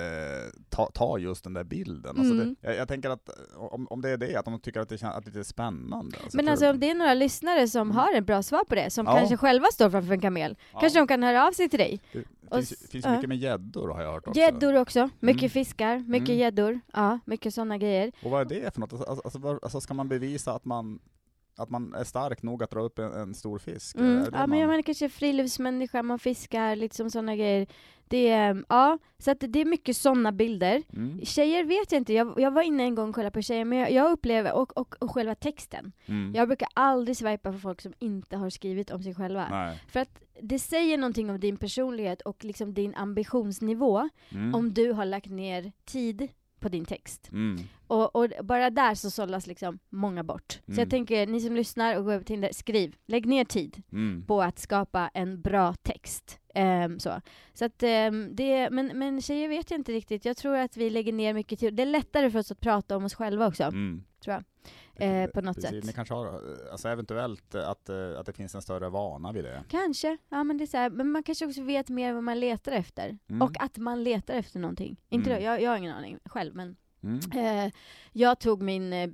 ta, 0.69 0.91
ta 0.93 1.17
just 1.17 1.43
den 1.43 1.53
där 1.53 1.63
bilden. 1.63 2.17
Alltså 2.17 2.33
Mm. 2.33 2.55
det, 2.61 2.67
jag, 2.67 2.75
jag 2.77 2.87
tänker 2.87 3.09
att 3.09 3.29
eh, 3.29 3.35
om, 3.57 3.87
om 3.89 4.01
det 4.01 4.09
är 4.09 4.17
det, 4.17 4.35
att 4.35 4.45
de 4.45 4.59
tycker 4.59 4.79
att 4.79 4.89
det 4.89 4.97
känns 4.97 5.15
att 5.15 5.33
det 5.33 5.39
är 5.39 5.43
spännande. 5.43 6.17
Alltså, 6.23 6.37
Men 6.37 6.47
alltså 6.49 6.69
om 6.69 6.79
det 6.79 6.89
är 6.89 6.95
några 6.95 7.13
lyssnare 7.13 7.67
som 7.67 7.81
Mm. 7.81 7.95
har 7.97 8.13
ett 8.13 8.25
bra 8.25 8.43
svar 8.43 8.63
på 8.63 8.75
det, 8.75 8.89
som 8.89 9.05
Ja. 9.05 9.17
kanske 9.17 9.37
själva 9.37 9.65
står 9.73 9.89
framför 9.89 10.13
en 10.13 10.21
kamel, 10.21 10.57
Ja. 10.73 10.79
kanske 10.79 10.99
de 10.99 11.07
kan 11.07 11.23
höra 11.23 11.47
av 11.47 11.51
sig 11.51 11.69
till 11.69 11.79
dig. 11.79 12.01
Det 12.11 12.23
och 12.49 12.63
finns, 12.91 13.05
ja. 13.05 13.11
mycket 13.11 13.29
med 13.29 13.37
gäddor 13.37 13.89
har 13.93 14.01
jag 14.01 14.11
hört 14.11 14.27
också. 14.27 14.39
Gäddor 14.39 14.75
också, 14.77 15.09
mycket 15.19 15.41
Mm. 15.41 15.49
fiskar, 15.49 15.99
mycket 15.99 16.29
Mm. 16.29 16.39
gäddor, 16.39 16.79
ja, 16.93 17.19
mycket 17.25 17.53
sådana 17.53 17.77
grejer. 17.77 18.11
Och 18.23 18.31
vad 18.31 18.41
är 18.41 18.61
det 18.61 18.73
för 18.73 18.79
något? 18.81 18.93
Alltså, 18.93 19.21
alltså, 19.23 19.39
vad- 19.39 19.59
alltså 19.63 19.81
ska 19.81 19.93
man 19.93 20.07
bevisa 20.09 20.53
att 20.53 20.65
man, 20.65 20.99
att 21.55 21.69
man 21.69 21.93
är 21.93 22.03
stark 22.03 22.43
nog 22.43 22.63
att 22.63 22.71
dra 22.71 22.81
upp 22.81 22.99
en, 22.99 23.13
en 23.13 23.33
stor 23.33 23.59
fisk? 23.59 23.95
Mm. 23.95 24.25
Ja 24.33 24.47
men 24.47 24.59
jag 24.59 24.67
menar 24.67 24.81
kanske 24.81 25.09
friluftsmänniska, 25.09 26.03
man 26.03 26.19
fiskar, 26.19 26.75
liksom 26.75 27.09
sådana 27.09 27.35
grejer. 27.35 27.67
Det 28.07 28.29
är, 28.29 28.63
ja, 28.69 28.97
så 29.17 29.31
att 29.31 29.39
det 29.39 29.61
är 29.61 29.65
mycket 29.65 29.97
sådana 29.97 30.31
bilder. 30.31 30.83
Mm. 30.93 31.25
Tjejer 31.25 31.63
vet 31.63 31.91
jag 31.91 32.01
inte, 32.01 32.13
jag, 32.13 32.33
jag 32.37 32.51
var 32.51 32.61
inne 32.61 32.83
en 32.83 32.95
gång 32.95 33.09
och 33.09 33.15
kollade 33.15 33.31
på 33.31 33.41
tjejer, 33.41 33.65
men 33.65 33.77
jag, 33.79 33.91
jag 33.91 34.11
upplever, 34.11 34.53
och, 34.53 34.77
och, 34.77 34.95
och 34.99 35.11
själva 35.11 35.35
texten. 35.35 35.91
Mm. 36.05 36.33
Jag 36.35 36.47
brukar 36.47 36.67
aldrig 36.73 37.17
swipa 37.17 37.51
för 37.51 37.59
folk 37.59 37.81
som 37.81 37.93
inte 37.99 38.37
har 38.37 38.49
skrivit 38.49 38.91
om 38.91 39.03
sig 39.03 39.15
själva. 39.15 39.47
Nej. 39.49 39.81
För 39.87 39.99
att 39.99 40.19
det 40.41 40.59
säger 40.59 40.97
någonting 40.97 41.29
om 41.29 41.39
din 41.39 41.57
personlighet 41.57 42.21
och 42.21 42.43
liksom 42.43 42.73
din 42.73 42.95
ambitionsnivå 42.95 44.09
Mm. 44.29 44.55
om 44.55 44.73
du 44.73 44.91
har 44.91 45.05
lagt 45.05 45.29
ner 45.29 45.71
tid 45.85 46.27
på 46.63 46.69
din 46.69 46.85
text. 46.85 47.29
Mm. 47.31 47.59
Och, 47.87 48.15
och 48.15 48.27
bara 48.45 48.69
där 48.69 48.95
så 48.95 49.11
sållas 49.11 49.47
liksom 49.47 49.79
många 49.89 50.23
bort. 50.23 50.51
Så 50.51 50.71
Mm. 50.71 50.79
jag 50.79 50.89
tänker, 50.89 51.27
ni 51.27 51.39
som 51.39 51.55
lyssnar 51.55 51.97
och 51.97 52.05
går 52.05 52.13
över 52.13 52.23
Tinder, 52.25 52.49
skriv. 52.53 52.95
Lägg 53.07 53.25
ner 53.25 53.45
tid 53.45 53.81
Mm. 53.91 54.25
på 54.27 54.41
att 54.41 54.59
skapa 54.59 55.09
en 55.13 55.41
bra 55.41 55.73
text. 55.73 56.39
Ehm, 56.55 56.99
så 56.99 57.21
så 57.53 57.65
att, 57.65 57.83
ehm, 57.83 58.29
det, 58.35 58.69
men, 58.69 58.91
men 58.95 59.21
tjejer 59.21 59.49
vet 59.49 59.71
jag 59.71 59.79
inte 59.79 59.91
riktigt. 59.91 60.25
Jag 60.25 60.37
tror 60.37 60.55
att 60.55 60.77
vi 60.77 60.89
lägger 60.89 61.13
ner 61.13 61.33
mycket 61.33 61.59
tid. 61.59 61.73
Det 61.73 61.83
är 61.83 61.87
lättare 61.87 62.31
för 62.31 62.39
oss 62.39 62.51
att 62.51 62.59
prata 62.59 62.97
om 62.97 63.05
oss 63.05 63.13
själva 63.15 63.47
också, 63.47 63.63
Mm. 63.63 64.03
Tror 64.23 64.33
jag. 64.35 64.43
Eh, 64.95 65.27
på 65.29 65.41
något 65.41 65.55
Precis. 65.55 65.69
sätt. 65.71 65.83
Ni 65.85 65.93
kanske 65.93 66.13
har, 66.13 66.41
alltså 66.71 66.89
eventuellt 66.89 67.55
eh, 67.55 67.69
att, 67.69 67.89
eh, 67.89 68.19
att 68.19 68.25
det 68.25 68.33
finns 68.33 68.55
en 68.55 68.61
större 68.61 68.89
vana 68.89 69.31
vid 69.31 69.43
det. 69.43 69.63
Kanske, 69.69 70.17
ja 70.29 70.43
men 70.43 70.57
det 70.57 70.63
är 70.63 70.65
så 70.65 70.77
här, 70.77 70.89
men 70.89 71.11
man 71.11 71.23
kanske 71.23 71.45
också 71.45 71.61
vet 71.63 71.89
mer 71.89 72.13
vad 72.13 72.23
man 72.23 72.39
letar 72.39 72.71
efter. 72.71 73.17
Mm. 73.29 73.41
Och 73.41 73.63
att 73.63 73.77
man 73.77 74.03
letar 74.03 74.33
efter 74.33 74.59
någonting. 74.59 74.97
Inte 75.09 75.29
Mm. 75.29 75.41
då, 75.41 75.45
jag, 75.47 75.61
jag 75.61 75.69
har 75.71 75.77
ingen 75.77 75.95
aning 75.95 76.19
själv 76.25 76.55
men 76.55 76.75
Mm. 77.03 77.19
eh, 77.67 77.73
jag 78.11 78.39
tog 78.39 78.61
min, 78.61 78.93
eh, 78.93 79.09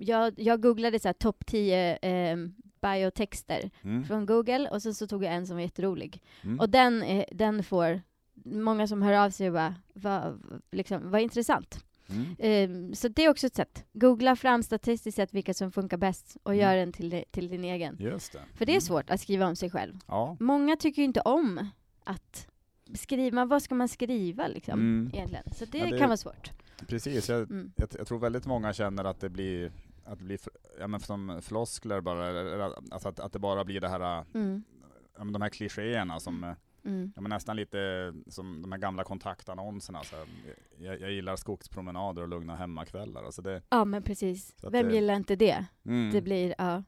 jag, 0.00 0.34
jag 0.36 0.62
googlade 0.62 0.98
så 1.00 1.08
här 1.08 1.12
topp 1.12 1.46
10 1.46 1.96
eh, 1.96 2.36
biotexter 2.82 3.70
Mm. 3.82 4.04
från 4.04 4.26
google 4.26 4.68
och 4.70 4.82
sen 4.82 4.94
så 4.94 5.06
tog 5.06 5.24
jag 5.24 5.34
en 5.34 5.46
som 5.46 5.56
var 5.56 5.62
jätterolig. 5.62 6.22
Mm. 6.44 6.60
Och 6.60 6.70
den, 6.70 7.04
den 7.32 7.64
får 7.64 8.00
många 8.44 8.86
som 8.86 9.02
hör 9.02 9.12
av 9.24 9.30
sig 9.30 9.46
och 9.48 9.52
bara, 9.54 9.74
vad, 9.94 10.42
liksom, 10.70 11.10
vad 11.10 11.20
intressant. 11.20 11.84
Mm. 12.10 12.90
Eh, 12.90 12.94
så 12.94 13.08
det 13.08 13.24
är 13.24 13.28
också 13.30 13.46
ett 13.46 13.54
sätt. 13.54 13.84
Googla 13.92 14.36
fram 14.36 14.62
statistiskt 14.62 15.16
sett 15.16 15.34
vilka 15.34 15.54
som 15.54 15.72
funkar 15.72 15.96
bäst 15.96 16.36
och 16.42 16.54
Mm. 16.54 16.62
gör 16.66 16.76
den 16.76 16.92
till, 16.92 17.24
till 17.30 17.48
din 17.48 17.64
egen. 17.64 17.96
Just 18.00 18.32
det. 18.32 18.40
För 18.54 18.66
det 18.66 18.72
är 18.72 18.74
Mm. 18.74 18.80
svårt 18.80 19.10
att 19.10 19.20
skriva 19.20 19.46
om 19.46 19.56
sig 19.56 19.70
själv. 19.70 19.94
Ja. 20.06 20.36
Många 20.40 20.76
tycker 20.76 21.02
ju 21.02 21.06
inte 21.06 21.20
om 21.20 21.66
att 22.04 22.46
skriva, 22.94 23.44
vad 23.44 23.62
ska 23.62 23.74
man 23.74 23.88
skriva 23.88 24.46
liksom 24.46 24.80
Mm. 24.80 25.10
egentligen? 25.14 25.44
Så 25.52 25.64
det, 25.64 25.78
Ja, 25.78 25.86
det- 25.90 25.98
kan 25.98 26.08
vara 26.08 26.16
svårt. 26.16 26.50
Precis, 26.88 27.28
jag, 27.28 27.50
Mm. 27.50 27.72
jag, 27.76 27.88
jag 27.98 28.06
tror 28.06 28.18
väldigt 28.18 28.46
många 28.46 28.72
känner 28.72 29.04
att 29.04 29.20
det 29.20 29.28
blir, 29.30 29.72
att 30.04 30.18
det 30.18 30.24
blir 30.24 30.38
ja, 30.80 30.86
men 30.86 31.00
som 31.00 31.38
floskler 31.42 32.00
bara, 32.00 32.64
alltså 32.90 33.08
att, 33.08 33.20
att 33.20 33.32
det 33.32 33.38
bara 33.38 33.64
blir 33.64 33.80
det 33.80 33.88
här, 33.88 34.24
Mm. 34.34 34.62
ja, 35.18 35.24
de 35.24 35.42
här 35.42 35.48
klichéerna 35.48 36.20
som, 36.20 36.54
Mm. 36.84 37.12
ja, 37.16 37.20
men 37.22 37.30
nästan 37.30 37.56
lite 37.56 38.12
som 38.26 38.62
de 38.62 38.72
här 38.72 38.78
gamla 38.78 39.04
kontaktannonserna. 39.04 40.02
Så 40.04 40.16
här, 40.16 40.26
jag, 40.78 41.00
jag 41.00 41.12
gillar 41.12 41.36
skogspromenader 41.36 42.22
och 42.22 42.28
lugna 42.28 42.56
hemmakvällar. 42.56 43.24
Alltså 43.24 43.42
det, 43.42 43.62
Ja 43.70 43.84
men 43.84 44.02
precis. 44.02 44.54
Vem 44.62 44.88
det- 44.88 44.94
gillar 44.94 45.14
inte 45.16 45.36
det? 45.36 45.64
mm, 45.86 46.10
Det 46.12 46.22
blir, 46.22 46.54
ja, 46.58 46.82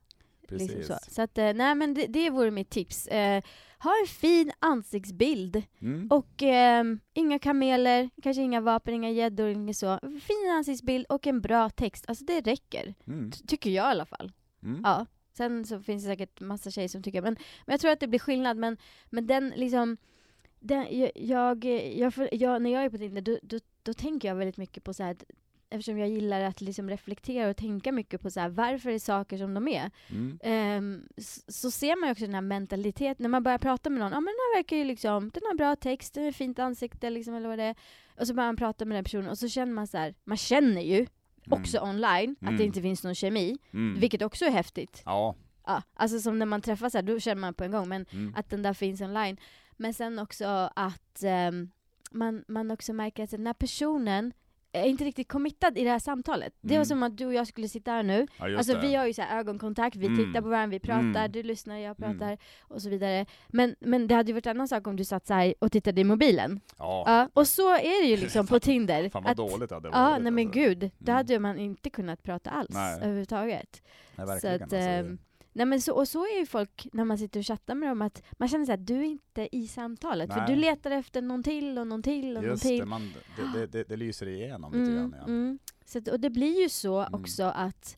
precis. 0.49 0.75
liksom 0.75 0.97
så. 1.03 1.11
Så 1.11 1.23
att, 1.23 1.39
eh, 1.39 1.53
nej 1.55 1.75
men 1.75 1.95
det, 1.95 2.07
det 2.07 2.31
vore 2.31 2.51
mitt 2.51 2.71
tips. 2.71 3.07
Eh, 3.07 3.43
ha 3.79 3.91
en 4.03 4.07
fin 4.09 4.53
ansiktsbild 4.59 5.63
Mm. 5.81 6.09
och 6.11 6.43
ehm, 6.43 7.01
inga 7.15 7.39
kameler, 7.39 8.11
kanske 8.23 8.43
inga 8.43 8.61
vapen, 8.61 8.95
inga 8.95 9.11
gäddor, 9.11 9.49
inget 9.49 9.77
så. 9.77 9.99
Fin 10.03 10.51
ansiktsbild 10.57 11.07
och 11.09 11.27
en 11.27 11.41
bra 11.41 11.71
text. 11.71 12.05
Alltså 12.09 12.25
det 12.25 12.41
räcker. 12.41 12.95
Mm. 13.07 13.31
Ty- 13.31 13.47
Tycker 13.47 13.71
jag 13.71 13.85
i 13.85 13.91
alla 13.91 14.07
fall. 14.07 14.33
Mm. 14.63 14.81
Ja. 14.85 15.07
Sen 15.33 15.65
så 15.65 15.81
finns 15.81 16.03
det 16.05 16.09
säkert 16.09 16.41
massa 16.41 16.71
tjejer 16.71 16.89
som 16.89 17.03
tycker, 17.03 17.23
men, 17.23 17.37
men 17.67 17.73
jag 17.73 17.81
tror 17.81 17.91
att 17.91 18.01
det 18.01 18.09
blir 18.09 18.19
skillnad. 18.21 18.57
Men, 18.57 18.77
men 19.11 19.27
den 19.27 19.53
liksom, 19.57 19.97
den, 20.61 20.87
jag, 20.99 21.11
jag, 21.15 21.65
jag, 21.97 22.13
jag, 22.33 22.63
när 22.63 22.71
jag 22.71 22.85
är 22.85 22.91
på 22.91 22.99
Tinder, 22.99 23.23
då, 23.23 23.39
då, 23.43 23.59
då 23.83 23.95
tänker 23.95 24.29
jag 24.29 24.35
väldigt 24.35 24.57
mycket 24.57 24.85
på 24.85 24.95
så 24.95 25.03
här, 25.03 25.17
eftersom 25.71 25.99
jag 25.99 26.09
gillar 26.09 26.41
att 26.41 26.61
liksom 26.61 26.91
reflektera 26.91 27.51
och 27.51 27.57
tänka 27.57 27.93
mycket 27.93 28.21
på 28.21 28.31
så 28.31 28.41
här, 28.41 28.49
varför 28.49 28.91
är 28.91 28.99
saker 28.99 29.39
som 29.39 29.55
de 29.55 29.69
är. 29.69 29.91
Mm. 30.11 30.39
Ehm, 30.43 31.09
s- 31.17 31.45
så 31.61 31.71
ser 31.71 32.01
man 32.01 32.09
ju 32.09 32.13
också 32.13 32.25
den 32.25 32.35
här 32.35 32.41
mentaliteten, 32.41 33.17
när 33.23 33.29
man 33.29 33.43
börjar 33.43 33.59
prata 33.59 33.91
med 33.91 34.01
någon, 34.01 34.13
ja 34.13 34.21
men 34.21 34.25
den 34.27 34.35
här 34.53 34.57
verkar 34.59 34.77
ju 34.77 34.85
liksom, 34.85 35.31
den 35.35 35.43
har 35.47 35.55
bra 35.55 35.77
text, 35.77 36.15
den 36.15 36.25
har 36.25 36.33
fint 36.33 36.59
ansikte 36.59 37.11
liksom, 37.11 37.35
eller 37.35 37.49
vad 37.49 37.59
det 37.59 37.65
är. 37.65 37.75
Och 38.21 38.27
så 38.27 38.35
börjar 38.35 38.49
man 38.49 38.57
prata 38.57 38.85
med 38.85 38.97
den 38.97 39.05
personen 39.05 39.29
och 39.29 39.39
så 39.39 39.49
känner 39.49 39.73
man 39.73 39.87
så 39.87 39.99
här, 39.99 40.15
man 40.25 40.37
känner 40.37 40.81
ju 40.83 41.07
också 41.51 41.81
online 41.81 42.37
att 42.41 42.43
Mm. 42.49 42.57
det 42.57 42.65
inte 42.65 42.83
finns 42.83 43.05
någon 43.05 43.15
kemi, 43.15 43.59
Mm. 43.73 44.01
vilket 44.01 44.23
också 44.23 44.45
är 44.45 44.51
häftigt. 44.51 45.03
Ja. 45.05 45.35
Ja, 45.67 45.83
alltså 45.95 46.21
som 46.21 46.39
när 46.39 46.47
man 46.47 46.61
träffas 46.63 46.95
här, 46.95 47.03
då 47.03 47.21
känner 47.21 47.41
man 47.41 47.55
på 47.55 47.65
en 47.65 47.71
gång, 47.71 47.89
men 47.89 48.07
Mm. 48.13 48.35
att 48.37 48.51
den 48.51 48.63
där 48.63 48.75
finns 48.75 49.01
online. 49.01 49.37
Men 49.77 49.95
sen 49.95 50.19
också 50.19 50.71
att 50.77 51.23
ehm, 51.23 51.71
man, 52.11 52.45
man 52.49 52.71
också 52.71 52.93
märker 52.93 53.25
att 53.25 53.31
den 53.31 53.47
här 53.47 53.55
personen 53.55 54.33
är 54.73 54.85
inte 54.85 55.05
riktigt 55.05 55.29
committad 55.29 55.79
i 55.79 55.85
det 55.85 55.91
här 55.91 55.99
samtalet. 55.99 56.53
Det 56.61 56.69
var 56.69 56.75
Mm. 56.77 56.85
som 56.85 57.03
att 57.03 57.17
du 57.17 57.27
och 57.27 57.35
jag 57.35 57.47
skulle 57.47 57.69
sitta 57.69 57.91
här 57.91 58.03
nu, 58.03 58.27
ja, 58.39 58.57
alltså 58.59 58.79
vi 58.79 58.95
har 58.95 59.07
ju 59.07 59.13
så 59.13 59.23
ögonkontakt, 59.23 59.97
vi 59.97 60.07
Mm. 60.07 60.19
tittar 60.27 60.41
på 60.43 60.49
varandra, 60.49 60.71
vi 60.71 60.81
pratar, 60.81 61.01
Mm. 61.01 61.33
du 61.33 61.43
lyssnar, 61.43 61.77
jag 61.79 61.97
pratar 61.97 62.39
och 62.61 62.83
så 62.83 62.89
vidare. 62.89 63.27
Men, 63.49 63.75
men 63.81 64.07
det 64.07 64.15
hade 64.15 64.27
ju 64.29 64.33
varit 64.35 64.47
en 64.47 64.57
annan 64.57 64.69
sak 64.69 64.87
om 64.87 64.97
du 64.97 65.05
satt 65.05 65.27
så 65.27 65.53
och 65.59 65.73
tittade 65.73 66.01
i 66.01 66.05
mobilen. 66.05 66.61
Ja. 66.79 67.03
Ja, 67.07 67.29
och 67.35 67.49
så 67.49 67.75
är 67.75 68.03
det 68.03 68.09
ju 68.09 68.17
liksom 68.17 68.47
på 68.47 68.61
Tinder. 68.71 69.09
Fan 69.09 69.23
vad 69.23 69.31
att- 69.31 69.37
dåligt 69.37 69.69
det 69.69 69.75
hade 69.75 69.89
Ja, 69.89 69.93
varit, 70.11 70.23
nej 70.23 70.33
men 70.33 70.47
alltså. 70.47 70.61
gud. 70.61 70.91
Då 70.99 71.13
hade 71.13 71.39
man 71.39 71.59
inte 71.59 71.91
kunnat 71.91 72.23
prata 72.23 72.51
alls 72.51 72.71
Nej. 72.71 72.97
överhuvudtaget. 72.97 73.83
Nej, 74.17 74.27
Så 74.27 74.33
verkligen. 74.33 74.55
att, 74.55 74.63
alltså. 74.63 75.17
Nej 75.53 75.67
men 75.67 75.81
så, 75.81 75.95
och 75.95 76.09
så 76.09 76.25
är 76.25 76.39
ju 76.41 76.47
folk 76.47 76.89
när 76.93 77.05
man 77.05 77.19
sitter 77.19 77.41
och 77.41 77.47
chattar 77.47 77.75
med 77.75 77.89
dem, 77.89 78.03
att 78.03 78.23
man 78.39 78.49
känner 78.49 78.67
här, 78.67 78.77
du 78.77 78.97
är 78.97 79.03
inte 79.05 79.49
i 79.57 79.67
samtalet. 79.69 80.33
För 80.33 80.41
Nej. 80.41 80.55
du 80.55 80.57
letar 80.61 80.91
efter 80.91 81.23
någon 81.23 81.43
till 81.43 81.79
och 81.79 81.87
någon 81.87 82.03
till 82.03 82.37
och 82.37 82.43
någon 82.43 82.51
Just 82.51 82.63
till. 82.63 82.79
det, 82.79 82.87
man, 82.87 83.13
det, 83.37 83.59
det, 83.59 83.67
det, 83.67 83.85
det 83.89 83.97
lyser 83.97 84.29
igenom 84.29 84.73
lite 84.73 84.83
Mm, 84.85 84.97
grann. 84.97 85.15
Ja. 85.19 85.25
mm. 85.27 85.59
Så 85.85 85.99
att, 85.99 86.09
och 86.09 86.21
det 86.21 86.31
blir 86.31 86.63
ju 86.63 86.69
så 86.69 86.99
Mm. 87.01 87.21
också 87.21 87.43
att 87.45 87.97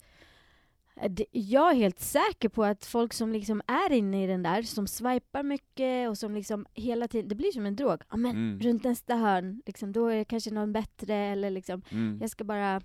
eh, 0.96 1.12
jag 1.30 1.70
är 1.70 1.74
helt 1.74 2.00
säker 2.00 2.48
på 2.48 2.64
att 2.64 2.84
folk 2.86 3.12
som 3.12 3.32
liksom 3.32 3.62
är 3.66 3.92
inne 3.92 4.24
i 4.24 4.26
den 4.26 4.42
där, 4.42 4.62
som 4.62 4.86
swipar 4.86 5.42
mycket 5.42 6.08
och 6.10 6.18
som 6.18 6.34
liksom 6.34 6.66
hela 6.74 7.08
tiden, 7.08 7.28
det 7.28 7.34
blir 7.34 7.52
som 7.52 7.66
en 7.66 7.76
drog. 7.76 8.02
Ja 8.10 8.16
men 8.16 8.30
Mm. 8.30 8.60
runt 8.60 8.84
nästa 8.84 9.14
hörn, 9.16 9.62
liksom, 9.66 9.92
då 9.92 10.06
är 10.06 10.16
det 10.16 10.24
kanske 10.24 10.50
någon 10.50 10.72
bättre 10.72 11.14
eller 11.14 11.50
liksom, 11.50 11.82
Mm. 11.90 12.18
jag 12.20 12.30
ska 12.30 12.44
bara 12.44 12.80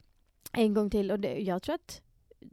en 0.54 0.74
gång 0.74 0.90
till. 0.90 1.12
Och 1.12 1.20
det, 1.20 1.40
jag 1.40 1.62
tror 1.64 1.76
att 1.76 2.02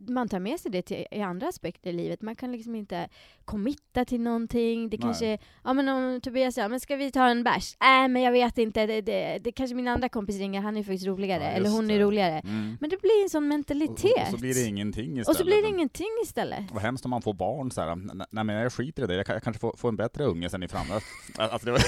man 0.09 0.29
tar 0.29 0.39
med 0.41 0.61
sig 0.61 0.71
det 0.71 0.83
till 0.83 1.07
i 1.11 1.21
andra 1.23 1.49
aspekter 1.49 1.91
i 1.91 1.93
livet. 1.93 2.23
Man 2.23 2.37
kan 2.37 2.53
liksom 2.53 2.75
inte 2.75 3.09
committa 3.45 4.05
till 4.05 4.21
någonting. 4.21 4.91
Det 4.91 4.97
Nej. 4.97 5.03
kanske, 5.03 5.39
ja 5.65 5.73
men 5.73 5.89
om 5.89 6.21
Tobias 6.21 6.55
säger, 6.55 6.69
men 6.69 6.81
ska 6.81 6.97
vi 6.97 7.11
ta 7.11 7.29
en 7.29 7.45
bärs? 7.45 7.77
Nej 7.81 8.09
men 8.09 8.23
jag 8.23 8.33
vet 8.33 8.59
inte, 8.59 8.87
det, 8.87 9.01
det, 9.01 9.39
det 9.45 9.53
kanske 9.53 9.75
min 9.77 9.89
andra 9.89 10.09
kompis 10.09 10.39
ringer, 10.39 10.61
han 10.61 10.77
är 10.77 10.83
faktiskt 10.83 11.07
roligare, 11.07 11.43
Ja, 11.45 11.49
eller 11.51 11.71
hon 11.71 11.91
är 11.91 11.99
det. 11.99 12.05
roligare. 12.05 12.39
Mm. 12.39 12.77
Men 12.81 12.91
det 12.91 13.01
blir 13.01 13.23
en 13.23 13.31
sån 13.31 13.49
mentalitet. 13.49 14.13
och, 14.17 14.23
och 14.23 14.29
så 14.31 14.37
blir 14.37 14.55
det 14.55 14.65
ingenting 14.65 15.05
istället. 15.11 15.29
Och 15.29 15.37
så 15.37 15.45
blir 15.45 15.63
det 15.63 15.69
ingenting 15.69 16.09
istället. 16.25 16.65
Vad 16.73 16.83
hemskt 16.83 17.05
om 17.05 17.11
man 17.11 17.23
får 17.23 17.35
barn 17.35 17.71
så 17.71 17.81
här. 17.81 17.89
"N- 17.93 18.23
nej 18.31 18.45
men 18.45 18.57
jag 18.57 18.73
skiter 18.73 19.05
i 19.05 19.07
det, 19.07 19.15
jag, 19.15 19.29
jag 19.29 19.43
kanske 19.43 19.61
får, 19.61 19.75
får 19.77 19.89
en 19.89 19.97
bättre 19.97 20.25
unge 20.25 20.49
sen 20.51 20.63
i 20.63 20.69
framtiden. 20.69 21.01
Alltså 21.39 21.67
det 21.67 21.73
var, 21.73 21.81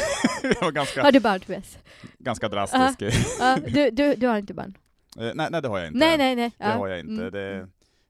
det 0.43 0.61
var 0.63 0.73
ganska, 0.73 1.03
Har 1.03 1.13
du 1.13 1.21
barn 1.21 1.41
Tobias? 1.41 1.79
ganska 2.19 2.49
drastiskt. 2.49 3.37
Ja, 3.41 3.59
du, 3.67 3.91
du, 3.91 4.15
du 4.15 4.27
har 4.27 4.39
inte 4.39 4.55
barn? 4.55 4.75
Eh, 5.19 5.31
nej, 5.35 5.49
nej 5.51 5.63
det 5.63 5.69
har 5.69 5.79
jag 5.79 5.87
inte. 5.89 5.99
Nej, 5.99 6.19
nej, 6.19 6.37
nej. 6.37 6.51
Det 6.59 6.65
Ja. 6.65 6.71
har 6.71 6.89
jag 6.89 7.01
inte. 7.01 7.13
Mm. 7.13 7.31
Det, 7.33 7.69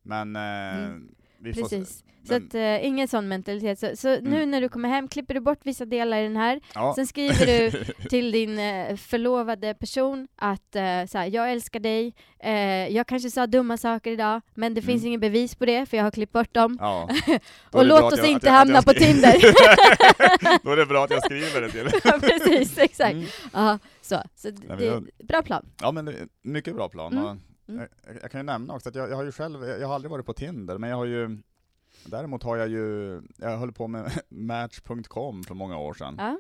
men 0.09 0.37
eh, 0.37 0.79
Mm. 0.85 1.09
vi 1.39 1.55
får 1.55 1.69
se. 1.69 1.79
Precis. 1.79 2.05
Så 2.25 2.35
Men- 2.35 2.47
att, 2.47 2.55
uh, 2.55 2.87
ingen 2.87 3.09
sån 3.09 3.29
mentalitet. 3.29 3.79
Så, 3.79 3.97
så 3.97 4.09
nu 4.09 4.37
Mm. 4.37 4.51
när 4.51 4.61
du 4.61 4.69
kommer 4.69 4.89
hem 4.89 5.09
klipper 5.09 5.35
du 5.35 5.41
bort 5.41 5.59
vissa 5.63 5.85
delar 5.85 6.19
i 6.19 6.23
den 6.23 6.37
här. 6.37 6.61
Ja. 6.75 6.93
Sen 6.97 7.07
skriver 7.07 7.47
du 7.47 7.85
till 8.11 8.33
din 8.33 8.59
eh, 8.59 8.97
förlovade 8.97 9.75
person 9.75 10.29
att 10.37 10.73
så 11.11 11.19
här, 11.19 11.27
jag 11.27 11.53
älskar 11.53 11.81
dig, 11.81 12.15
eh, 12.39 12.53
jag 12.89 13.07
kanske 13.07 13.31
sa 13.31 13.47
dumma 13.47 13.77
saker 13.77 14.11
idag, 14.11 14.41
men 14.55 14.75
det 14.75 14.83
finns 14.83 15.03
Mm. 15.03 15.07
ingen 15.09 15.21
bevis 15.21 15.55
på 15.55 15.67
det 15.67 15.87
för 15.87 15.97
jag 15.97 16.05
har 16.05 16.11
klippt 16.11 16.33
bort 16.33 16.55
dem. 16.55 16.77
Ja. 16.81 17.09
Och 17.73 17.85
låt 17.85 18.13
oss 18.13 18.19
jag- 18.19 18.29
inte 18.31 18.47
jag- 18.47 18.53
hamna 18.55 18.75
jag 18.75 18.85
på 18.85 18.93
Tinder. 18.93 19.33
Då 20.65 20.71
är 20.73 20.77
det 20.77 20.87
bra 20.87 21.05
att 21.05 21.11
jag 21.11 21.25
skriver 21.25 21.61
det 21.61 21.71
till 21.71 21.89
ja, 22.05 22.19
precis, 22.21 22.79
exakt. 22.79 23.13
Mm. 23.13 23.27
Ja, 23.53 23.79
så. 24.03 24.23
så 24.37 24.51
det, 24.51 24.85
jag- 24.85 25.09
bra 25.25 25.43
plan. 25.43 25.67
Ja 25.81 25.93
men 25.93 26.29
mycket 26.43 26.75
bra 26.75 26.89
plan. 26.89 27.19
Mm. 27.19 27.41
Mm. 27.69 27.89
Jag, 28.07 28.17
jag 28.23 28.31
kan 28.31 28.39
ju 28.39 28.43
nämna 28.43 28.75
också 28.75 28.89
att 28.89 28.95
jag, 28.95 29.11
jag 29.11 29.17
har 29.17 29.25
ju 29.25 29.33
själv, 29.33 29.65
jag 29.65 29.89
har 29.89 29.95
aldrig 29.95 30.11
varit 30.11 30.27
på 30.27 30.33
Tinder, 30.35 30.79
men 30.79 30.91
jag 30.91 30.97
har 30.97 31.05
ju 31.05 31.39
Däremot 32.07 32.43
har 32.43 32.57
jag 32.57 32.69
ju, 32.69 33.21
jag 33.37 33.59
höll 33.59 33.73
på 33.73 33.89
med 33.89 34.13
Match.com 34.29 35.45
för 35.45 35.55
många 35.55 35.79
år 35.79 35.95
sedan. 35.95 36.15
Ja. 36.19 36.39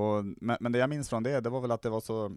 Och, 0.00 0.24
men, 0.24 0.56
men 0.60 0.72
det 0.72 0.78
jag 0.78 0.90
minns 0.90 1.08
från 1.08 1.22
det, 1.22 1.40
det 1.40 1.50
var 1.50 1.60
väl 1.60 1.70
att 1.70 1.82
det 1.82 1.90
var 1.90 2.00
så 2.00 2.36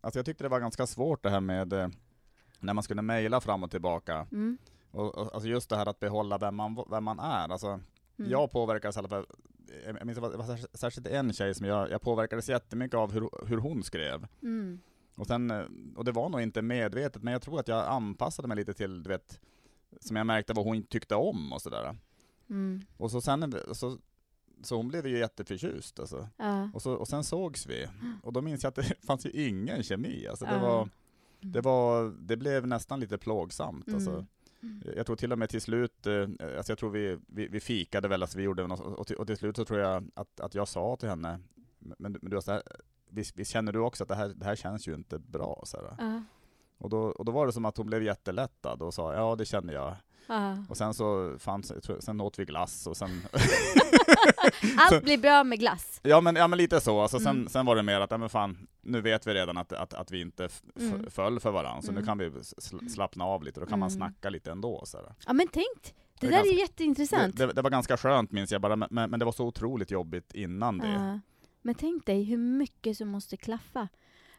Alltså 0.00 0.18
jag 0.18 0.26
tyckte 0.26 0.44
det 0.44 0.48
var 0.48 0.60
ganska 0.60 0.86
svårt 0.86 1.22
det 1.22 1.30
här 1.30 1.40
med 1.40 1.72
eh, 1.72 1.88
när 2.60 2.74
man 2.74 2.82
skulle 2.84 3.02
mejla 3.02 3.40
fram 3.40 3.62
och 3.64 3.70
tillbaka. 3.70 4.26
Mm. 4.32 4.58
Och, 4.90 5.14
och, 5.14 5.34
alltså 5.34 5.48
just 5.48 5.68
det 5.70 5.76
här 5.76 5.88
att 5.88 6.00
behålla 6.00 6.38
vem 6.38 6.54
man, 6.54 6.84
vem 6.90 7.04
man 7.04 7.18
är. 7.18 7.48
Alltså, 7.48 7.80
Mm. 8.18 8.30
Jag 8.30 8.50
påverkades 8.50 8.96
i 8.96 8.98
alla 8.98 9.08
fall, 9.08 9.26
jag 9.84 10.06
minns 10.06 10.16
det 10.16 10.20
var, 10.22 10.30
det 10.30 10.36
var 10.36 10.44
särskilt- 10.46 10.76
särskilt 10.78 11.06
en 11.06 11.32
tjej 11.32 11.54
som 11.54 11.66
jag, 11.66 11.90
jag 11.90 12.00
påverkades 12.02 12.48
jättemycket 12.48 12.94
av 12.98 13.12
hur, 13.12 13.46
hur 13.46 13.56
hon 13.58 13.82
skrev. 13.82 14.26
Mm. 14.42 14.80
Och, 15.14 15.26
sen, 15.26 15.50
eh, 15.50 15.64
och 15.96 16.04
det 16.04 16.12
var 16.12 16.28
nog 16.28 16.40
inte 16.40 16.62
medvetet, 16.62 17.22
men 17.22 17.32
jag 17.32 17.42
tror 17.42 17.60
att 17.60 17.68
jag 17.68 17.86
anpassade 17.88 18.48
mig 18.48 18.56
lite 18.56 18.74
till, 18.74 19.02
du 19.02 19.08
vet, 19.08 19.40
som 20.00 20.16
jag 20.16 20.26
märkte 20.26 20.52
vad 20.52 20.64
hon 20.64 20.82
tyckte 20.82 21.14
om 21.14 21.52
och 21.52 21.62
sådär. 21.62 21.96
Mm. 22.50 22.80
Och 22.96 23.10
så 23.10 23.20
sen, 23.20 23.54
så, 23.72 23.98
så 24.62 24.76
hon 24.76 24.88
blev 24.88 25.06
ju 25.06 25.18
jätteförtjust 25.18 26.00
alltså. 26.00 26.28
Ja. 26.36 26.70
Och, 26.74 26.82
så, 26.82 26.92
och 26.92 27.08
sen 27.08 27.24
sågs 27.24 27.66
vi, 27.66 27.88
och 28.22 28.32
då 28.32 28.40
minns 28.42 28.62
jag 28.62 28.68
att 28.68 28.74
det 28.74 28.94
fanns 29.06 29.26
ju 29.26 29.30
ingen 29.30 29.82
kemi. 29.82 30.26
Alltså 30.26 30.44
det, 30.44 30.54
Ja. 30.54 30.60
var, 30.60 30.88
det, 31.40 31.60
var, 31.60 32.14
det 32.20 32.36
blev 32.36 32.66
nästan 32.66 33.00
lite 33.00 33.18
plågsamt. 33.18 33.86
Mm. 33.86 33.96
Alltså. 33.96 34.26
Jag 34.96 35.06
tror 35.06 35.16
till 35.16 35.32
och 35.32 35.38
med 35.38 35.48
till 35.50 35.60
slut, 35.60 36.06
eh, 36.06 36.22
alltså 36.56 36.72
jag 36.72 36.78
tror 36.78 36.90
vi, 36.90 37.18
vi, 37.26 37.48
vi 37.48 37.60
fikade 37.60 38.08
väl, 38.08 38.22
alltså 38.22 38.38
vi 38.38 38.44
gjorde 38.44 38.66
något, 38.66 38.80
och, 38.80 39.06
till, 39.06 39.16
och 39.16 39.26
till 39.26 39.36
slut 39.36 39.56
så 39.56 39.64
tror 39.64 39.80
jag 39.80 40.10
att, 40.14 40.40
att 40.40 40.54
jag 40.54 40.68
sa 40.68 40.96
till 40.96 41.08
henne, 41.08 41.40
men, 41.78 41.96
men 42.22 42.30
du, 42.30 42.40
så 42.40 42.52
här, 42.52 42.62
visst, 43.14 43.36
visst 43.36 43.50
känner 43.52 43.72
du 43.72 43.78
också 43.78 44.02
att 44.04 44.08
det 44.08 44.14
här, 44.14 44.28
det 44.28 44.44
här 44.44 44.56
känns 44.56 44.88
ju 44.88 44.94
inte 44.94 45.18
bra? 45.18 45.62
Så. 45.66 45.94
Ja. 45.98 46.22
Och, 46.78 46.90
då, 46.90 46.98
och 46.98 47.24
då 47.24 47.32
var 47.32 47.46
det 47.46 47.52
som 47.52 47.64
att 47.64 47.76
hon 47.76 47.86
blev 47.86 48.02
jättelättad 48.02 48.82
och 48.82 48.94
sa 48.94 49.14
ja 49.14 49.36
det 49.36 49.44
känner 49.44 49.72
jag. 49.74 49.94
Ja. 50.26 50.56
Och 50.68 50.76
sen 50.76 50.94
så 50.94 51.36
fanns, 51.38 51.72
sen 52.00 52.20
åt 52.20 52.38
vi 52.38 52.44
glass 52.44 52.86
och 52.86 52.96
sen 52.96 53.10
Allt 54.76 55.04
blir 55.04 55.18
bra 55.18 55.44
med 55.44 55.58
glass. 55.60 56.00
Ja 56.02 56.20
men, 56.20 56.36
ja, 56.36 56.48
men 56.48 56.56
lite 56.56 56.80
så, 56.80 57.00
alltså, 57.00 57.18
sen, 57.18 57.36
Mm. 57.36 57.48
sen 57.48 57.66
var 57.66 57.76
det 57.76 57.82
mer 57.82 58.00
att, 58.00 58.10
ja, 58.10 58.18
men 58.18 58.28
fan, 58.28 58.66
nu 58.82 59.00
vet 59.00 59.26
vi 59.26 59.34
redan 59.34 59.56
att, 59.58 59.72
att, 59.72 59.94
att 59.94 60.10
vi 60.10 60.20
inte 60.20 60.48
Mm. 60.80 61.10
föll 61.10 61.40
för 61.40 61.50
varandra, 61.50 61.82
så 61.82 61.90
Mm. 61.90 62.00
nu 62.00 62.06
kan 62.06 62.18
vi 62.18 62.28
sl- 62.28 62.88
slappna 62.88 63.24
av 63.24 63.42
lite, 63.42 63.60
då 63.60 63.66
kan 63.66 63.78
man 63.78 63.88
Mm. 63.88 63.96
snacka 63.98 64.30
lite 64.30 64.50
ändå. 64.52 64.82
Så. 64.86 64.98
Ja 65.26 65.32
men 65.32 65.48
tänk, 65.52 65.66
det, 65.82 65.92
Det 66.20 66.26
är 66.26 66.30
där 66.30 66.36
är 66.36 66.40
ganska- 66.40 66.52
ju 66.54 66.60
jätteintressant. 66.60 67.36
Det, 67.36 67.46
det, 67.46 67.52
det 67.52 67.62
var 67.62 67.70
ganska 67.70 67.96
skönt 67.96 68.32
minns 68.32 68.52
jag 68.52 68.60
bara, 68.60 68.76
men, 68.76 68.88
men 69.10 69.18
det 69.18 69.24
var 69.24 69.32
så 69.32 69.46
otroligt 69.46 69.90
jobbigt 69.90 70.34
innan 70.34 70.78
det. 70.78 70.88
Ja. 70.88 71.20
Men 71.66 71.74
tänk 71.74 72.06
dig 72.06 72.22
hur 72.22 72.36
mycket 72.36 72.96
som 72.96 73.08
måste 73.08 73.36
klaffa. 73.36 73.88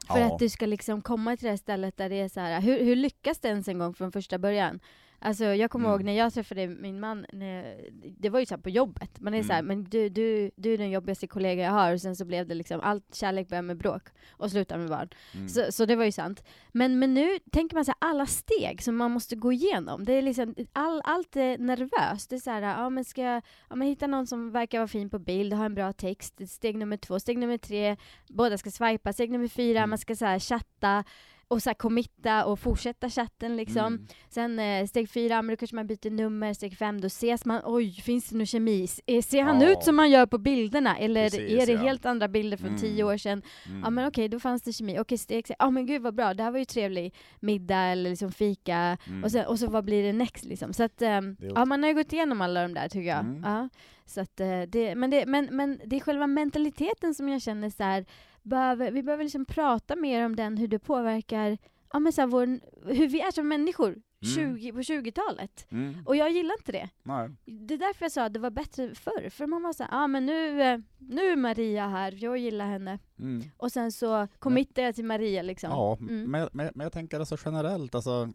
För 0.08 0.18
Ja. 0.18 0.32
att 0.32 0.38
du 0.38 0.48
ska 0.48 0.66
liksom 0.66 1.02
komma 1.02 1.36
till 1.36 1.44
det 1.44 1.50
här 1.50 1.56
stället 1.56 1.96
där 1.96 2.08
det 2.08 2.16
är 2.20 2.28
så 2.28 2.40
här. 2.40 2.60
Hur, 2.60 2.84
hur 2.84 2.96
lyckas 2.96 3.38
det 3.38 3.48
ens 3.48 3.68
en 3.68 3.78
gång 3.78 3.94
från 3.94 4.12
första 4.12 4.38
början? 4.38 4.80
Alltså 5.18 5.44
jag 5.44 5.70
kommer 5.70 5.84
Mm. 5.88 5.94
ihåg 5.94 6.04
när 6.04 6.12
jag 6.12 6.34
träffade 6.34 6.66
min 6.68 7.00
man, 7.00 7.26
när, 7.32 7.80
det 8.18 8.30
var 8.30 8.40
ju 8.40 8.46
så 8.46 8.54
här 8.54 8.62
på 8.62 8.70
jobbet, 8.70 9.20
man 9.20 9.34
är 9.34 9.50
Mm. 9.50 9.66
men 9.66 9.84
du, 9.84 10.08
du, 10.08 10.50
du 10.56 10.74
är 10.74 10.78
den 10.78 10.90
jobbigaste 10.90 11.26
kollega 11.26 11.62
jag 11.64 11.70
har, 11.70 11.92
och 11.92 12.00
sen 12.00 12.16
så 12.16 12.24
blev 12.24 12.46
det 12.46 12.54
liksom, 12.54 12.80
allt 12.80 13.14
kärlek 13.14 13.48
börjar 13.48 13.62
med 13.62 13.76
bråk 13.76 14.02
och 14.30 14.50
slutar 14.50 14.78
med 14.78 14.88
barn. 14.88 15.08
Mm. 15.34 15.48
Så, 15.48 15.72
så 15.72 15.84
det 15.86 15.96
var 15.96 16.04
ju 16.04 16.12
sant. 16.12 16.44
Men, 16.72 16.98
men 16.98 17.14
nu 17.14 17.38
tänker 17.52 17.74
man 17.76 17.84
så 17.84 17.90
här, 18.00 18.10
alla 18.10 18.26
steg 18.26 18.82
som 18.82 18.96
man 18.96 19.10
måste 19.10 19.36
gå 19.36 19.52
igenom, 19.52 20.04
det 20.04 20.12
är 20.12 20.22
liksom, 20.22 20.54
all, 20.72 21.00
allt 21.04 21.36
är 21.36 21.58
nervöst. 21.58 22.30
Det 22.30 22.36
är 22.36 22.40
så 22.40 22.50
här, 22.50 22.62
ja 22.62 22.90
men 22.90 23.04
ska 23.04 23.22
jag 23.22 23.42
ja, 23.70 23.76
men 23.76 23.88
hitta 23.88 24.06
någon 24.06 24.26
som 24.26 24.50
verkar 24.50 24.78
vara 24.78 24.88
fin 24.88 25.10
på 25.10 25.18
bild, 25.18 25.52
ha 25.52 25.64
en 25.64 25.74
bra 25.74 25.92
text, 25.92 26.48
steg 26.48 26.76
nummer 26.76 26.96
två, 26.96 27.20
steg 27.20 27.38
nummer 27.38 27.58
tre, 27.58 27.96
båda 28.28 28.58
ska 28.58 28.70
swipa, 28.70 29.12
steg 29.12 29.30
nummer 29.30 29.48
fyra, 29.48 29.78
Mm. 29.78 29.90
man 29.90 29.98
ska 29.98 30.16
så 30.16 30.24
här 30.24 30.38
chatta, 30.38 31.04
och 31.48 31.62
så 31.62 31.70
här 31.70 31.74
committa 31.74 32.44
och 32.44 32.58
fortsätta 32.60 33.10
chatten 33.10 33.56
liksom. 33.56 33.86
Mm. 33.86 34.06
Sen 34.28 34.58
eh, 34.58 34.86
steg 34.86 35.10
fyra, 35.10 35.42
men 35.42 35.52
då 35.52 35.56
kanske 35.56 35.76
man 35.76 35.86
byter 35.86 36.10
nummer, 36.10 36.52
steg 36.54 36.76
fem, 36.78 37.00
då 37.00 37.06
ses 37.06 37.44
man, 37.44 37.60
oj, 37.64 37.92
finns 37.92 38.28
det 38.28 38.36
någon 38.36 38.46
kemi? 38.46 38.88
Eh, 39.06 39.22
Ser 39.22 39.42
han 39.42 39.60
Ja. 39.60 39.70
ut 39.72 39.82
som 39.82 39.96
man 39.96 40.10
gör 40.10 40.26
på 40.26 40.38
bilderna? 40.38 40.98
Eller 40.98 41.30
Precis, 41.30 41.62
är 41.62 41.66
det 41.66 41.72
ja. 41.72 41.78
helt 41.78 42.06
andra 42.06 42.28
bilder 42.28 42.56
från 42.56 42.68
Mm. 42.68 42.80
tio 42.80 43.04
år 43.04 43.16
sedan? 43.16 43.42
Mm. 43.66 43.80
Ja 43.84 43.90
men 43.90 44.06
okej, 44.08 44.28
då 44.28 44.40
fanns 44.40 44.62
det 44.62 44.72
kemi. 44.72 44.98
Okej, 44.98 45.18
steg 45.18 45.46
sex. 45.46 45.56
Ja 45.58 45.70
men 45.70 45.86
gud 45.86 46.02
vad 46.02 46.14
bra, 46.14 46.34
det 46.34 46.42
här 46.42 46.50
var 46.50 46.58
ju 46.58 46.64
trevlig 46.64 47.14
middag 47.40 47.76
eller 47.78 48.10
liksom 48.10 48.32
fika. 48.32 48.98
Mm. 49.06 49.24
Och, 49.24 49.30
sen, 49.32 49.46
och 49.46 49.58
så 49.58 49.66
vad 49.70 49.84
blir 49.84 50.02
det 50.02 50.12
next 50.12 50.44
liksom? 50.44 50.72
Så 50.72 50.82
att, 50.82 51.02
är 51.02 51.36
ja 51.54 51.64
man 51.64 51.82
har 51.82 51.88
ju 51.90 51.94
gått 51.96 52.12
igenom 52.12 52.40
alla 52.40 52.62
de 52.62 52.74
där 52.74 52.88
tycker 52.88 53.08
jag. 53.08 53.20
Mm. 53.20 53.42
Ja. 53.44 53.68
Så 54.08 54.20
att, 54.20 54.40
eh, 54.40 54.62
det, 54.68 54.94
men, 54.94 55.10
det, 55.10 55.26
men, 55.26 55.48
men 55.52 55.80
det 55.84 55.96
är 55.96 56.00
själva 56.00 56.26
mentaliteten 56.26 57.14
som 57.14 57.28
jag 57.28 57.42
känner 57.42 57.70
så 57.70 57.82
här, 57.82 58.04
behöver, 58.48 58.90
vi 58.90 59.02
behöver 59.02 59.24
liksom 59.24 59.44
prata 59.44 59.96
mer 59.96 60.24
om 60.26 60.36
den, 60.36 60.56
hur 60.56 60.68
det 60.68 60.78
påverkar 60.78 61.58
ja, 61.92 61.98
men 61.98 62.12
så 62.12 62.20
här, 62.20 62.28
vår, 62.28 62.46
hur 62.94 63.08
vi 63.08 63.20
är 63.20 63.30
som 63.32 63.48
människor 63.48 63.96
20, 64.34 64.72
på 64.72 64.78
20-talet. 64.78 65.66
Mm. 65.70 65.94
Och 66.06 66.16
jag 66.16 66.30
gillar 66.30 66.54
inte 66.58 66.72
det. 66.72 66.90
Nej. 67.02 67.30
Det 67.44 67.74
är 67.74 67.78
därför 67.78 68.04
jag 68.04 68.12
sa 68.12 68.24
att 68.24 68.32
det 68.32 68.40
var 68.40 68.50
bättre 68.50 68.94
förr. 68.94 69.30
För 69.30 69.46
man 69.46 69.62
var 69.62 69.72
såhär, 69.72 69.90
ja 69.92 70.04
ah, 70.04 70.06
men 70.06 70.26
nu, 70.26 70.62
eh, 70.62 70.78
nu 70.98 71.22
är 71.22 71.36
Maria 71.36 71.88
här, 71.88 72.14
jag 72.24 72.38
gillar 72.38 72.66
henne. 72.66 72.98
Mm. 73.18 73.42
Och 73.56 73.72
sen 73.72 73.92
så 73.92 74.28
committar 74.38 74.82
jag 74.82 74.94
till 74.94 75.04
Maria 75.04 75.42
liksom. 75.42 75.70
Ja, 75.70 75.98
Mm. 76.00 76.30
men, 76.30 76.48
men, 76.52 76.70
men 76.74 76.84
jag 76.84 76.92
tänker 76.92 77.18
alltså 77.18 77.36
generellt, 77.44 77.94
alltså, 77.94 78.28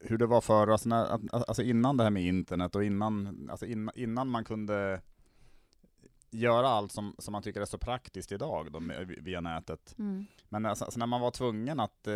hur 0.00 0.18
det 0.18 0.26
var 0.26 0.40
förr, 0.40 0.68
alltså, 0.72 0.88
när, 0.88 1.18
alltså 1.32 1.62
innan 1.62 1.96
det 1.96 2.02
här 2.02 2.10
med 2.10 2.22
internet 2.26 2.74
och 2.74 2.84
innan, 2.84 3.48
alltså 3.50 3.66
innan, 3.66 3.94
innan 3.96 4.28
man 4.28 4.44
kunde 4.44 5.00
göra 6.30 6.68
allt 6.68 6.92
som, 6.92 7.14
som 7.18 7.32
man 7.32 7.42
tycker 7.42 7.60
är 7.60 7.64
så 7.64 7.78
praktiskt 7.78 8.32
idag 8.32 8.72
då, 8.72 8.80
med, 8.80 9.06
via 9.18 9.40
nätet. 9.40 9.94
Mm. 9.98 10.26
Men 10.48 10.66
alltså, 10.66 10.84
alltså 10.84 10.98
när 10.98 11.06
man 11.06 11.20
var 11.20 11.30
tvungen 11.30 11.80
att, 11.80 12.06
eh, 12.06 12.14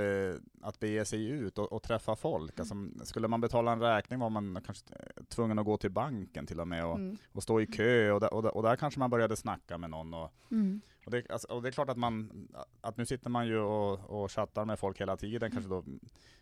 att 0.63 0.81
bege 0.81 1.05
sig 1.05 1.27
ut 1.27 1.59
och, 1.59 1.73
och 1.73 1.83
träffa 1.83 2.17
folk, 2.17 2.61
alltså, 2.61 2.75
skulle 3.03 3.29
man 3.29 3.41
betala 3.41 3.73
en 3.73 3.81
räkning 3.81 4.19
var 4.19 4.31
man 4.31 4.63
kanske 4.67 4.85
eh, 4.95 5.25
tvungen 5.25 5.59
att 5.59 5.65
gå 5.65 5.77
till 5.77 5.91
banken 5.91 6.47
till 6.47 6.61
och 6.61 6.69
med 6.69 6.87
och, 6.87 6.99
Mm. 6.99 7.17
och 7.33 7.43
stå 7.43 7.61
i 7.61 7.67
kö, 7.67 8.11
och 8.11 8.21
där, 8.21 8.35
och, 8.35 8.43
där, 8.43 8.57
och 8.57 8.63
där 8.63 8.77
kanske 8.77 9.01
man 9.01 9.11
började 9.11 9.37
snacka 9.37 9.79
med 9.79 9.91
någon. 9.91 10.15
Och, 10.15 10.33
Mm. 10.51 10.81
och 11.05 11.11
det, 11.11 11.31
alltså, 11.31 11.49
och 11.49 11.63
det 11.63 11.69
är 11.69 11.73
klart 11.73 11.91
att 11.91 11.97
man, 11.97 12.49
att 12.81 12.97
nu 12.97 13.07
sitter 13.07 13.31
man 13.31 13.47
ju 13.47 13.59
och, 13.59 14.23
och 14.23 14.31
chattar 14.31 14.65
med 14.65 14.79
folk 14.79 15.01
hela 15.01 15.17
tiden 15.17 15.51
kanske 15.51 15.71
då, 15.71 15.85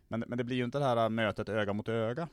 men, 0.08 0.24
men 0.28 0.38
det 0.38 0.44
blir 0.44 0.56
ju 0.56 0.64
inte 0.64 0.78
det 0.78 0.84
här 0.84 1.08
mötet 1.08 1.48
öga 1.48 1.72
mot 1.72 1.88
öga. 1.88 2.28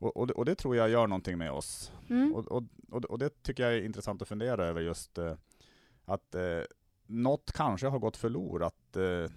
Och, 0.00 0.16
och, 0.16 0.26
det, 0.26 0.32
och 0.32 0.44
det 0.44 0.54
tror 0.54 0.76
jag 0.76 0.90
gör 0.90 1.06
någonting 1.06 1.38
med 1.38 1.52
oss. 1.52 1.92
Mm. 2.08 2.34
Och, 2.34 2.64
och, 3.08 3.18
det 3.18 3.42
tycker 3.42 3.62
jag 3.62 3.72
är 3.74 3.84
intressant 3.84 4.22
att 4.22 4.28
fundera 4.28 4.66
över 4.66 4.80
just 4.80 5.18
eh, 5.18 5.34
att 6.04 6.34
eh, 6.34 6.60
något 7.06 7.52
kanske 7.52 7.86
har 7.86 7.98
gått 7.98 8.16
förlorat 8.16 8.96
eh, 8.96 9.32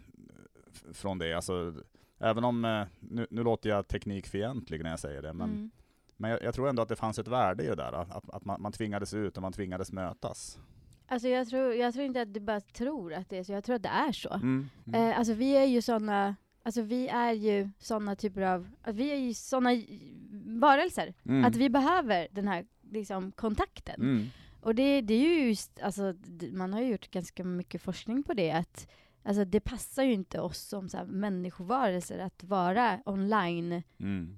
från 0.94 1.18
det. 1.18 1.34
Alltså, 1.34 1.74
även 2.20 2.44
om, 2.44 2.66
eh, 2.66 2.86
nu, 3.00 3.28
nu 3.30 3.44
låter 3.44 3.70
jag 3.70 3.88
teknikfientlig 3.88 4.84
när 4.84 4.90
jag 4.90 5.00
säger 5.00 5.22
det, 5.22 5.34
men, 5.34 5.50
Mm. 5.50 5.72
men 6.18 6.32
jag, 6.32 6.44
jag 6.44 6.54
tror 6.54 6.70
ändå 6.70 6.82
att 6.82 6.90
det 6.90 6.96
fanns 6.96 7.20
ett 7.20 7.28
värde 7.28 7.64
i 7.64 7.68
det 7.68 7.76
där, 7.76 7.94
att, 7.94 8.30
att 8.30 8.46
man, 8.46 8.62
man 8.62 8.72
tvingades 8.72 9.14
ut 9.14 9.38
och 9.38 9.42
man 9.42 9.54
tvingades 9.54 9.92
mötas. 9.92 10.60
Alltså 11.08 11.28
jag 11.28 11.50
tror, 11.50 11.74
jag 11.74 11.94
tror 11.94 12.06
inte 12.06 12.22
att 12.22 12.34
du 12.34 12.40
bara 12.40 12.62
tror 12.62 13.14
att 13.14 13.30
det 13.30 13.38
är 13.38 13.44
så, 13.44 13.52
jag 13.52 13.64
tror 13.64 13.76
att 13.76 13.84
det 13.84 13.90
är 13.90 14.12
så. 14.12 14.34
Mm. 14.34 14.70
Mm. 14.86 15.10
Eh, 15.10 15.18
alltså 15.18 15.34
vi 15.34 15.56
är 15.56 15.66
ju 15.66 15.82
såna 15.82 16.36
Alltså 16.66 16.82
vi 16.82 17.08
är 17.08 17.32
ju 17.32 17.70
såna 17.80 18.16
typer 18.16 18.42
av, 18.42 18.70
vi 18.86 19.12
är 19.12 19.16
ju 19.16 19.34
såna 19.34 19.74
varelser, 20.64 21.14
Mm. 21.26 21.46
att 21.46 21.56
vi 21.56 21.70
behöver 21.70 22.28
den 22.32 22.48
här 22.48 22.66
liksom, 22.92 23.32
kontakten. 23.32 24.02
Mm. 24.02 24.26
Och 24.62 24.76
det, 24.76 25.02
det 25.02 25.14
är 25.14 25.20
ju 25.20 25.48
just, 25.48 25.80
alltså 25.82 26.14
man 26.52 26.74
har 26.74 26.82
ju 26.82 26.88
gjort 26.92 27.12
ganska 27.12 27.44
mycket 27.44 27.82
forskning 27.82 28.24
på 28.24 28.34
det, 28.34 28.52
att 28.52 28.88
Alltså 29.26 29.46
det 29.46 29.60
passar 29.60 30.04
ju 30.04 30.14
inte 30.14 30.40
oss 30.42 30.58
som 30.60 30.90
så 30.90 30.98
här, 30.98 31.06
människovarelser 31.06 32.20
att 32.20 32.44
vara 32.44 33.00
online 33.06 33.84
Mm. 34.00 34.36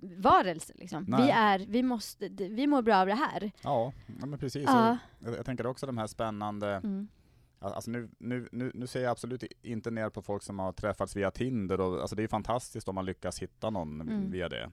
varelser 0.00 0.76
liksom. 0.78 1.04
Nej. 1.08 1.22
Vi 1.24 1.30
är, 1.30 1.58
vi 1.58 1.82
måste, 1.82 2.28
vi 2.28 2.66
mår 2.66 2.82
bra 2.82 2.96
av 2.96 3.06
det 3.06 3.14
här. 3.14 3.50
Ja, 3.62 3.92
ja, 4.20 4.26
men 4.26 4.38
precis. 4.38 4.64
Ja. 4.66 4.98
Jag, 5.18 5.34
jag 5.36 5.46
tänker 5.46 5.66
också 5.66 5.86
de 5.86 5.98
här 5.98 6.06
spännande, 6.06 6.68
Mm. 6.74 7.08
alltså 7.60 7.90
nu, 7.90 8.08
nu, 8.18 8.48
nu, 8.52 8.70
nu 8.74 8.86
ser 8.86 9.02
jag 9.02 9.10
absolut 9.10 9.44
inte 9.62 9.90
ner 9.90 10.10
på 10.10 10.22
folk 10.22 10.42
som 10.42 10.58
har 10.58 10.72
träffats 10.72 11.16
via 11.16 11.30
Tinder, 11.30 11.80
och, 11.80 12.00
alltså 12.00 12.16
det 12.16 12.22
är 12.22 12.28
fantastiskt 12.28 12.88
om 12.88 12.94
man 12.94 13.04
lyckas 13.06 13.38
hitta 13.42 13.70
någon 13.70 14.00
Mm. 14.00 14.30
via 14.30 14.48
det. 14.48 14.70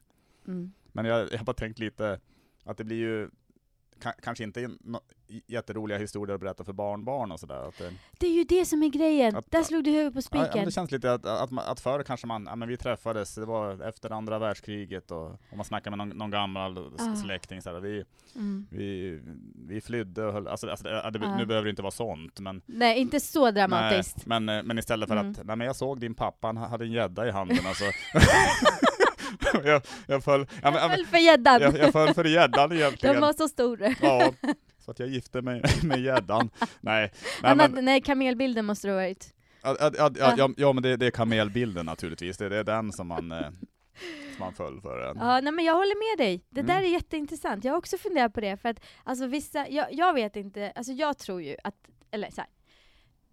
Mm. 0.48 0.72
Men 0.92 1.06
jag, 1.06 1.32
jag 1.34 1.38
har 1.38 1.46
bara 1.46 1.54
tänkt 1.54 1.80
lite 1.80 2.20
att 2.66 2.78
det 2.78 2.84
blir 2.84 2.98
ju 2.98 3.30
ka- 4.00 4.22
kanske 4.24 4.44
inte 4.44 4.68
no, 4.80 5.00
jätteroliga 5.48 5.98
historier 5.98 6.36
att 6.36 6.42
berätta 6.42 6.64
för 6.64 6.74
barnbarn 6.74 7.32
och 7.32 7.40
sådär. 7.40 7.68
Att 7.68 7.78
det, 7.78 7.94
Det 8.20 8.28
är 8.28 8.32
ju 8.34 8.44
det 8.44 8.66
som 8.66 8.84
är 8.84 8.90
grejen. 8.90 9.36
Att- 9.36 9.52
Där 9.52 9.64
slog 9.64 9.84
du 9.84 9.92
huvudet 9.92 10.32
på 10.32 10.38
ja, 10.38 10.42
ja, 10.42 10.46
spiken. 10.48 10.66
det 10.66 10.72
känns 10.72 10.92
lite 10.92 11.14
att, 11.14 11.26
att, 11.26 11.50
att 11.68 11.80
förr 11.80 12.04
kanske 12.04 12.28
man, 12.28 12.46
ja, 12.46 12.56
men 12.56 12.68
vi 12.70 12.78
träffades, 12.78 13.36
det 13.36 13.46
var 13.46 13.82
efter 13.88 14.10
andra 14.12 14.40
världskriget 14.40 15.12
och, 15.12 15.28
och 15.28 15.56
man 15.56 15.66
snackade 15.66 15.98
med 15.98 16.08
någon, 16.08 16.18
någon 16.18 16.32
gammal 16.32 16.78
Ah. 17.00 17.16
släkting, 17.16 17.62
så 17.62 17.70
här, 17.74 17.80
vi, 17.80 18.04
Mm. 18.36 18.68
vi, 18.70 19.20
vi 19.68 19.82
flydde 19.82 20.26
och 20.26 20.34
höll, 20.34 20.48
alltså, 20.48 20.70
alltså, 20.70 20.84
det, 20.84 21.12
det, 21.20 21.28
Ah. 21.28 21.38
nu 21.38 21.46
behöver 21.46 21.64
det 21.66 21.70
inte 21.70 21.82
vara 21.82 21.92
sånt, 21.92 22.40
men 22.40 22.62
Nej, 22.66 23.00
inte 23.00 23.20
så 23.20 23.52
dramatiskt. 23.52 24.26
Nej, 24.26 24.40
men, 24.40 24.58
eh, 24.58 24.64
men 24.64 24.78
istället 24.80 25.10
för 25.10 25.16
Mm. 25.18 25.32
att, 25.32 25.46
nej 25.46 25.56
men 25.56 25.68
jag 25.68 25.76
såg 25.76 26.00
din 26.00 26.14
pappa, 26.16 26.48
han 26.48 26.58
hade 26.58 26.86
en 26.86 26.92
gädda 26.92 27.28
i 27.28 27.32
handen 27.32 27.58
alltså. 27.66 27.84
jag, 29.64 29.82
jag 30.08 30.24
föll, 30.24 30.48
Jag 30.62 30.74
men, 30.74 30.90
föll 30.90 31.06
för 31.06 31.18
gäddan. 31.18 31.62
jag, 31.62 31.78
jag 31.78 31.92
föll 31.92 32.14
för 32.14 32.26
gäddan 32.26 32.72
egentligen. 32.72 33.16
De 33.16 33.22
var 33.22 33.34
så 33.34 33.48
stora. 33.48 33.88
Ja, 34.02 34.34
så 34.86 34.92
att 34.92 35.00
jag 35.00 35.10
gifte 35.10 35.42
mig 35.42 35.62
med 35.84 36.00
gäddan. 36.02 36.50
Nej, 36.82 37.12
nej 37.44 37.56
men, 37.56 37.86
nej, 37.86 38.02
kamelbilden 38.02 38.66
måste 38.66 38.88
det 38.88 38.92
ha 38.94 39.00
varit. 39.02 39.34
ja, 39.64 39.76
ja, 39.98 40.12
ja, 40.38 40.50
ja, 40.58 40.74
men 40.74 40.84
det, 40.84 40.98
det 40.98 41.06
är 41.06 41.12
kamelbilden 41.12 41.86
naturligtvis, 41.86 42.38
det, 42.38 42.50
det 42.50 42.58
är 42.58 42.64
den 42.64 42.92
som 42.92 43.08
man, 43.08 43.32
eh, 43.32 43.40
som 43.42 44.40
man 44.40 44.54
föll 44.54 44.82
för. 44.82 45.08
eh. 45.08 45.14
Ja, 45.20 45.42
nej, 45.42 45.54
men 45.54 45.66
jag 45.66 45.74
håller 45.74 46.12
med 46.18 46.26
dig. 46.28 46.46
Det 46.50 46.62
Mm. 46.62 46.76
där 46.76 46.82
är 46.84 46.92
jätteintressant. 46.94 47.64
Jag 47.64 47.74
har 47.74 47.78
också 47.78 47.98
funderat 47.98 48.34
på 48.34 48.42
det, 48.42 48.58
för 48.58 48.70
att 48.70 48.80
alltså, 49.04 49.28
vissa, 49.28 49.68
jag, 49.70 49.88
jag 49.92 50.14
vet 50.14 50.36
inte, 50.36 50.72
alltså 50.76 50.92
jag 50.92 51.18
tror 51.18 51.42
ju 51.42 51.56
att, 51.64 51.76
eller 52.12 52.30
så 52.32 52.42
här, 52.42 52.50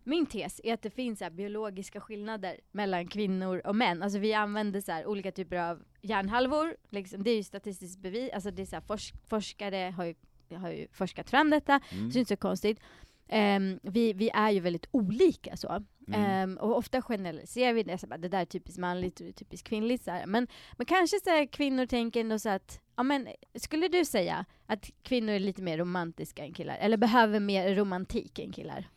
min 0.08 0.26
tes 0.26 0.60
är 0.64 0.74
att 0.74 0.82
det 0.82 0.90
finns 0.90 1.18
så 1.18 1.30
biologiska 1.30 2.00
skillnader 2.00 2.60
mellan 2.72 3.08
kvinnor 3.08 3.62
och 3.64 3.76
män. 3.76 4.02
Alltså 4.02 4.18
vi 4.18 4.34
använder 4.34 4.80
så 4.80 5.04
olika 5.06 5.32
typer 5.32 5.56
av 5.56 5.82
hjärnhalvor, 6.02 6.76
liksom, 6.90 7.22
det 7.22 7.30
är 7.30 7.36
ju 7.36 7.42
statistiskt 7.42 7.98
bevis, 7.98 8.30
alltså 8.32 8.50
det 8.50 8.62
är 8.62 8.66
så 8.66 8.76
här, 8.76 8.80
forsk, 8.80 9.14
forskare 9.28 9.94
har 9.96 10.04
ju, 10.04 10.14
har 10.56 10.70
ju 10.70 10.88
forskat 10.92 11.30
fram 11.30 11.50
detta, 11.50 11.80
Mm. 11.92 12.10
så 12.10 12.14
det 12.14 12.18
är 12.18 12.20
inte 12.20 12.28
så 12.28 12.36
konstigt. 12.36 12.80
Ehm, 13.30 13.78
vi, 13.82 14.12
vi 14.12 14.30
är 14.34 14.50
ju 14.50 14.60
väldigt 14.60 14.86
olika 14.90 15.56
så. 15.56 15.68
Mm. 16.08 16.20
Ehm, 16.24 16.56
och 16.58 16.76
ofta 16.76 17.02
generaliserar 17.02 17.72
vi 17.72 17.82
det, 17.82 17.98
så 17.98 18.06
bara, 18.06 18.18
det 18.18 18.28
där 18.28 18.40
är 18.40 18.44
typiskt 18.44 18.78
manligt 18.78 19.20
och 19.20 19.24
det 19.26 19.30
är 19.30 19.32
typiskt 19.32 19.68
kvinnligt. 19.68 20.04
Så 20.04 20.10
här. 20.10 20.26
Men, 20.26 20.48
men 20.76 20.86
kanske 20.86 21.20
så 21.24 21.30
här, 21.30 21.46
kvinnor 21.46 21.86
tänker 21.86 22.20
ändå 22.20 22.38
så 22.38 22.48
att, 22.48 22.80
ja 22.96 23.02
men 23.02 23.28
skulle 23.54 23.88
du 23.88 24.04
säga 24.04 24.44
att 24.66 24.90
kvinnor 25.02 25.32
är 25.32 25.38
lite 25.38 25.62
mer 25.62 25.78
romantiska 25.78 26.44
än 26.44 26.52
killar? 26.54 26.76
Eller 26.76 26.96
behöver 26.96 27.40
mer 27.40 27.74
romantik 27.74 28.38
än 28.38 28.52
killar? 28.52 28.88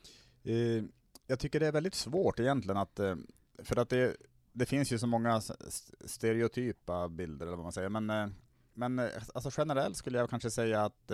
Eh, 0.43 0.84
jag 1.32 1.39
tycker 1.39 1.59
det 1.59 1.67
är 1.67 1.71
väldigt 1.71 1.95
svårt 1.95 2.39
egentligen 2.39 2.77
att, 2.77 2.99
eh, 2.99 3.15
för 3.63 3.79
att 3.79 3.89
det, 3.89 4.17
det 4.53 4.65
finns 4.65 4.91
ju 4.91 4.97
så 4.99 5.07
många 5.07 5.41
stereotypa 6.05 7.09
bilder 7.09 7.45
eller 7.45 7.57
vad 7.57 7.65
man 7.65 7.71
säger, 7.71 7.89
men, 7.89 8.09
eh, 8.09 8.27
men 8.73 8.99
eh, 8.99 9.09
alltså 9.34 9.49
generellt 9.57 9.97
skulle 9.97 10.17
jag 10.17 10.29
kanske 10.29 10.51
säga 10.51 10.86
att, 10.86 11.11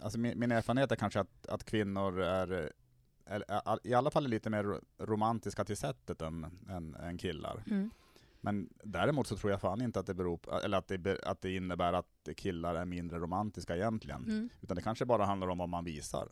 alltså 0.00 0.18
min, 0.18 0.38
min 0.38 0.52
erfarenhet 0.52 0.92
är 0.92 0.96
kanske 0.96 1.20
att, 1.20 1.46
att 1.46 1.64
kvinnor 1.64 2.20
är, 2.20 2.72
i 3.82 3.94
alla 3.94 4.10
fall 4.10 4.24
är 4.24 4.28
lite 4.28 4.50
mer 4.50 4.62
ro- 4.64 4.80
romantiska 4.98 5.64
till 5.64 5.76
sättet 5.76 6.22
än, 6.22 6.46
än, 6.68 6.94
än 6.94 7.18
killar. 7.18 7.64
Mm. 7.66 7.90
Men 8.40 8.68
däremot 8.84 9.26
så 9.26 9.36
tror 9.36 9.50
jag 9.50 9.60
fan 9.60 9.82
inte 9.82 10.00
att 10.00 10.06
det 10.06 10.14
beror 10.14 10.36
på, 10.36 10.52
eller 10.52 10.78
att 10.78 10.88
det, 10.88 11.24
att 11.24 11.40
det 11.40 11.56
innebär 11.56 11.92
att 11.92 12.28
killar 12.36 12.74
är 12.74 12.84
mindre 12.84 13.18
romantiska 13.18 13.76
egentligen. 13.76 14.24
Mm. 14.24 14.48
Utan 14.60 14.76
det 14.76 14.82
kanske 14.82 15.04
bara 15.04 15.24
handlar 15.24 15.48
om 15.48 15.58
vad 15.58 15.68
man 15.68 15.84
visar. 15.84 16.28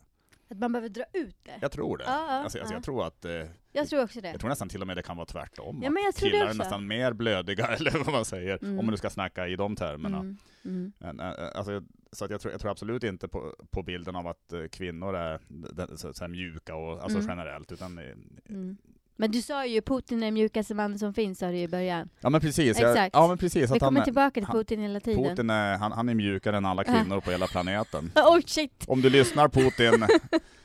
Att 0.53 0.59
man 0.59 0.71
behöver 0.71 0.89
dra 0.89 1.03
ut 1.13 1.35
det? 1.43 1.57
Jag 1.61 1.71
tror 1.71 1.97
det. 1.97 2.03
Ja, 2.03 2.11
ja, 2.11 2.33
alltså, 2.33 2.59
alltså 2.59 2.73
ja. 2.73 2.77
jag 2.77 2.83
tror 2.83 3.07
att 3.07 3.25
eh, 3.25 3.31
Jag 3.71 3.87
tror 3.89 4.03
också 4.03 4.21
det. 4.21 4.27
jag 4.31 4.39
tror 4.39 4.49
nästan 4.49 4.69
till 4.69 4.81
och 4.81 4.87
med 4.87 4.97
det 4.97 5.03
kan 5.03 5.17
vara 5.17 5.25
tvärtom. 5.25 5.79
Ja, 5.83 5.89
men 5.89 6.03
jag 6.03 6.15
tror 6.15 6.25
det 6.29 6.31
killar 6.31 6.45
är 6.45 6.49
också. 6.49 6.57
nästan 6.57 6.87
mer 6.87 7.13
blödiga, 7.13 7.65
eller 7.79 7.91
vad 8.03 8.11
man 8.11 8.25
säger, 8.25 8.57
Mm. 8.63 8.79
om 8.79 8.85
man 8.85 8.91
nu 8.93 8.97
ska 8.97 9.09
snacka 9.09 9.47
i 9.47 9.55
de 9.55 9.75
termerna. 9.75 10.17
Mm. 10.19 10.37
Mm. 10.65 10.93
Men, 10.97 11.19
eh, 11.19 11.33
alltså, 11.55 11.83
så 12.11 12.25
att 12.25 12.31
jag, 12.31 12.41
tror, 12.41 12.51
jag 12.51 12.61
tror 12.61 12.71
absolut 12.71 13.03
inte 13.03 13.27
på, 13.27 13.55
på 13.71 13.83
bilden 13.83 14.15
av 14.15 14.27
att 14.27 14.53
eh, 14.53 14.63
kvinnor 14.71 15.15
är 15.15 15.39
så, 15.95 16.13
så 16.13 16.27
mjuka, 16.27 16.75
och, 16.75 17.03
alltså 17.03 17.19
Mm. 17.19 17.29
generellt. 17.29 17.71
Utan, 17.71 17.97
eh, 17.97 18.03
Mm. 18.49 18.77
Men 19.15 19.31
du 19.31 19.41
sa 19.41 19.65
ju 19.65 19.81
Putin 19.81 20.17
är 20.21 20.25
den 20.27 20.33
mjukaste 20.33 20.73
mannen 20.75 20.99
som 20.99 21.13
finns, 21.13 21.39
sa 21.39 21.47
du 21.51 21.57
i 21.57 21.67
början. 21.67 22.09
ja 22.21 22.29
men 22.29 22.41
precis, 22.41 22.79
jag, 22.79 22.91
Exakt. 22.91 23.15
ja, 23.15 23.27
men 23.27 23.37
precis 23.37 23.55
Vi 23.61 23.63
att 23.63 23.69
han, 23.69 23.79
kommer 23.79 23.99
är- 24.01 24.03
tillbaka 24.05 24.33
till 24.33 24.43
han- 24.43 24.55
Putin 24.55 24.79
hela 24.81 24.99
tiden. 24.99 25.23
Putin 25.23 25.49
är, 25.49 25.77
han, 25.77 25.91
han 25.91 26.09
är 26.09 26.13
mjukare 26.13 26.57
än 26.57 26.65
alla 26.65 26.83
kvinnor 26.83 27.19
på 27.21 27.31
hela 27.31 27.47
planeten. 27.47 28.11
Oh 28.15 28.39
shit! 28.45 28.83
Om 28.87 29.01
du 29.01 29.09
lyssnar 29.09 29.47
Putin, 29.49 30.07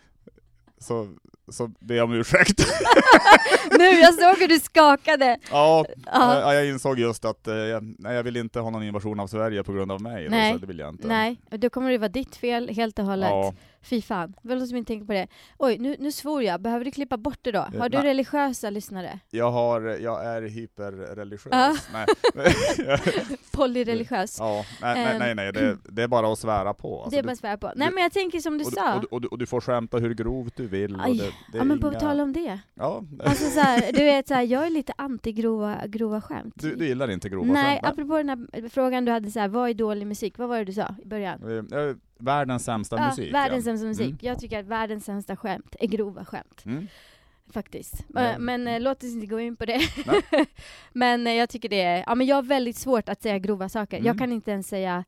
så, 0.78 1.08
så 1.50 1.66
ber 1.80 1.94
jag 1.94 2.04
om 2.04 2.12
ursäkt. 2.12 2.58
nu, 3.78 3.84
jag 3.84 4.14
såg 4.14 4.38
hur 4.38 4.48
du 4.48 4.58
skakade! 4.60 5.38
ja, 5.50 5.84
Ja. 6.06 6.40
ja, 6.40 6.54
jag 6.54 6.66
insåg 6.68 6.98
just 6.98 7.24
att 7.24 7.48
eh, 7.48 7.54
jag, 7.54 7.94
nej, 7.98 8.16
jag 8.16 8.22
vill 8.22 8.36
inte 8.36 8.60
ha 8.60 8.70
någon 8.70 8.82
invasion 8.82 9.20
av 9.20 9.26
Sverige 9.26 9.64
på 9.64 9.72
grund 9.72 9.92
av 9.92 10.02
mig. 10.02 10.24
Då, 10.24 10.30
Nej. 10.30 10.52
så 10.52 10.58
det 10.58 10.66
vill 10.66 10.78
jag 10.78 10.88
inte. 10.88 11.08
Nej, 11.08 11.40
och 11.50 11.58
då 11.58 11.70
kommer 11.70 11.90
det 11.90 11.98
vara 11.98 12.08
ditt 12.08 12.36
fel 12.36 12.68
helt 12.68 12.98
och 12.98 13.04
hållet. 13.04 13.28
Ja, 13.30 13.54
Fy 13.82 14.02
fan, 14.02 14.34
väl 14.42 14.68
som 14.68 14.76
inte 14.76 14.88
tänker 14.88 15.06
på 15.06 15.12
det. 15.12 15.26
Oj, 15.58 15.78
nu, 15.78 15.96
nu 15.98 16.12
svor 16.12 16.42
jag. 16.42 16.60
Behöver 16.60 16.84
du 16.84 16.90
klippa 16.90 17.16
bort 17.16 17.38
det 17.42 17.52
då? 17.52 17.58
Eh, 17.74 17.80
Har 17.80 17.88
du 17.88 17.98
nej. 17.98 18.06
religiösa 18.06 18.70
lyssnare? 18.70 19.18
jag, 19.30 19.50
har, 19.50 19.80
jag 19.82 20.24
är 20.26 20.42
hyperreligiös. 20.42 21.48
Ja. 21.50 21.76
Nej. 21.92 22.06
Polyreligiös? 23.52 24.36
ja, 24.40 24.64
nej, 24.82 24.94
nej, 24.94 25.06
Ehm. 25.12 25.18
nej, 25.18 25.34
nej 25.34 25.52
det, 25.52 25.76
det 25.88 26.02
är 26.02 26.08
bara 26.08 26.32
att 26.32 26.38
svära 26.38 26.74
på. 26.74 27.02
Alltså, 27.02 27.10
det 27.10 27.18
är 27.18 27.22
bara 27.22 27.32
att 27.32 27.38
svära 27.38 27.58
på. 27.58 27.72
Nej 27.76 27.90
men 27.94 28.02
jag 28.02 28.12
tänker 28.12 28.38
som 28.40 28.58
du 28.58 28.64
och, 28.64 28.72
sa. 28.72 28.94
och, 28.94 29.04
och, 29.12 29.20
du- 29.20 29.28
och 29.28 29.38
du 29.38 29.46
får 29.46 29.60
skämta 29.60 29.98
hur 29.98 30.14
grovt 30.14 30.56
du 30.56 30.66
vill. 30.66 31.00
Aj. 31.00 31.16
det, 31.18 31.30
det 31.52 31.58
ja 31.58 31.64
men 31.64 31.80
på 31.80 31.88
inga- 31.88 32.00
tal 32.00 32.20
om 32.20 32.32
det. 32.32 32.58
Ja, 32.74 33.04
Alltså 33.24 33.50
så 33.50 33.60
här, 33.60 33.92
du 33.92 34.04
vet 34.04 34.28
så 34.28 34.34
här, 34.34 34.42
jag 34.42 34.66
är 34.66 34.70
lite 34.70 34.92
anti 34.98 35.32
grova, 35.32 35.86
grova 35.86 36.20
skämt. 36.20 36.54
du, 36.56 36.74
du 36.76 36.86
gillar 36.86 37.10
inte 37.10 37.28
grova 37.28 37.52
Nej, 37.52 37.80
skämt? 37.80 37.92
apropå 37.92 38.16
den 38.16 38.28
här 38.28 38.68
frågan 38.68 39.04
du 39.04 39.12
hade 39.12 39.30
så 39.30 39.40
här, 39.40 39.48
vad 39.48 39.70
är 39.70 39.74
dålig 39.74 40.06
musik? 40.06 40.38
Vad 40.38 40.48
var 40.48 40.58
det 40.58 40.64
du 40.64 40.72
sa 40.72 40.94
i 41.02 41.06
början? 41.06 41.68
Eh, 41.72 41.96
Världens 42.18 42.64
sämsta 42.64 42.96
Ja, 42.96 43.08
musik. 43.08 43.34
världens 43.34 43.66
ja. 43.66 43.70
sämsta 43.70 43.86
musik. 43.86 44.06
Mm. 44.06 44.18
Jag 44.20 44.38
tycker 44.40 44.58
att 44.60 44.66
världens 44.66 45.04
sämsta 45.04 45.36
skämt 45.36 45.76
är 45.80 45.86
grova 45.86 46.24
skämt. 46.24 46.62
Mm. 46.66 46.88
Faktiskt. 47.52 48.04
Men, 48.08 48.44
men 48.44 48.68
eh, 48.68 48.80
låt 48.80 48.96
oss 49.02 49.10
inte 49.12 49.26
gå 49.26 49.40
in 49.40 49.56
på 49.56 49.64
det. 49.64 49.80
Nej. 50.06 50.46
men 50.92 51.26
eh, 51.26 51.32
jag 51.32 51.48
tycker 51.48 51.68
det 51.68 51.82
är, 51.82 52.04
ja 52.06 52.14
men 52.14 52.26
jag 52.26 52.36
har 52.36 52.42
väldigt 52.42 52.76
svårt 52.76 53.08
att 53.08 53.22
säga 53.22 53.38
grova 53.38 53.68
saker. 53.68 53.96
Mm. 53.96 54.06
Jag 54.06 54.18
kan 54.18 54.32
inte 54.32 54.50
ens 54.50 54.68
säga, 54.68 55.04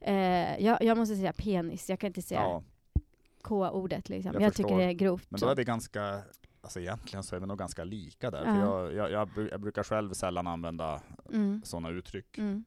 eh, 0.00 0.64
jag, 0.64 0.82
jag 0.82 0.98
måste 0.98 1.16
säga 1.16 1.32
penis, 1.32 1.90
jag 1.90 1.98
kan 1.98 2.06
inte 2.06 2.22
säga 2.22 2.40
Ja, 2.40 2.62
K-ordet 3.42 4.08
liksom. 4.08 4.32
Jag 4.34 4.42
Jag, 4.42 4.54
tycker 4.54 4.76
det 4.78 4.84
är 4.84 4.92
grovt. 4.92 5.26
men 5.30 5.40
då 5.40 5.48
är 5.48 5.54
vi 5.56 5.64
ganska, 5.64 6.20
alltså 6.60 6.80
egentligen 6.80 7.22
så 7.22 7.36
är 7.36 7.40
vi 7.40 7.46
nog 7.46 7.58
ganska 7.58 7.84
lika 7.84 8.30
där. 8.30 8.44
Ja. 8.46 8.54
För 8.54 8.60
jag, 8.60 8.94
jag, 8.94 9.10
jag, 9.10 9.28
bru- 9.28 9.48
jag 9.50 9.60
brukar 9.60 9.82
själv 9.82 10.12
sällan 10.12 10.46
använda 10.46 11.00
Mm. 11.32 11.62
sådana 11.64 11.90
uttryck. 11.90 12.38
Mm. 12.38 12.64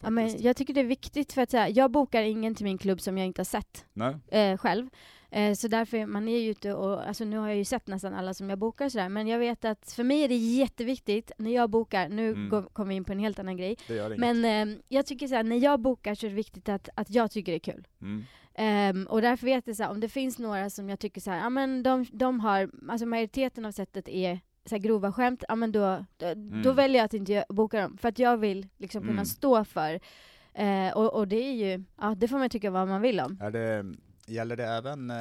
Ja, 0.00 0.10
men 0.10 0.42
jag 0.42 0.56
tycker 0.56 0.74
det 0.74 0.80
är 0.80 0.84
viktigt 0.84 1.32
för 1.32 1.42
att 1.42 1.50
säga, 1.50 1.68
jag 1.68 1.90
bokar 1.90 2.22
ingen 2.22 2.54
till 2.54 2.64
min 2.64 2.78
klubb 2.78 3.00
som 3.00 3.18
jag 3.18 3.26
inte 3.26 3.40
har 3.40 3.44
sett 3.44 3.84
eh, 4.28 4.56
själv. 4.56 4.88
Eh, 5.30 5.54
så 5.54 5.68
därför, 5.68 6.06
man 6.06 6.28
är 6.28 6.38
ju 6.38 6.50
ute 6.50 6.74
och, 6.74 7.08
alltså 7.08 7.24
nu 7.24 7.38
har 7.38 7.48
jag 7.48 7.56
ju 7.56 7.64
sett 7.64 7.86
nästan 7.86 8.14
alla 8.14 8.34
som 8.34 8.50
jag 8.50 8.58
bokar 8.58 8.88
sådär, 8.88 9.08
men 9.08 9.26
jag 9.28 9.38
vet 9.38 9.64
att 9.64 9.92
för 9.92 10.04
mig 10.04 10.20
är 10.24 10.28
det 10.28 10.36
jätteviktigt 10.36 11.32
när 11.38 11.50
jag 11.54 11.70
bokar, 11.70 12.08
nu 12.08 12.30
Mm. 12.32 12.64
kommer 12.72 12.88
vi 12.88 12.94
in 12.94 13.04
på 13.04 13.12
en 13.12 13.18
helt 13.18 13.38
annan 13.38 13.56
grej, 13.56 13.76
men 14.18 14.44
eh, 14.44 14.76
jag 14.88 15.06
tycker 15.06 15.28
såhär, 15.28 15.42
när 15.42 15.56
jag 15.56 15.80
bokar 15.80 16.14
så 16.14 16.26
är 16.26 16.30
det 16.30 16.36
viktigt 16.36 16.68
att, 16.68 16.88
att 16.94 17.10
jag 17.10 17.30
tycker 17.30 17.52
det 17.52 17.56
är 17.56 17.72
kul. 17.72 17.86
Mm. 18.00 18.24
Ehm, 18.54 19.06
och 19.06 19.22
därför 19.22 19.46
vet 19.46 19.66
jag 19.66 19.76
såhär, 19.76 19.90
om 19.90 20.00
det 20.00 20.08
finns 20.08 20.38
några 20.38 20.70
som 20.70 20.88
jag 20.90 20.98
tycker 20.98 21.20
såhär, 21.20 21.38
ja 21.38 21.50
men 21.50 21.82
de, 21.82 22.06
de 22.12 22.40
har, 22.40 22.70
alltså 22.88 23.06
majoriteten 23.06 23.64
av 23.64 23.72
sättet 23.72 24.08
är 24.08 24.40
så 24.64 24.74
här 24.74 24.82
grova 24.82 25.12
skämt, 25.12 25.44
ja 25.48 25.54
men 25.54 25.72
då, 25.72 26.04
då, 26.16 26.26
då 26.26 26.30
Mm. 26.70 26.74
väljer 26.76 26.96
jag 26.98 27.04
att 27.04 27.14
inte 27.14 27.44
boka 27.48 27.80
dem. 27.80 27.96
För 27.98 28.08
att 28.08 28.18
jag 28.18 28.36
vill 28.36 28.68
liksom 28.78 29.00
kunna 29.02 29.12
Mm. 29.12 29.24
stå 29.24 29.64
för, 29.64 30.00
eh, 30.54 30.92
och, 30.96 31.14
och 31.14 31.28
det 31.28 31.36
är 31.36 31.52
ju, 31.52 31.84
ja 32.00 32.14
det 32.14 32.28
får 32.28 32.38
man 32.38 32.50
tycka 32.50 32.70
vad 32.70 32.88
man 32.88 33.00
vill 33.00 33.20
om. 33.20 33.38
Är 33.40 33.50
det, 33.50 33.84
gäller 34.26 34.56
det 34.56 34.64
även 34.66 35.10
eh, 35.10 35.16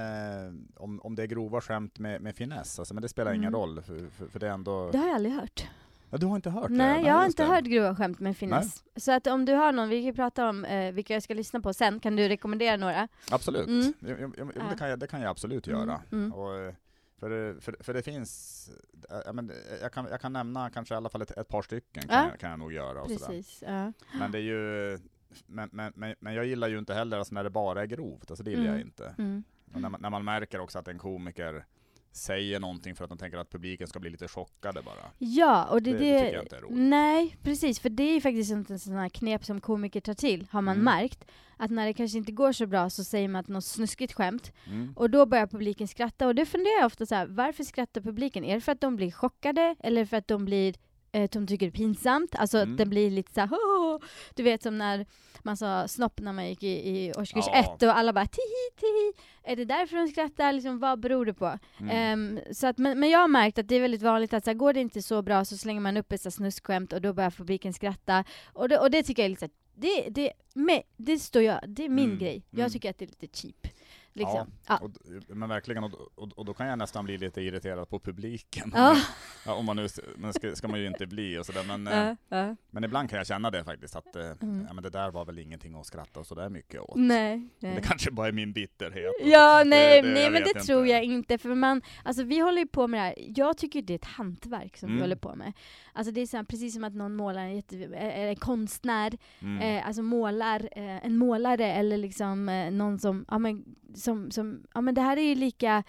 om, 0.76 1.00
om 1.04 1.16
det 1.16 1.24
är 1.24 1.28
grova 1.28 1.62
skämt 1.62 2.00
med, 2.00 2.22
med 2.22 2.36
finess? 2.36 2.80
Alltså, 2.80 2.94
men 2.94 3.02
det 3.02 3.10
spelar 3.10 3.32
ingen 3.34 3.48
Mm. 3.54 3.60
roll, 3.62 3.82
för, 3.82 4.10
för, 4.10 4.28
för 4.28 4.40
det 4.40 4.48
är 4.48 4.52
ändå... 4.52 4.90
Det 4.92 4.98
har 4.98 5.08
jag 5.08 5.16
aldrig 5.16 5.34
hört. 5.36 5.68
Ja, 6.12 6.18
du 6.18 6.26
har 6.26 6.36
inte 6.36 6.50
hört 6.50 6.68
det? 6.68 6.74
Nej, 6.76 7.06
jag 7.06 7.14
har 7.14 7.26
inte 7.26 7.44
det. 7.44 7.50
hört 7.50 7.64
grova 7.66 7.96
skämt 7.96 8.20
med 8.20 8.38
finess. 8.38 8.84
Så 8.96 9.12
att 9.12 9.28
om 9.28 9.46
du 9.46 9.54
har 9.54 9.72
någon, 9.72 9.90
vi 9.90 10.04
kan 10.06 10.16
prata 10.16 10.50
om 10.50 10.66
eh, 10.66 10.92
vilka 10.94 11.14
jag 11.14 11.24
ska 11.24 11.34
lyssna 11.34 11.62
på 11.62 11.74
sen, 11.74 12.00
kan 12.00 12.16
du 12.16 12.28
rekommendera 12.28 12.78
några? 12.78 13.08
Absolut, 13.32 13.68
Mm. 13.68 13.94
Jo, 14.00 14.16
jo, 14.20 14.34
jo, 14.38 14.52
Ja. 14.56 14.64
det, 14.72 14.78
kan 14.78 14.90
jag, 14.90 15.00
det 15.00 15.08
kan 15.08 15.22
jag 15.22 15.30
absolut 15.30 15.68
Mm, 15.68 15.80
göra. 15.80 16.02
mm. 16.12 16.34
Och, 16.34 16.56
eh, 16.60 16.74
för, 17.20 17.60
för, 17.62 17.76
för 17.80 17.94
det 17.94 18.02
finns, 18.02 18.70
eh, 19.10 19.18
ja, 19.26 19.34
men, 19.34 19.50
eh, 19.50 19.56
jag, 19.82 19.92
kan, 19.94 20.08
jag 20.12 20.22
kan 20.22 20.34
nämna 20.34 20.70
kanske 20.70 20.94
i 20.94 20.98
alla 20.98 21.10
fall 21.10 21.22
ett, 21.22 21.32
ett 21.38 21.48
par 21.48 21.62
stycken, 21.62 22.04
kan, 22.04 22.24
Ja. 22.24 22.30
jag, 22.30 22.40
kan 22.40 22.50
jag 22.50 22.60
nog 22.60 22.74
göra. 22.74 23.02
Och 23.02 23.12
sådär. 23.12 23.28
Precis. 23.28 23.64
Ja. 23.68 23.94
Men 24.20 24.32
det 24.32 24.38
är 24.38 24.42
ju, 24.42 25.00
men, 25.48 25.70
men, 25.72 25.94
men, 25.96 26.16
men 26.20 26.34
jag 26.34 26.46
gillar 26.46 26.68
ju 26.68 26.78
inte 26.80 26.94
heller 26.94 27.18
alltså 27.18 27.34
när 27.34 27.44
det 27.44 27.50
bara 27.50 27.82
är 27.82 27.86
grovt, 27.86 28.32
alltså 28.32 28.44
det 28.44 28.52
gillar 28.52 28.64
Mm. 28.64 28.76
jag 28.78 28.82
inte. 28.88 29.16
Mm. 29.18 29.44
Och 29.74 29.82
när, 29.82 29.90
man, 29.90 30.02
när 30.02 30.10
man 30.10 30.24
märker 30.26 30.60
också 30.60 30.80
att 30.80 30.88
en 30.88 30.98
komiker 31.00 31.66
säger 32.12 32.60
någonting 32.60 32.96
för 32.96 33.04
att 33.04 33.10
de 33.10 33.18
tänker 33.18 33.38
att 33.38 33.50
publiken 33.50 33.88
ska 33.88 34.00
bli 34.00 34.10
lite 34.10 34.28
chockade 34.28 34.82
bara. 34.82 35.12
Ja, 35.18 35.66
och 35.66 35.82
det, 35.82 35.92
Det- 35.92 35.98
det, 35.98 36.20
tycker 36.22 36.34
jag 36.34 36.44
inte 36.44 36.56
är 36.56 36.62
roligt. 36.62 36.78
Nej, 36.78 37.38
precis. 37.44 37.80
För 37.80 37.90
det 37.90 38.04
är 38.04 38.14
ju 38.14 38.22
faktiskt 38.22 38.52
en 38.52 38.80
sån 38.80 38.94
här 38.96 39.10
knep 39.10 39.46
som 39.46 39.62
komiker 39.62 40.02
tar 40.02 40.14
till, 40.14 40.48
har 40.52 40.62
man 40.62 40.76
Mm. 40.76 40.86
märkt. 40.86 41.26
Att 41.58 41.72
när 41.72 41.86
det 41.86 41.94
kanske 41.94 42.18
inte 42.18 42.32
går 42.32 42.52
så 42.52 42.66
bra 42.68 42.90
så 42.90 43.04
säger 43.04 43.28
man 43.28 43.40
att 43.40 43.48
något 43.48 43.66
snuskigt 43.66 44.14
skämt, 44.14 44.52
Mm. 44.68 44.94
och 44.96 45.10
då 45.10 45.26
börjar 45.26 45.48
publiken 45.48 45.88
skratta. 45.88 46.28
Och 46.28 46.36
det 46.36 46.46
funderar 46.46 46.80
jag 46.80 46.86
ofta 46.86 47.06
så 47.06 47.16
här, 47.16 47.28
varför 47.28 47.64
skrattar 47.64 48.02
publiken? 48.02 48.44
Är 48.46 48.56
det 48.56 48.62
för 48.62 48.72
att 48.72 48.82
de 48.82 48.96
blir 48.96 49.12
chockade, 49.12 49.76
eller 49.80 50.06
för 50.06 50.18
att 50.18 50.28
de 50.28 50.46
blir 50.46 50.76
eh, 51.12 51.30
de 51.34 51.48
tycker 51.48 51.66
det 51.66 51.70
är 51.70 51.78
pinsamt, 51.78 52.36
alltså 52.36 52.58
Mm. 52.58 52.76
det 52.78 52.86
blir 52.86 53.12
lite 53.12 53.34
såhär 53.34 53.50
"Åh!" 53.52 53.98
Du 54.36 54.44
vet 54.44 54.64
som 54.64 54.78
när 54.78 55.06
man 55.44 55.58
sa 55.58 55.88
snopp 55.88 56.20
när 56.22 56.34
man 56.34 56.50
gick 56.50 56.64
i, 56.64 56.68
i 56.90 57.14
årskurs 57.18 57.46
Ja. 57.48 57.56
ett 57.56 57.84
och 57.84 57.98
alla 57.98 58.14
bara 58.14 58.26
tihi 58.26 58.70
tihi. 58.80 59.14
Är 59.44 59.56
det 59.56 59.66
därför 59.66 59.98
de 59.98 60.08
skrattar? 60.08 60.54
Liksom, 60.54 60.80
vad 60.80 61.00
beror 61.00 61.26
det 61.26 61.34
på? 61.34 61.60
Mm. 61.80 61.90
Ehm, 61.90 62.40
så 62.54 62.68
att, 62.68 62.78
men, 62.78 63.00
men 63.00 63.10
jag 63.10 63.20
har 63.20 63.28
märkt 63.28 63.58
att 63.60 63.68
det 63.68 63.76
är 63.76 63.82
väldigt 63.82 64.02
vanligt 64.02 64.34
att 64.34 64.44
så 64.44 64.50
här, 64.50 64.56
går 64.56 64.74
det 64.74 64.80
inte 64.82 65.02
så 65.02 65.22
bra 65.22 65.46
så 65.46 65.58
slänger 65.58 65.82
man 65.82 65.98
upp 65.98 66.12
ett 66.12 66.22
så 66.22 66.30
här 66.30 66.32
snuskskämt 66.32 66.94
och 66.94 67.02
då 67.02 67.14
börjar 67.14 67.32
publiken 67.32 67.74
skratta. 67.74 68.24
Och 68.54 68.70
det, 68.70 68.78
och 68.80 68.92
det 68.92 69.04
tycker 69.04 69.22
jag 69.24 69.26
är 69.26 69.30
lite 69.30 69.40
så 69.40 69.46
här, 69.46 69.52
det, 69.76 70.10
det, 70.10 70.32
med, 70.54 70.82
det 70.98 71.20
står 71.20 71.42
jag, 71.42 71.60
det 71.68 71.86
är 71.86 71.90
min 71.90 72.06
Mm, 72.06 72.20
grej. 72.20 72.44
mm. 72.52 72.62
Jag 72.64 72.72
tycker 72.72 72.90
att 72.90 72.98
det 72.98 73.06
är 73.06 73.08
lite 73.22 73.28
cheap. 73.42 73.68
Liksom. 74.14 74.52
Ja. 74.68 74.78
Och, 74.78 74.92
men 75.28 75.50
verkligen, 75.50 75.84
och, 75.84 75.94
och, 76.16 76.30
och 76.36 76.46
då 76.46 76.54
kan 76.54 76.68
jag 76.68 76.78
nästan 76.80 77.06
bli 77.06 77.18
lite 77.18 77.42
irriterad 77.42 77.90
på 77.90 78.00
publiken. 78.00 78.72
Ja. 78.76 78.98
Ja, 79.46 79.54
om 79.56 79.66
man 79.66 79.76
nu, 79.76 79.88
men 80.16 80.34
ska, 80.34 80.56
ska 80.56 80.68
man 80.68 80.80
ju 80.80 80.88
inte 80.88 81.06
bli 81.08 81.38
och 81.38 81.46
sådär, 81.46 81.64
men, 81.68 81.88
eh, 81.88 81.94
Ja, 82.30 82.38
ja. 82.38 82.56
men 82.72 82.84
ibland 82.84 83.10
kan 83.10 83.18
jag 83.18 83.28
känna 83.28 83.52
det 83.52 83.64
faktiskt, 83.64 83.96
att 83.96 84.16
eh, 84.16 84.22
Mm. 84.42 84.66
ja, 84.68 84.74
men 84.74 84.84
det 84.84 84.90
där 84.90 85.12
var 85.12 85.26
väl 85.26 85.40
ingenting 85.40 85.76
att 85.76 85.86
skratta 85.86 86.24
sådär 86.24 86.50
mycket 86.50 86.82
åt. 86.82 86.96
Nej, 86.96 87.50
nej. 87.60 87.76
Det 87.76 87.82
kanske 87.82 88.12
bara 88.12 88.28
är 88.28 88.32
min 88.32 88.54
bitterhet. 88.54 89.12
Ja, 89.24 89.64
nej, 89.66 90.02
det- 90.02 90.08
nej 90.14 90.24
jag 90.24 90.32
men 90.34 90.44
det 90.44 90.48
inte. 90.50 90.60
tror 90.62 90.88
jag 90.88 91.04
inte. 91.04 91.38
För 91.38 91.56
man, 91.56 91.82
alltså 92.04 92.24
vi 92.24 92.40
håller 92.40 92.60
ju 92.62 92.68
på 92.68 92.88
med 92.88 93.00
det 93.00 93.04
här, 93.04 93.16
jag 93.40 93.58
tycker 93.58 93.82
det 93.82 93.94
är 93.94 93.96
ett 93.96 94.06
hantverk 94.06 94.78
som 94.78 94.88
vi 94.90 94.94
Mm. 94.94 95.02
håller 95.02 95.16
på 95.16 95.36
med. 95.36 95.54
Alltså 95.94 96.12
det 96.14 96.22
är 96.22 96.28
så 96.28 96.38
här, 96.38 96.44
precis 96.44 96.74
som 96.74 96.84
att 96.84 96.94
någon 96.96 97.16
målar 97.16 97.42
en, 97.42 97.56
jätte, 97.56 97.76
är 97.96 98.28
en 98.28 98.36
konstnär, 98.36 99.18
Mm. 99.42 99.62
eh, 99.78 99.88
alltså 99.88 100.02
målar, 100.02 100.70
eh, 100.72 101.06
en 101.06 101.18
målare 101.18 101.66
eller 101.74 101.98
liksom 101.98 102.50
eh, 102.50 102.72
någon 102.72 103.00
som, 103.00 103.26
ja 103.28 103.38
men, 103.40 103.66
som, 104.02 104.32
som, 104.32 104.64
ja 104.74 104.82
men 104.82 104.96
det 104.96 105.02
här 105.02 105.18
är 105.18 105.22
ju 105.22 105.36
lika 105.36 105.84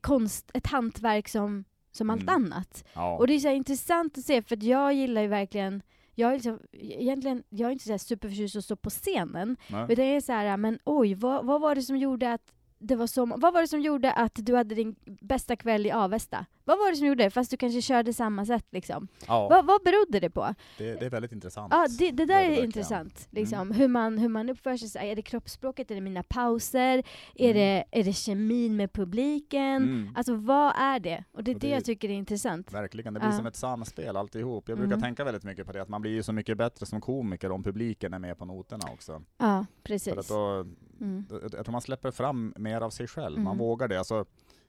konst, 0.00 0.50
ett 0.54 0.66
hantverk 0.66 1.28
som, 1.28 1.64
som 1.92 2.10
allt 2.10 2.22
Mm. 2.22 2.34
annat. 2.34 2.84
ja. 2.94 3.16
Och 3.16 3.26
det 3.26 3.34
är 3.34 3.38
så 3.38 3.48
intressant 3.50 4.18
att 4.18 4.24
se, 4.24 4.42
för 4.42 4.56
att 4.56 4.62
jag 4.62 4.94
gillar 4.94 5.22
ju 5.22 5.28
verkligen 5.28 5.82
jag 6.18 6.30
är, 6.30 6.34
liksom, 6.34 6.58
egentligen, 6.72 7.42
jag 7.48 7.68
är 7.68 7.72
inte 7.72 7.84
så 7.84 7.98
superförtjust 7.98 8.56
att 8.56 8.64
stå 8.64 8.76
på 8.76 8.90
scenen, 8.90 9.56
Nej. 9.70 9.86
utan 9.88 10.06
jag 10.06 10.16
är 10.16 10.20
så 10.20 10.32
här, 10.32 10.56
men 10.56 10.78
oj, 10.84 11.14
vad, 11.14 11.46
vad 11.46 11.60
var 11.60 11.74
det 11.74 11.82
som 11.82 11.96
gjorde 11.96 12.32
att 12.32 12.52
det 12.78 12.96
var 12.96 13.06
så, 13.06 13.26
vad 13.26 13.52
var 13.54 13.60
det 13.60 13.68
som 13.68 13.80
gjorde 13.80 14.12
att 14.12 14.32
du 14.34 14.56
hade 14.56 14.74
din 14.74 14.96
bästa 15.20 15.56
kväll 15.56 15.86
i 15.86 15.90
Avesta? 15.90 16.46
Vad 16.64 16.78
var 16.78 16.90
det 16.90 16.96
som 16.96 17.06
gjorde 17.06 17.24
det? 17.24 17.30
Fast 17.30 17.50
du 17.50 17.56
kanske 17.56 17.82
körde 17.82 18.12
samma 18.12 18.46
sätt 18.46 18.66
liksom. 18.70 19.08
ja, 19.26 19.48
Vad, 19.48 19.66
vad 19.66 19.82
berodde 19.84 20.20
det 20.20 20.30
på? 20.30 20.54
det, 20.78 21.00
det 21.00 21.06
är 21.06 21.10
väldigt 21.10 21.32
intressant. 21.32 21.72
Ja, 21.72 21.86
det, 21.98 22.10
det 22.10 22.24
där 22.26 22.42
är 22.50 22.64
intressant. 22.64 23.28
Liksom. 23.30 23.58
Mm. 23.60 23.72
Hur, 23.72 23.88
man, 23.88 24.18
hur 24.18 24.28
man 24.28 24.48
uppför 24.50 24.76
sig. 24.76 24.88
Så 24.88 24.98
Är 24.98 25.16
det 25.16 25.22
kroppsspråket? 25.22 25.90
Är 25.90 25.94
det 25.94 26.00
mina 26.00 26.22
pauser? 26.22 27.02
Är, 27.34 27.50
Mm. 27.50 27.54
det, 27.56 27.84
är 28.00 28.04
det 28.04 28.12
kemin 28.12 28.76
med 28.76 28.92
publiken? 28.92 29.76
Mm. 29.76 30.10
Alltså 30.16 30.34
vad 30.34 30.72
är 30.76 31.00
det? 31.00 31.24
Och 31.32 31.44
det 31.44 31.50
är 31.50 31.54
Och 31.54 31.60
det, 31.60 31.66
det- 31.68 31.74
jag 31.74 31.84
tycker 31.84 32.08
är 32.08 32.12
intressant. 32.14 32.72
Verkligen, 32.72 33.14
det 33.14 33.20
blir 33.20 33.30
Ja. 33.30 33.36
som 33.36 33.46
ett 33.46 33.56
samspel 33.56 34.16
alltihop. 34.16 34.68
Jag 34.68 34.78
brukar 34.78 34.92
Mm. 34.92 35.02
tänka 35.02 35.24
väldigt 35.24 35.44
mycket 35.44 35.66
på 35.66 35.72
det, 35.72 35.82
att 35.82 35.88
man 35.88 36.00
blir 36.00 36.12
ju 36.12 36.22
så 36.22 36.32
mycket 36.32 36.58
bättre 36.58 36.86
som 36.86 37.00
komiker 37.00 37.50
om 37.52 37.62
publiken 37.62 38.14
är 38.14 38.18
med 38.18 38.38
på 38.38 38.44
noterna 38.44 38.84
också. 38.92 39.12
Ja, 39.12 39.46
För 39.46 39.60
att 39.60 39.82
precis. 39.82 40.28
då, 40.28 40.66
Mm. 41.00 41.24
jag 41.30 41.50
tror 41.64 41.70
man 41.72 41.80
släpper 41.80 42.10
fram 42.10 42.54
mer 42.56 42.80
av 42.80 42.90
sig 42.90 43.06
själv, 43.06 43.38
man 43.38 43.46
Mm. 43.46 43.58
vågar 43.58 43.88
det. 43.88 43.98
Alltså, 43.98 44.24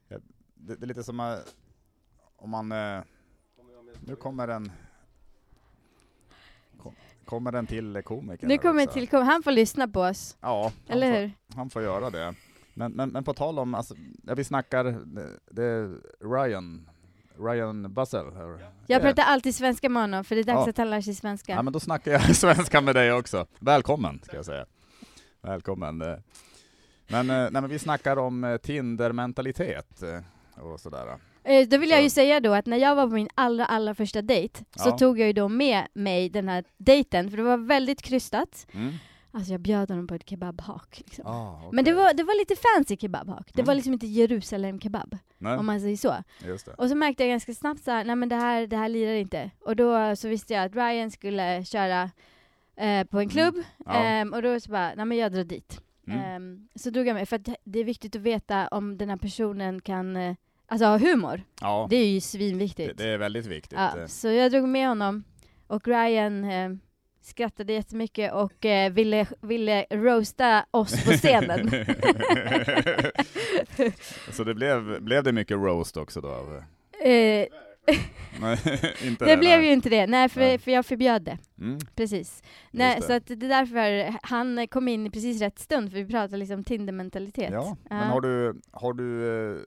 eh, 0.10 0.18
det, 0.56 0.76
det 0.76 0.86
är 0.86 0.88
lite 0.88 1.04
som 1.04 1.20
eh, 1.20 1.36
om 2.36 2.50
man... 2.50 2.72
eh, 2.72 3.00
Nu 4.06 4.16
kommer 4.16 4.48
en... 4.48 4.72
kom- 6.78 6.96
Kommer 7.26 7.52
den 7.52 7.68
till 7.68 8.02
komikern 8.06 8.48
Nu 8.48 8.58
kommer 8.58 8.86
till, 8.86 9.08
kom, 9.10 9.24
han 9.24 9.44
får 9.44 9.52
lyssna 9.52 9.88
på 9.88 10.02
oss, 10.02 10.38
Ja, 10.42 10.72
han 10.88 10.98
eller 10.98 11.12
får, 11.14 11.20
hur? 11.20 11.32
han 11.56 11.70
får 11.70 11.82
göra 11.82 12.10
det. 12.10 12.36
Men, 12.74 12.92
men, 12.92 13.10
men 13.10 13.24
på 13.24 13.34
tal 13.34 13.60
om, 13.60 13.76
alltså, 13.76 13.96
ja, 14.24 14.36
vi 14.36 14.44
snackar, 14.44 14.84
det, 14.84 15.30
det 15.52 15.64
är 15.64 15.98
Ryan, 16.20 16.90
Ryan 17.40 17.86
eller? 17.86 18.66
Jag 18.88 19.02
pratar 19.02 19.24
alltid 19.24 19.56
svenska 19.56 19.90
med 19.90 20.04
honom, 20.04 20.24
för 20.24 20.36
det 20.36 20.42
är 20.42 20.44
dags 20.44 20.66
Ja. 20.66 20.70
att 20.70 20.78
han 20.78 20.90
lär 20.90 21.02
sig 21.02 21.16
svenska. 21.16 21.52
Ja 21.54 21.62
men 21.62 21.74
då 21.74 21.80
snackar 21.80 22.12
jag 22.12 22.36
svenska 22.36 22.82
med 22.82 22.96
dig 22.96 23.14
också. 23.14 23.46
Välkommen, 23.60 24.20
ska 24.24 24.36
jag 24.36 24.46
säga. 24.46 24.66
Välkommen. 25.48 25.98
Men, 27.08 27.30
eh, 27.30 27.36
nej, 27.36 27.52
men 27.52 27.68
vi 27.70 27.80
snackar 27.80 28.18
om 28.18 28.44
eh, 28.44 28.58
Tinder-mentalitet 28.58 30.04
eh, 30.04 30.64
och 30.64 30.80
sådär. 30.80 31.18
Då 31.68 31.78
vill 31.78 31.90
jag 31.90 32.04
ju 32.04 32.10
säga 32.10 32.40
då 32.40 32.54
att 32.54 32.66
när 32.66 32.78
jag 32.78 32.96
var 32.96 33.08
på 33.08 33.14
min 33.14 33.30
allra, 33.36 33.66
allra 33.66 33.96
första 33.96 34.22
dejt, 34.22 34.60
så 34.76 34.90
Ja. 34.90 34.98
tog 34.98 35.20
jag 35.20 35.28
ju 35.28 35.34
då 35.34 35.48
med 35.50 35.88
mig 35.94 36.30
den 36.30 36.48
här 36.50 36.64
dejten, 36.78 37.30
för 37.30 37.38
det 37.38 37.44
var 37.44 37.58
väldigt 37.58 38.02
krystat. 38.02 38.68
Mm. 38.74 38.94
Alltså 39.32 39.52
jag 39.52 39.62
bjöd 39.62 39.90
honom 39.92 40.08
på 40.08 40.16
ett 40.16 40.30
kebabhak. 40.30 41.02
Liksom. 41.06 41.28
Ah, 41.28 41.58
okej. 41.58 41.70
Men 41.72 41.86
det 41.86 41.94
var, 41.94 42.14
det 42.14 42.24
var 42.24 42.40
lite 42.40 42.56
fancy 42.56 42.98
kebabhak. 42.98 43.52
Det 43.54 43.62
var 43.62 43.74
Mm. 43.74 43.76
liksom 43.78 43.94
inte 43.94 44.08
Jerusalem 44.08 44.80
kebab, 44.80 45.18
Nej, 45.38 45.58
om 45.58 45.66
man 45.66 45.80
säger 45.82 45.98
så. 45.98 46.16
Och 46.78 46.90
så 46.90 46.96
märkte 46.96 47.24
jag 47.24 47.30
ganska 47.30 47.54
snabbt 47.54 47.84
så 47.84 47.92
här, 47.92 48.04
nej 48.04 48.16
men 48.16 48.30
det 48.30 48.36
här, 48.36 48.68
det 48.68 48.78
här 48.78 48.90
lirar 48.90 49.14
inte. 49.14 49.52
Och 49.60 49.76
då 49.76 50.16
så 50.16 50.28
visste 50.28 50.54
jag 50.54 50.66
att 50.66 50.76
Ryan 50.76 51.12
skulle 51.12 51.66
köra 51.66 52.12
eh, 52.78 53.04
på 53.04 53.20
en 53.20 53.30
klubb, 53.30 53.56
Ja. 53.86 53.94
ehm, 53.94 54.34
och 54.34 54.42
då 54.42 54.60
så 54.60 54.72
bara, 54.72 54.94
nej 54.96 55.06
men 55.06 55.18
jag 55.18 55.32
drar 55.32 55.44
dit. 55.44 55.82
Mm. 56.08 56.20
Ehm, 56.20 56.68
så 56.76 56.90
drog 56.90 57.08
jag 57.08 57.14
med, 57.14 57.30
för 57.30 57.36
att 57.36 57.50
det 57.64 57.80
är 57.80 57.84
viktigt 57.84 58.16
att 58.16 58.22
veta 58.22 58.68
om 58.68 58.98
den 58.98 59.10
här 59.10 59.18
personen 59.18 59.82
kan, 59.82 60.16
eh, 60.16 60.36
alltså 60.68 60.86
ha 60.86 60.98
humor. 60.98 61.44
Ja, 61.62 61.88
Det 61.90 61.96
är 61.96 62.06
ju 62.08 62.16
det, 62.16 62.22
svinviktigt. 62.22 62.98
det 62.98 63.10
är 63.10 63.18
väldigt 63.18 63.46
viktigt. 63.46 63.80
Ja, 63.80 64.00
eh. 64.00 64.06
så 64.08 64.28
jag 64.28 64.52
drog 64.52 64.68
med 64.68 64.88
honom, 64.88 65.24
och 65.68 65.88
Ryan 65.88 66.44
eh, 66.44 66.70
skrattade 67.22 67.74
jättemycket 67.74 68.34
och 68.34 68.66
eh, 68.66 68.92
ville, 68.92 69.28
ville 69.42 69.86
roasta 69.92 70.66
oss 70.72 71.06
på 71.06 71.12
scenen. 71.12 71.70
Så 74.32 74.44
det 74.44 74.54
blev, 74.54 75.02
blev 75.02 75.24
det 75.24 75.32
mycket 75.32 75.58
roast 75.58 75.98
också 75.98 76.22
då? 76.22 76.28
av- 76.28 76.64
eh, 77.08 77.46
Nej, 78.42 78.58
inte 79.08 79.26
det 79.26 79.38
blev 79.38 79.60
nej. 79.60 79.66
ju 79.68 79.74
inte 79.74 79.90
det, 79.90 80.08
nej 80.08 80.30
för, 80.30 80.40
Nej. 80.40 80.58
för 80.58 80.72
jag 80.72 80.86
förbjöd 80.86 81.22
det. 81.22 81.38
Mm, 81.60 81.80
Precis. 81.96 82.44
Nej, 82.72 82.96
det. 83.00 83.06
så 83.08 83.14
att 83.14 83.26
det 83.28 83.34
är 83.34 83.50
därför 83.50 84.14
han 84.24 84.68
kom 84.68 84.88
in 84.88 85.08
i 85.08 85.10
precis 85.10 85.42
rätt 85.42 85.60
stund, 85.60 85.92
för 85.92 85.98
vi 85.98 86.06
pratar 86.06 86.38
liksom 86.38 86.64
Tinder-mentalitet. 86.64 87.50
Ja, 87.54 87.78
men 87.90 88.08
har 88.08 88.22
du, 88.22 88.62
har 88.72 88.94
du 88.94 89.28
eh, 89.56 89.62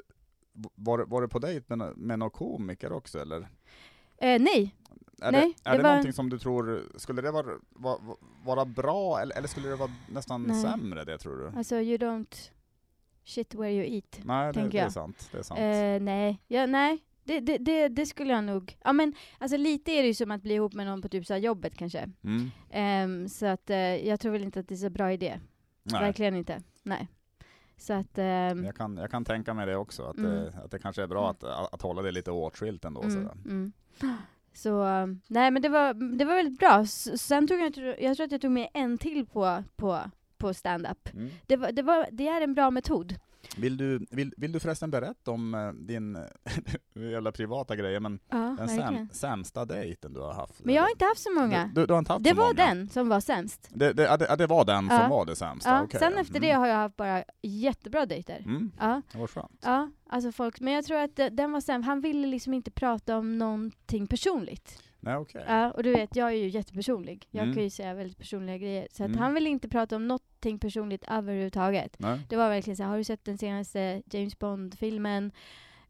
var, 0.75 0.99
var 0.99 1.23
du 1.23 1.29
på 1.29 1.39
dejt 1.39 1.77
med, 1.77 1.97
med 1.97 2.19
någon 2.19 2.31
komiker 2.31 2.93
också 2.93 3.19
eller? 3.19 3.41
Eh, 4.19 4.41
nej, 4.41 4.75
Är 5.23 5.33
Nej, 5.33 5.55
det, 5.65 5.71
är 5.71 5.73
det 5.73 5.77
det 5.79 5.83
var- 5.83 5.91
någonting 5.91 6.13
som 6.13 6.31
du 6.31 6.39
tror, 6.39 6.83
skulle 6.97 7.23
det 7.23 7.31
vara, 7.31 7.47
vara, 7.71 7.99
vara 8.45 8.65
bra 8.65 9.21
eller, 9.21 9.37
eller 9.37 9.49
skulle 9.49 9.69
det 9.69 9.77
vara 9.77 9.91
nästan 10.13 10.43
Nej. 10.43 10.63
sämre 10.63 11.05
det 11.05 11.19
tror 11.19 11.37
du? 11.37 11.59
alltså 11.59 11.77
you 11.77 11.99
don't 11.99 12.51
shit 13.25 13.55
where 13.55 13.73
you 13.73 13.95
eat. 13.95 14.21
Nej, 14.25 14.47
det, 14.47 14.53
tänker 14.53 14.71
det 14.73 14.79
är 14.79 14.83
jag. 14.83 14.93
sant. 14.93 15.29
Det 15.33 15.39
är 15.39 15.43
sant. 15.43 15.61
Eh, 15.61 16.05
nej, 16.05 16.41
ja, 16.49 16.67
nej. 16.67 16.99
Det, 17.25 17.41
det, 17.41 17.59
det, 17.59 17.89
det 17.89 18.07
skulle 18.07 18.33
jag 18.33 18.45
nog, 18.45 18.77
ja 18.85 18.93
men 18.93 19.15
alltså 19.39 19.57
lite 19.57 19.93
är 19.93 20.03
det 20.03 20.09
ju 20.09 20.15
som 20.15 20.31
att 20.31 20.43
bli 20.43 20.55
ihop 20.55 20.75
med 20.75 20.87
någon 20.87 21.03
på 21.03 21.09
typ 21.09 21.27
så 21.27 21.37
jobbet 21.37 21.75
kanske. 21.77 22.09
Mm. 22.25 22.51
Ehm, 22.71 23.29
så 23.29 23.47
att 23.47 23.71
eh, 23.71 23.77
jag 23.79 24.21
tror 24.21 24.33
väl 24.33 24.43
inte 24.43 24.61
att 24.61 24.69
det 24.69 24.75
är 24.75 24.77
så 24.77 24.91
bra 24.91 25.13
idé. 25.13 25.41
Nej. 25.83 26.01
Verkligen 26.03 26.35
inte. 26.37 26.63
Nej. 26.83 27.09
Så 27.77 27.93
att, 27.93 28.19
ehm, 28.19 28.65
Jag 28.65 28.77
kan, 28.77 28.97
jag 28.97 29.11
kan 29.11 29.25
tänka 29.25 29.55
mig 29.55 29.67
det 29.67 29.77
också, 29.77 30.03
att, 30.05 30.17
Mm. 30.17 30.31
det, 30.33 30.49
att 30.65 30.71
det 30.71 30.79
kanske 30.79 31.03
är 31.03 31.07
bra 31.07 31.31
att, 31.31 31.45
att 31.45 31.83
hålla 31.83 32.03
det 32.03 32.11
lite 32.13 32.31
åtskilt 32.31 32.85
ändå. 32.85 33.03
mm, 33.03 33.29
mm. 33.45 33.73
Så, 34.53 34.83
um, 34.85 35.21
nej 35.29 35.51
men 35.51 35.63
det 35.63 35.69
var, 35.69 36.17
det 36.19 36.25
var 36.25 36.35
väldigt 36.35 36.59
bra. 36.59 36.81
S- 36.81 37.23
Sen 37.23 37.47
tog 37.47 37.61
jag, 37.61 37.77
jag 38.03 38.17
tror 38.17 38.25
att 38.27 38.33
jag 38.33 38.41
tog 38.41 38.51
med 38.51 38.69
en 38.75 38.99
till 38.99 39.27
på, 39.27 39.65
på, 39.77 40.01
på 40.39 40.55
stand-up. 40.55 41.09
Mm. 41.15 41.31
Det, 41.47 41.57
var, 41.57 41.73
det, 41.73 41.83
var, 41.83 42.07
det 42.13 42.29
är 42.29 42.41
en 42.41 42.55
bra 42.55 42.71
metod. 42.71 43.15
Vill, 43.57 43.77
du, 43.77 44.07
vill, 44.11 44.35
vill 44.37 44.53
du 44.53 44.61
förresten 44.61 44.91
berätta 44.91 45.31
om 45.31 45.55
eh, 45.55 45.73
din, 45.73 46.19
jävla 46.95 47.33
privata 47.33 47.77
grejer, 47.77 48.01
men 48.01 48.19
Ja, 48.29 48.55
den 48.59 48.69
säm, 48.69 49.09
sämsta 49.13 49.65
dejten 49.65 50.13
du 50.13 50.21
har 50.21 50.33
haft? 50.33 50.65
Men 50.65 50.75
jag 50.75 50.83
har 50.83 50.91
inte 50.91 51.05
haft 51.05 51.21
så 51.21 51.31
många. 51.35 51.71
Du, 51.75 51.81
du, 51.81 51.87
du 51.87 51.93
har 51.93 51.99
inte 51.99 52.13
haft 52.13 52.25
Det 52.25 52.31
så 52.31 52.37
var 52.37 52.45
många? 52.45 52.67
den 52.67 52.89
som 52.89 53.09
var 53.09 53.21
sämst. 53.21 53.69
Det, 53.71 53.93
det, 53.93 54.03
ja, 54.03 54.17
det, 54.17 54.37
det 54.37 54.47
var 54.47 54.65
den 54.65 54.87
Ja. 54.91 54.99
som 55.01 55.11
var 55.11 55.27
det 55.27 55.37
sämsta? 55.37 55.71
Ja, 55.71 55.83
okej. 55.83 56.01
sen 56.01 56.19
efter 56.19 56.37
Mm. 56.37 56.49
det 56.49 56.55
har 56.55 56.67
jag 56.67 56.77
haft 56.77 56.97
bara 56.97 57.25
jättebra 57.43 58.07
dejter. 58.07 58.39
Mm, 58.39 58.73
Ja, 58.79 59.03
var 59.15 59.27
skönt. 59.27 59.61
ja, 59.63 59.91
alltså 60.09 60.33
folk, 60.33 60.61
men 60.61 60.73
jag 60.73 60.85
tror 60.85 60.99
att 60.99 61.17
det- 61.17 61.29
den 61.31 61.53
var 61.53 61.61
sämst. 61.61 61.87
Han 61.87 62.01
ville 62.01 62.27
liksom 62.27 62.55
inte 62.55 62.71
prata 62.71 63.19
om 63.19 63.39
någonting 63.39 64.07
personligt. 64.07 64.83
Nej, 65.01 65.17
okej. 65.17 65.45
Ja, 65.49 65.71
och 65.71 65.83
du 65.83 65.91
vet, 65.91 66.17
jag 66.17 66.29
är 66.29 66.35
ju 66.37 66.49
jättepersonlig. 66.49 67.27
Jag 67.31 67.43
Mm. 67.43 67.55
kan 67.55 67.63
ju 67.65 67.71
säga 67.71 67.95
väldigt 67.95 68.19
personliga 68.19 68.59
grejer. 68.59 68.89
Så 68.93 69.03
att 69.05 69.09
Mm. 69.09 69.19
han 69.21 69.35
ville 69.35 69.51
inte 69.51 69.69
prata 69.69 69.97
om 69.97 70.09
någonting 70.09 70.59
personligt 70.59 71.05
överhuvudtaget. 71.09 71.97
Nej. 71.99 72.21
Det 72.29 72.37
var 72.37 72.49
verkligen 72.49 72.77
så 72.77 72.83
här, 72.83 72.91
har 72.91 72.97
du 72.99 73.05
sett 73.05 73.25
den 73.25 73.39
senaste 73.39 74.03
James 74.11 74.39
Bond-filmen? 74.39 75.33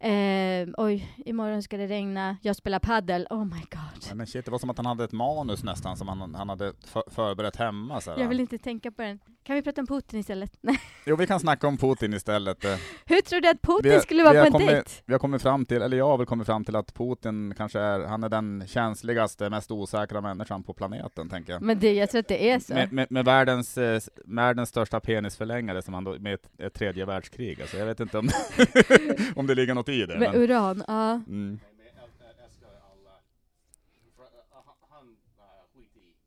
Eh, 0.02 0.68
oj, 0.76 1.08
imorgon 1.26 1.62
ska 1.62 1.76
det 1.76 1.86
regna, 1.86 2.36
jag 2.42 2.56
spelar 2.56 2.78
paddel. 2.78 3.26
Oh 3.30 3.44
my 3.44 3.50
god. 3.60 4.04
Nej, 4.06 4.14
men 4.14 4.26
shit, 4.26 4.44
det 4.44 4.50
var 4.50 4.58
som 4.58 4.70
att 4.70 4.76
han 4.76 4.86
hade 4.86 5.04
ett 5.04 5.12
manus 5.12 5.64
nästan 5.64 5.96
som 5.96 6.08
han, 6.08 6.34
han 6.34 6.48
hade 6.48 6.72
för, 6.86 7.02
förberett 7.10 7.56
hemma. 7.56 8.00
Så. 8.00 8.14
Jag 8.18 8.28
vill 8.28 8.40
inte 8.40 8.58
tänka 8.58 8.90
på 8.90 9.02
den. 9.02 9.18
Kan 9.42 9.56
vi 9.56 9.62
prata 9.62 9.80
om 9.80 9.86
Putin 9.86 10.20
istället? 10.20 10.52
Jo, 11.06 11.16
vi 11.16 11.26
kan 11.26 11.40
snacka 11.40 11.66
om 11.66 11.76
Putin 11.78 12.14
istället. 12.14 12.64
eh. 12.64 12.76
Hur 13.06 13.20
tror 13.20 13.40
du 13.40 13.48
att 13.48 13.62
Putin 13.62 13.92
Vi- 13.92 14.00
skulle 14.00 14.22
vara 14.22 14.32
vi 14.32 14.38
på 14.40 14.46
en 14.46 14.52
kommit- 14.52 14.68
dejt? 14.68 14.90
Vi 15.06 15.12
har 15.14 15.18
kommit 15.18 15.42
fram 15.42 15.64
till, 15.66 15.82
eller 15.82 15.96
jag 15.96 16.06
har 16.08 16.16
väl 16.18 16.26
kommit 16.26 16.46
fram 16.46 16.64
till 16.64 16.76
att 16.76 16.94
Putin 16.94 17.54
kanske 17.56 17.80
är, 17.80 18.00
han 18.00 18.24
är 18.24 18.28
den 18.28 18.64
känsligaste, 18.66 19.50
mest 19.50 19.70
osäkra 19.70 20.20
människan 20.20 20.62
på 20.62 20.72
planeten, 20.74 21.28
tänker 21.28 21.52
jag. 21.52 21.62
Men 21.62 21.78
det, 21.78 21.92
jag 21.92 22.10
tror 22.10 22.18
att 22.20 22.28
det 22.28 22.50
är 22.50 22.58
så. 22.58 22.74
Med, 22.74 22.92
med, 22.92 23.06
med 23.10 23.24
världens, 23.24 23.78
eh, 23.78 24.00
världens 24.24 24.68
största 24.68 25.00
penisförlängare 25.00 25.82
som 25.82 25.94
han 25.94 26.04
då, 26.04 26.18
med 26.18 26.34
ett, 26.34 26.48
ett 26.58 26.74
tredje 26.74 27.04
världskrig. 27.04 27.60
Alltså, 27.60 27.76
jag 27.76 27.86
vet 27.86 28.00
inte 28.00 28.18
om, 28.18 28.28
om 29.36 29.46
det 29.46 29.54
ligger 29.54 29.74
något 29.74 29.88
i 29.90 30.06
det. 30.06 30.18
Med 30.18 30.32
Men, 30.32 30.42
uran, 30.42 30.84
ja. 30.88 31.12
mm. 31.26 31.60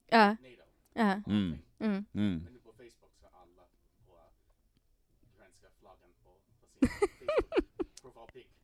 Ja. 0.10 0.36
ja. 0.94 1.22
Mm. 1.28 1.58
Mm. 1.80 2.06
Mm. 2.14 2.48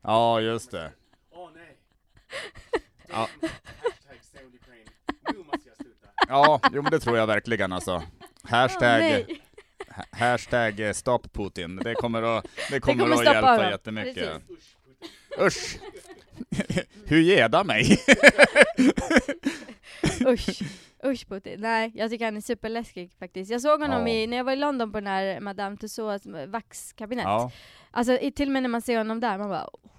Ja, 0.01 0.41
just 0.41 0.71
det. 0.71 0.91
Åh 1.31 1.49
nej! 1.55 1.77
Ja. 3.09 3.27
Ja, 6.27 6.59
jo 6.73 6.81
men 6.81 6.91
det 6.91 6.99
tror 6.99 7.17
jag 7.17 7.27
verkligen 7.27 7.71
alltså. 7.73 8.03
Hashtag, 8.43 9.25
ha- 9.89 10.05
hashtag 10.11 10.79
eh, 10.79 10.93
stop 10.93 11.19
Putin. 11.33 11.75
Det 11.75 11.95
kommer 11.95 12.23
att, 12.23 12.45
det 12.71 12.79
kommer 12.79 13.03
kommer 13.03 13.15
att 13.15 13.25
hjälpa 13.25 13.51
honom. 13.51 13.69
jättemycket. 13.71 14.47
Precis. 14.47 14.75
Usch! 15.41 15.79
Hur 17.05 17.19
geda 17.21 17.63
mig? 17.63 17.83
Usch. 20.27 20.61
Usch 21.05 21.27
Putin. 21.27 21.61
Nej, 21.61 21.91
jag 21.95 22.09
tycker 22.11 22.25
han 22.25 22.37
är 22.37 22.41
superläskig 22.41 23.11
faktiskt. 23.19 23.51
Jag 23.51 23.61
såg 23.61 23.81
honom 23.81 24.07
Ja. 24.07 24.13
i, 24.13 24.27
när 24.27 24.37
jag 24.37 24.43
var 24.43 24.53
i 24.53 24.55
London 24.55 24.91
på 24.91 24.97
den 24.99 25.07
här 25.07 25.39
Madame 25.39 25.77
Tussauds 25.77 26.25
vaxkabinett. 26.47 27.23
Ja, 27.25 27.51
Alltså 27.91 28.13
i, 28.13 28.31
till 28.31 28.47
och 28.47 28.51
med 28.53 28.63
när 28.63 28.69
man 28.69 28.81
ser 28.81 28.97
honom 28.97 29.19
där, 29.19 29.37
man 29.37 29.49
bara 29.49 29.67
oh. 29.73 29.89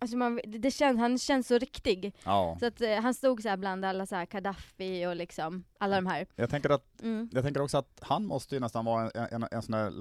Alltså 0.00 0.16
man, 0.16 0.40
det, 0.44 0.70
känns, 0.70 0.98
han 0.98 1.18
känns 1.18 1.46
så 1.48 1.58
riktig. 1.58 2.14
ja. 2.24 2.56
Så 2.60 2.66
att 2.66 2.80
eh, 2.80 2.94
han 3.00 3.14
stod 3.14 3.42
så 3.42 3.48
här 3.48 3.56
bland 3.56 3.84
alla 3.84 4.06
så 4.06 4.16
här 4.16 4.26
Gaddafi 4.26 5.06
och 5.06 5.16
liksom 5.16 5.64
alla 5.78 5.96
de 5.96 6.06
här. 6.06 6.26
Jag 6.36 6.50
tänker, 6.50 6.70
att, 6.70 7.00
Mm. 7.02 7.28
jag 7.32 7.44
tänker 7.44 7.60
också 7.60 7.78
att 7.78 7.98
han 8.00 8.26
måste 8.26 8.54
ju 8.54 8.60
nästan 8.60 8.84
vara 8.84 9.10
en, 9.10 9.42
en, 9.42 9.48
en 9.50 9.62
sån 9.62 9.72
där 9.72 9.92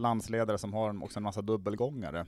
landsledare 0.00 0.58
som 0.58 0.72
har 0.74 1.04
också 1.04 1.18
en 1.18 1.22
massa 1.22 1.42
dubbelgångare. 1.42 2.26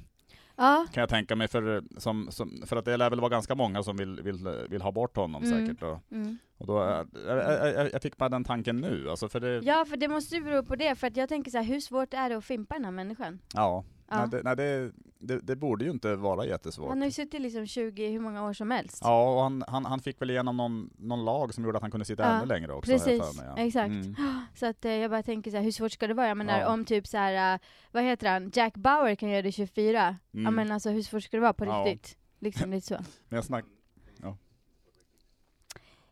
Ja, 0.56 0.86
Kan 0.92 1.00
jag 1.00 1.08
tänka 1.08 1.36
mig, 1.36 1.48
för, 1.48 1.82
som, 2.00 2.28
som, 2.30 2.62
för 2.66 2.76
att 2.76 2.84
det 2.84 2.96
lär 2.96 3.10
väl 3.10 3.20
vara 3.20 3.30
ganska 3.30 3.54
många 3.54 3.82
som 3.82 3.96
vill, 3.96 4.22
vill, 4.22 4.48
vill 4.68 4.82
ha 4.82 4.92
bort 4.92 5.16
honom 5.16 5.44
Mm. 5.44 5.66
säkert. 5.66 5.82
Och, 5.82 5.98
mm. 6.12 6.38
och 6.58 6.66
då, 6.66 6.82
eh, 6.82 7.04
jag, 7.26 7.74
jag, 7.74 7.92
jag 7.92 8.02
fick 8.02 8.16
bara 8.16 8.28
den 8.28 8.44
tanken 8.44 8.76
nu, 8.76 9.10
alltså 9.10 9.28
för 9.28 9.40
det, 9.40 9.60
ja, 9.64 9.84
för 9.88 9.96
det 9.96 10.08
måste 10.08 10.34
ju 10.36 10.42
bero 10.42 10.64
på 10.64 10.76
det, 10.76 10.94
för 10.94 11.06
att 11.06 11.16
jag 11.16 11.28
tänker 11.28 11.50
så 11.50 11.58
här, 11.58 11.64
hur 11.64 11.80
svårt 11.80 12.14
är 12.14 12.28
det 12.30 12.36
att 12.36 12.44
fimpa 12.44 12.74
den 12.74 12.84
här 12.84 12.92
människan? 12.92 13.38
ja. 13.54 13.84
Ja. 14.12 14.18
Nej, 14.18 14.28
det, 14.30 14.42
nej 14.42 14.56
det, 14.56 14.92
det, 15.18 15.38
det 15.40 15.56
borde 15.56 15.84
ju 15.84 15.90
inte 15.90 16.16
vara 16.16 16.46
jättesvårt. 16.46 16.88
Han 16.88 16.98
har 16.98 17.06
ju 17.06 17.12
suttit 17.12 17.40
liksom 17.40 17.66
20, 17.66 18.08
hur 18.10 18.20
många 18.20 18.44
år 18.44 18.52
som 18.52 18.70
helst. 18.70 18.98
Ja, 19.02 19.34
och 19.34 19.42
han, 19.42 19.64
han, 19.68 19.84
han 19.84 20.00
fick 20.00 20.20
väl 20.20 20.30
igenom 20.30 20.56
någon, 20.56 20.90
någon 20.98 21.24
lag 21.24 21.54
som 21.54 21.64
gjorde 21.64 21.76
att 21.78 21.82
han 21.82 21.90
kunde 21.90 22.04
sitta 22.04 22.22
Ja, 22.22 22.28
ännu 22.28 22.46
längre 22.46 22.72
också. 22.72 22.92
precis. 22.92 23.22
för 23.22 23.36
mig, 23.36 23.46
ja. 23.56 23.62
Exakt. 23.62 23.90
Mm. 23.90 24.14
Så 24.54 24.66
att 24.66 24.84
eh, 24.84 24.92
jag 24.92 25.10
bara 25.10 25.22
tänker 25.22 25.50
så 25.50 25.56
här, 25.56 25.64
hur 25.64 25.70
svårt 25.72 25.92
ska 25.92 26.06
det 26.06 26.14
vara? 26.14 26.28
Jag 26.28 26.36
menar 26.36 26.60
Ja. 26.60 26.72
om 26.72 26.84
typ 26.84 27.06
så 27.06 27.16
här, 27.16 27.54
eh, 27.54 27.60
vad 27.92 28.02
heter 28.02 28.28
han, 28.28 28.50
Jack 28.54 28.74
Bauer 28.74 29.14
kan 29.14 29.30
göra 29.30 29.42
det 29.42 29.52
24. 29.52 30.16
Ja 30.30 30.38
Mm. 30.40 30.54
men 30.54 30.72
alltså 30.72 30.90
hur 30.90 31.02
svårt 31.02 31.22
ska 31.22 31.36
det 31.36 31.40
vara 31.40 31.52
på 31.52 31.64
Ja. 31.64 31.84
riktigt? 31.86 32.16
Liksom 32.38 32.70
lite 32.70 32.86
så. 32.86 32.94
Men 33.28 33.36
jag 33.36 33.44
snack... 33.44 33.64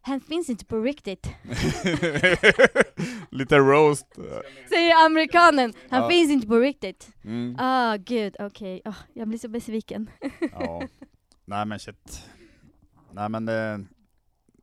Han 0.03 0.21
finns 0.21 0.51
inte 0.51 0.65
på 0.65 0.81
riktigt. 0.81 1.27
Lite 3.31 3.59
roast. 3.59 4.07
Säger 4.68 5.07
amerikanen. 5.07 5.72
Han 5.91 6.03
Ja. 6.03 6.09
finns 6.09 6.31
inte 6.31 6.47
på 6.47 6.57
riktigt. 6.59 7.09
Mm. 7.24 7.57
Ah 7.59 7.97
gud, 7.97 8.37
okej. 8.39 8.83
Ah, 8.85 8.95
jag 9.14 9.28
blir 9.28 9.39
så 9.39 9.49
besviken. 9.49 10.11
Ja. 10.53 10.83
Nej 11.45 11.66
men 11.66 11.78
shit. 11.78 12.22
Nej 13.12 13.28
men 13.28 13.45
det, 13.47 13.85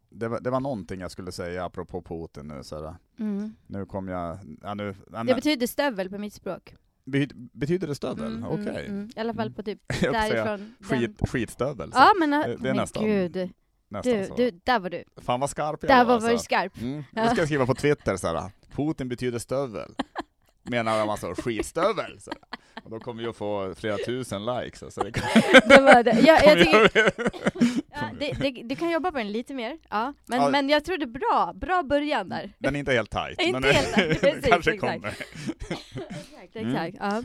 det, 0.09 0.27
var, 0.27 0.39
det 0.39 0.49
var 0.49 0.59
någonting 0.59 1.01
jag 1.01 1.11
skulle 1.11 1.31
säga 1.31 1.65
apropå 1.65 2.01
Putin 2.01 2.47
nu. 2.47 2.63
Så. 2.63 2.95
Mm. 3.19 3.55
Nu 3.67 3.85
kom 3.85 4.07
jag... 4.07 4.37
Ja, 4.61 4.73
nu, 4.73 4.95
ja, 5.11 5.23
Det 5.23 5.35
betyder 5.35 5.67
stövel 5.67 6.09
på 6.09 6.17
mitt 6.17 6.33
språk. 6.33 6.73
be, 7.05 7.27
betyder 7.53 7.87
det 7.87 7.95
stövel? 7.95 8.35
Mm, 8.35 8.43
Okej. 8.49 8.85
mm, 8.85 8.97
mm. 8.99 9.09
I 9.15 9.19
alla 9.19 9.33
fall 9.33 9.51
på 9.53 9.63
typ 9.63 9.79
därifrån. 10.01 10.75
den- 10.79 10.99
skit, 10.99 11.29
skitstövel. 11.29 11.91
så. 11.91 11.97
Ja 11.97 12.11
men, 12.19 12.29
Det- 12.29 12.37
det 12.47 12.51
är 12.53 12.57
men 12.57 12.75
nästan 12.75 13.05
gud. 13.05 13.49
Nästan 13.89 14.13
Du, 14.13 14.25
så. 14.25 14.35
du, 14.35 14.51
där 14.63 14.79
var 14.79 14.89
du. 14.89 15.03
Fan 15.25 15.39
vad 15.39 15.49
skarp 15.49 15.79
jag 15.81 15.89
Där 15.89 15.97
var. 15.97 16.05
var 16.05 16.19
var 16.19 16.27
du 16.27 16.33
alltså. 16.33 16.45
skarp. 16.45 16.77
Mm. 16.81 17.03
Nu 17.11 17.27
ska 17.27 17.37
jag 17.37 17.47
skriva 17.47 17.65
på 17.65 17.75
Twitter 17.75 18.17
såhär, 18.17 18.51
Putin 18.75 19.09
betyder 19.09 19.39
stövel. 19.39 19.95
Menar 20.69 20.99
de 20.99 21.09
alltså 21.09 21.33
skitstövel? 21.37 22.19
Så. 22.21 22.31
Och 22.83 22.89
då 22.91 22.99
kommer 22.99 23.23
vi 23.23 23.29
att 23.29 23.35
få 23.37 23.73
flera 23.75 23.97
tusen 23.97 24.45
likes. 24.45 24.83
Alltså. 24.83 25.01
Det 25.03 25.11
kan, 25.11 25.23
Det 25.69 25.81
var 25.81 26.03
det. 26.03 26.11
Jag, 26.19 26.45
jag 26.45 26.57
tycker, 26.65 27.11
ja, 27.93 28.01
det, 28.19 28.31
det, 28.31 28.63
du 28.63 28.75
kan 28.75 28.89
jobba 28.91 29.11
på 29.11 29.17
den 29.17 29.31
lite 29.31 29.53
mer. 29.53 29.77
Ja. 29.89 30.13
Men, 30.25 30.41
Ja. 30.41 30.49
men 30.49 30.69
jag 30.69 30.85
tror 30.85 30.97
det 30.97 31.05
är 31.05 31.07
bra. 31.07 31.51
Bra 31.55 31.83
början 31.83 32.29
där. 32.29 32.51
den 32.57 32.75
är 32.75 32.79
inte 32.79 32.93
helt 32.93 33.11
tight. 33.11 33.41
Inte 33.41 33.59
men 33.59 33.73
helt 33.73 33.93
precis, 34.21 34.45
kanske 34.45 34.73
exakt. 34.73 34.93
kommer. 34.93 35.07
Exakt, 35.09 36.55
Mm. 36.55 36.75
exakt. 36.75 36.97
Ja. 36.99 37.23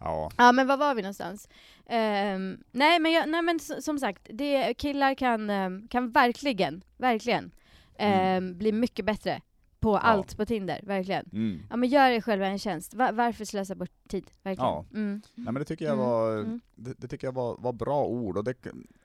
Ja. 0.00 0.30
ja 0.36 0.52
men 0.52 0.66
var 0.66 0.76
var 0.76 0.94
vi 0.94 1.02
någonstans? 1.02 1.48
Ehm, 1.86 2.58
nej 2.72 2.98
men, 2.98 3.12
jag, 3.12 3.28
nej, 3.28 3.42
men 3.42 3.58
som 3.60 3.98
sagt, 3.98 4.26
det, 4.32 4.74
killar 4.74 5.14
kan, 5.14 5.50
ehm, 5.50 5.88
kan 5.88 6.10
verkligen, 6.10 6.82
verkligen 6.96 7.50
ehm, 7.98 8.58
bli 8.58 8.72
mycket 8.72 9.04
bättre 9.04 9.40
på 9.80 9.96
allt 9.98 10.36
på 10.36 10.46
Tinder, 10.46 10.80
verkligen. 10.82 11.26
Mm. 11.32 11.62
Ja 11.70 11.76
men 11.76 11.88
gör 11.88 12.10
er 12.10 12.20
själva 12.20 12.46
en 12.46 12.58
tjänst. 12.58 12.94
Va- 12.94 13.12
varför 13.12 13.44
slösa 13.44 13.74
bort 13.74 13.90
tid? 14.08 14.30
Verkligen. 14.42 14.66
Ja. 14.68 14.84
Mm. 14.94 15.22
Nej, 15.34 15.44
men 15.44 15.54
det 15.54 15.64
tycker 15.64 15.84
jag 15.84 15.94
Mm, 15.94 16.06
var, 16.06 16.38
mm. 16.38 16.60
det, 16.74 16.94
det 16.98 17.08
tycker 17.08 17.26
jag 17.26 17.32
var, 17.34 17.56
var 17.58 17.72
bra 17.72 18.04
ord 18.04 18.36
och 18.36 18.44
det, 18.44 18.54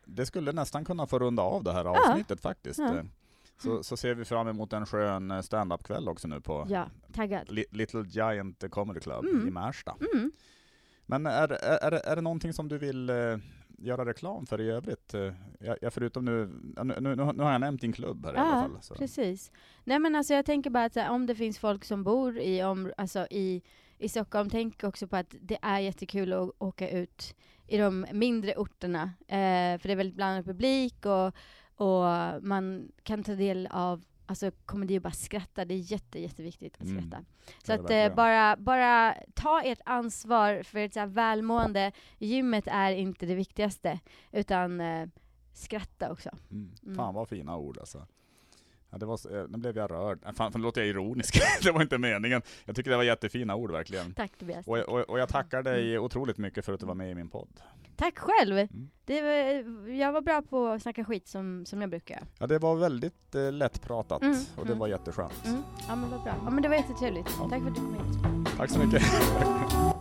det 0.06 0.26
skulle 0.26 0.52
nästan 0.52 0.86
kunna 0.86 1.08
få 1.08 1.20
runda 1.20 1.44
av 1.44 1.64
det 1.64 1.74
här 1.74 1.86
avsnittet 1.86 2.42
faktiskt. 2.42 2.80
Ja. 2.80 2.96
Eh, 2.98 3.04
Så, 3.58 3.84
så 3.84 3.98
ser 3.98 4.14
vi 4.16 4.26
fram 4.26 4.48
emot 4.48 4.74
en 4.74 4.86
skön 4.86 5.32
eh, 5.32 5.42
stand-up-kväll 5.42 6.08
också 6.10 6.28
nu 6.28 6.42
på 6.42 6.66
Ja, 6.70 6.86
taggad. 7.14 7.52
Little 7.72 8.04
Giant 8.08 8.64
Comedy 8.72 9.00
Club 9.00 9.26
Mm. 9.26 9.48
i 9.48 9.52
Märsta. 9.52 9.96
Men 11.06 11.26
är, 11.26 11.52
är, 11.52 11.92
är, 11.92 12.16
det- 12.16 12.22
någonting 12.22 12.54
som 12.54 12.68
du 12.68 12.78
vill 12.78 13.10
eh, 13.10 13.38
göra 13.78 14.06
reklam 14.06 14.46
för 14.46 14.62
i 14.62 14.70
övrigt? 14.72 15.14
Eh, 15.14 15.34
jag, 15.60 15.78
jag 15.82 15.94
förutom 15.94 16.26
nu, 16.26 16.50
ja, 16.76 16.84
nu, 16.84 16.96
nu, 17.00 17.16
nu 17.16 17.44
har 17.44 17.52
jag 17.52 17.62
nämnt 17.62 17.82
din 17.82 17.94
klubb 17.94 18.26
här 18.26 18.34
i 18.34 18.38
alla 18.38 18.50
Ja, 18.50 18.62
fall. 18.62 18.78
Så. 18.82 18.96
precis. 18.96 19.52
Nej 19.84 20.00
men 20.00 20.16
alltså 20.16 20.34
jag 20.34 20.46
tänker 20.46 20.70
bara 20.70 20.86
att 20.86 20.96
här, 20.96 21.10
om 21.12 21.26
det 21.26 21.36
finns 21.36 21.60
folk 21.60 21.86
som 21.86 22.04
bor 22.04 22.38
i, 22.40 22.64
om, 22.64 22.94
alltså, 22.98 23.28
i, 23.32 23.62
i 23.98 24.10
Stockholm, 24.10 24.50
tänk 24.50 24.84
också 24.84 25.08
på 25.08 25.16
att 25.16 25.36
det 25.42 25.58
är 25.62 25.80
jättekul 25.80 26.34
att 26.34 26.52
åka 26.58 26.90
ut 26.90 27.36
i 27.68 27.78
de 27.78 28.06
mindre 28.12 28.56
orterna. 28.56 29.04
Eh, 29.28 29.80
för 29.80 29.88
det 29.88 29.92
är 29.92 29.96
väldigt 29.96 30.16
blandad 30.16 30.46
publik 30.46 31.06
och, 31.06 31.28
och 31.88 32.04
man 32.44 32.92
kan 33.04 33.24
ta 33.24 33.36
del 33.36 33.68
av 33.72 34.04
Alltså 34.28 34.52
komedi 34.66 34.98
och 34.98 35.02
bara 35.02 35.12
skratta, 35.14 35.66
det 35.66 35.74
är 35.74 35.92
jätte, 35.92 36.20
jätteviktigt 36.20 36.76
att 36.82 36.88
Mm. 36.88 37.02
skratta. 37.02 37.26
Så 37.64 37.72
Ja, 37.72 37.76
att 37.76 37.90
eh, 38.12 38.16
bara, 38.16 38.56
bara 38.58 39.16
ta 39.34 39.62
ert 39.62 39.80
ansvar 39.86 40.64
för 40.64 40.80
ett 40.80 40.94
så 40.94 41.00
här 41.00 41.08
välmående. 41.08 41.92
Gymmet 42.18 42.68
är 42.68 42.92
inte 42.92 43.26
det 43.26 43.36
viktigaste, 43.36 44.00
utan 44.32 44.82
eh, 44.82 45.08
skratta 45.54 46.12
också. 46.12 46.30
Mm. 46.52 46.72
Mm. 46.84 46.96
Fan 46.96 47.14
vad 47.14 47.30
fina 47.30 47.58
ord 47.58 47.78
alltså. 47.78 48.08
Ja, 48.96 49.00
det 49.00 49.06
var, 49.06 49.38
eh, 49.38 49.46
nu 49.50 49.58
blev 49.58 49.78
jag 49.78 49.92
rörd. 49.92 50.20
Äh, 50.26 50.32
Fan, 50.32 50.52
nu 50.56 50.62
låter 50.62 50.82
jag 50.82 50.88
ironisk. 50.90 51.42
det 51.64 51.72
var 51.72 51.82
inte 51.82 51.98
meningen. 51.98 52.42
Jag 52.66 52.76
tycker 52.76 52.92
det 52.92 52.98
var 52.98 53.04
jättefina 53.04 53.56
ord 53.56 53.72
verkligen. 53.72 54.14
Tack 54.14 54.38
Tobias. 54.38 54.68
Och, 54.68 54.78
och, 54.78 55.00
och 55.00 55.20
jag 55.20 55.30
tackar 55.30 55.64
dig 55.64 56.00
otroligt 56.00 56.38
mycket 56.38 56.66
för 56.66 56.74
att 56.74 56.80
du 56.80 56.86
var 56.86 56.96
med 56.96 57.12
i 57.12 57.16
min 57.16 57.30
podd. 57.30 57.62
Tack 57.96 58.18
själv! 58.18 58.58
Mm. 58.58 58.90
Det 59.06 59.22
var, 59.22 59.90
jag 59.90 60.12
var 60.12 60.22
bra 60.22 60.42
på 60.42 60.68
att 60.68 60.82
snacka 60.82 61.06
skit 61.06 61.28
som, 61.28 61.66
som 61.66 61.82
jag 61.82 61.90
brukar. 61.90 62.24
Ja, 62.40 62.48
det 62.48 62.60
var 62.60 62.76
väldigt 62.76 63.36
eh, 63.36 63.52
lättpratat 63.52 64.22
Mm, 64.22 64.38
och 64.56 64.66
det 64.66 64.72
mm. 64.72 64.80
var 64.80 64.88
jätteskönt. 64.88 65.46
Mm. 65.46 65.62
Ja 65.88 65.96
men 65.96 66.10
vad 66.10 66.24
bra. 66.24 66.36
Ja 66.46 66.50
men 66.50 66.64
det 66.64 66.70
var 66.70 66.76
jättetrevligt. 66.76 67.30
Ja. 67.40 67.50
Tack 67.50 67.62
för 67.62 67.70
att 67.70 67.76
du 67.76 67.82
kom 67.82 67.94
hit. 67.94 68.58
Tack 68.58 68.70
så 68.70 68.80
mycket. 68.80 69.04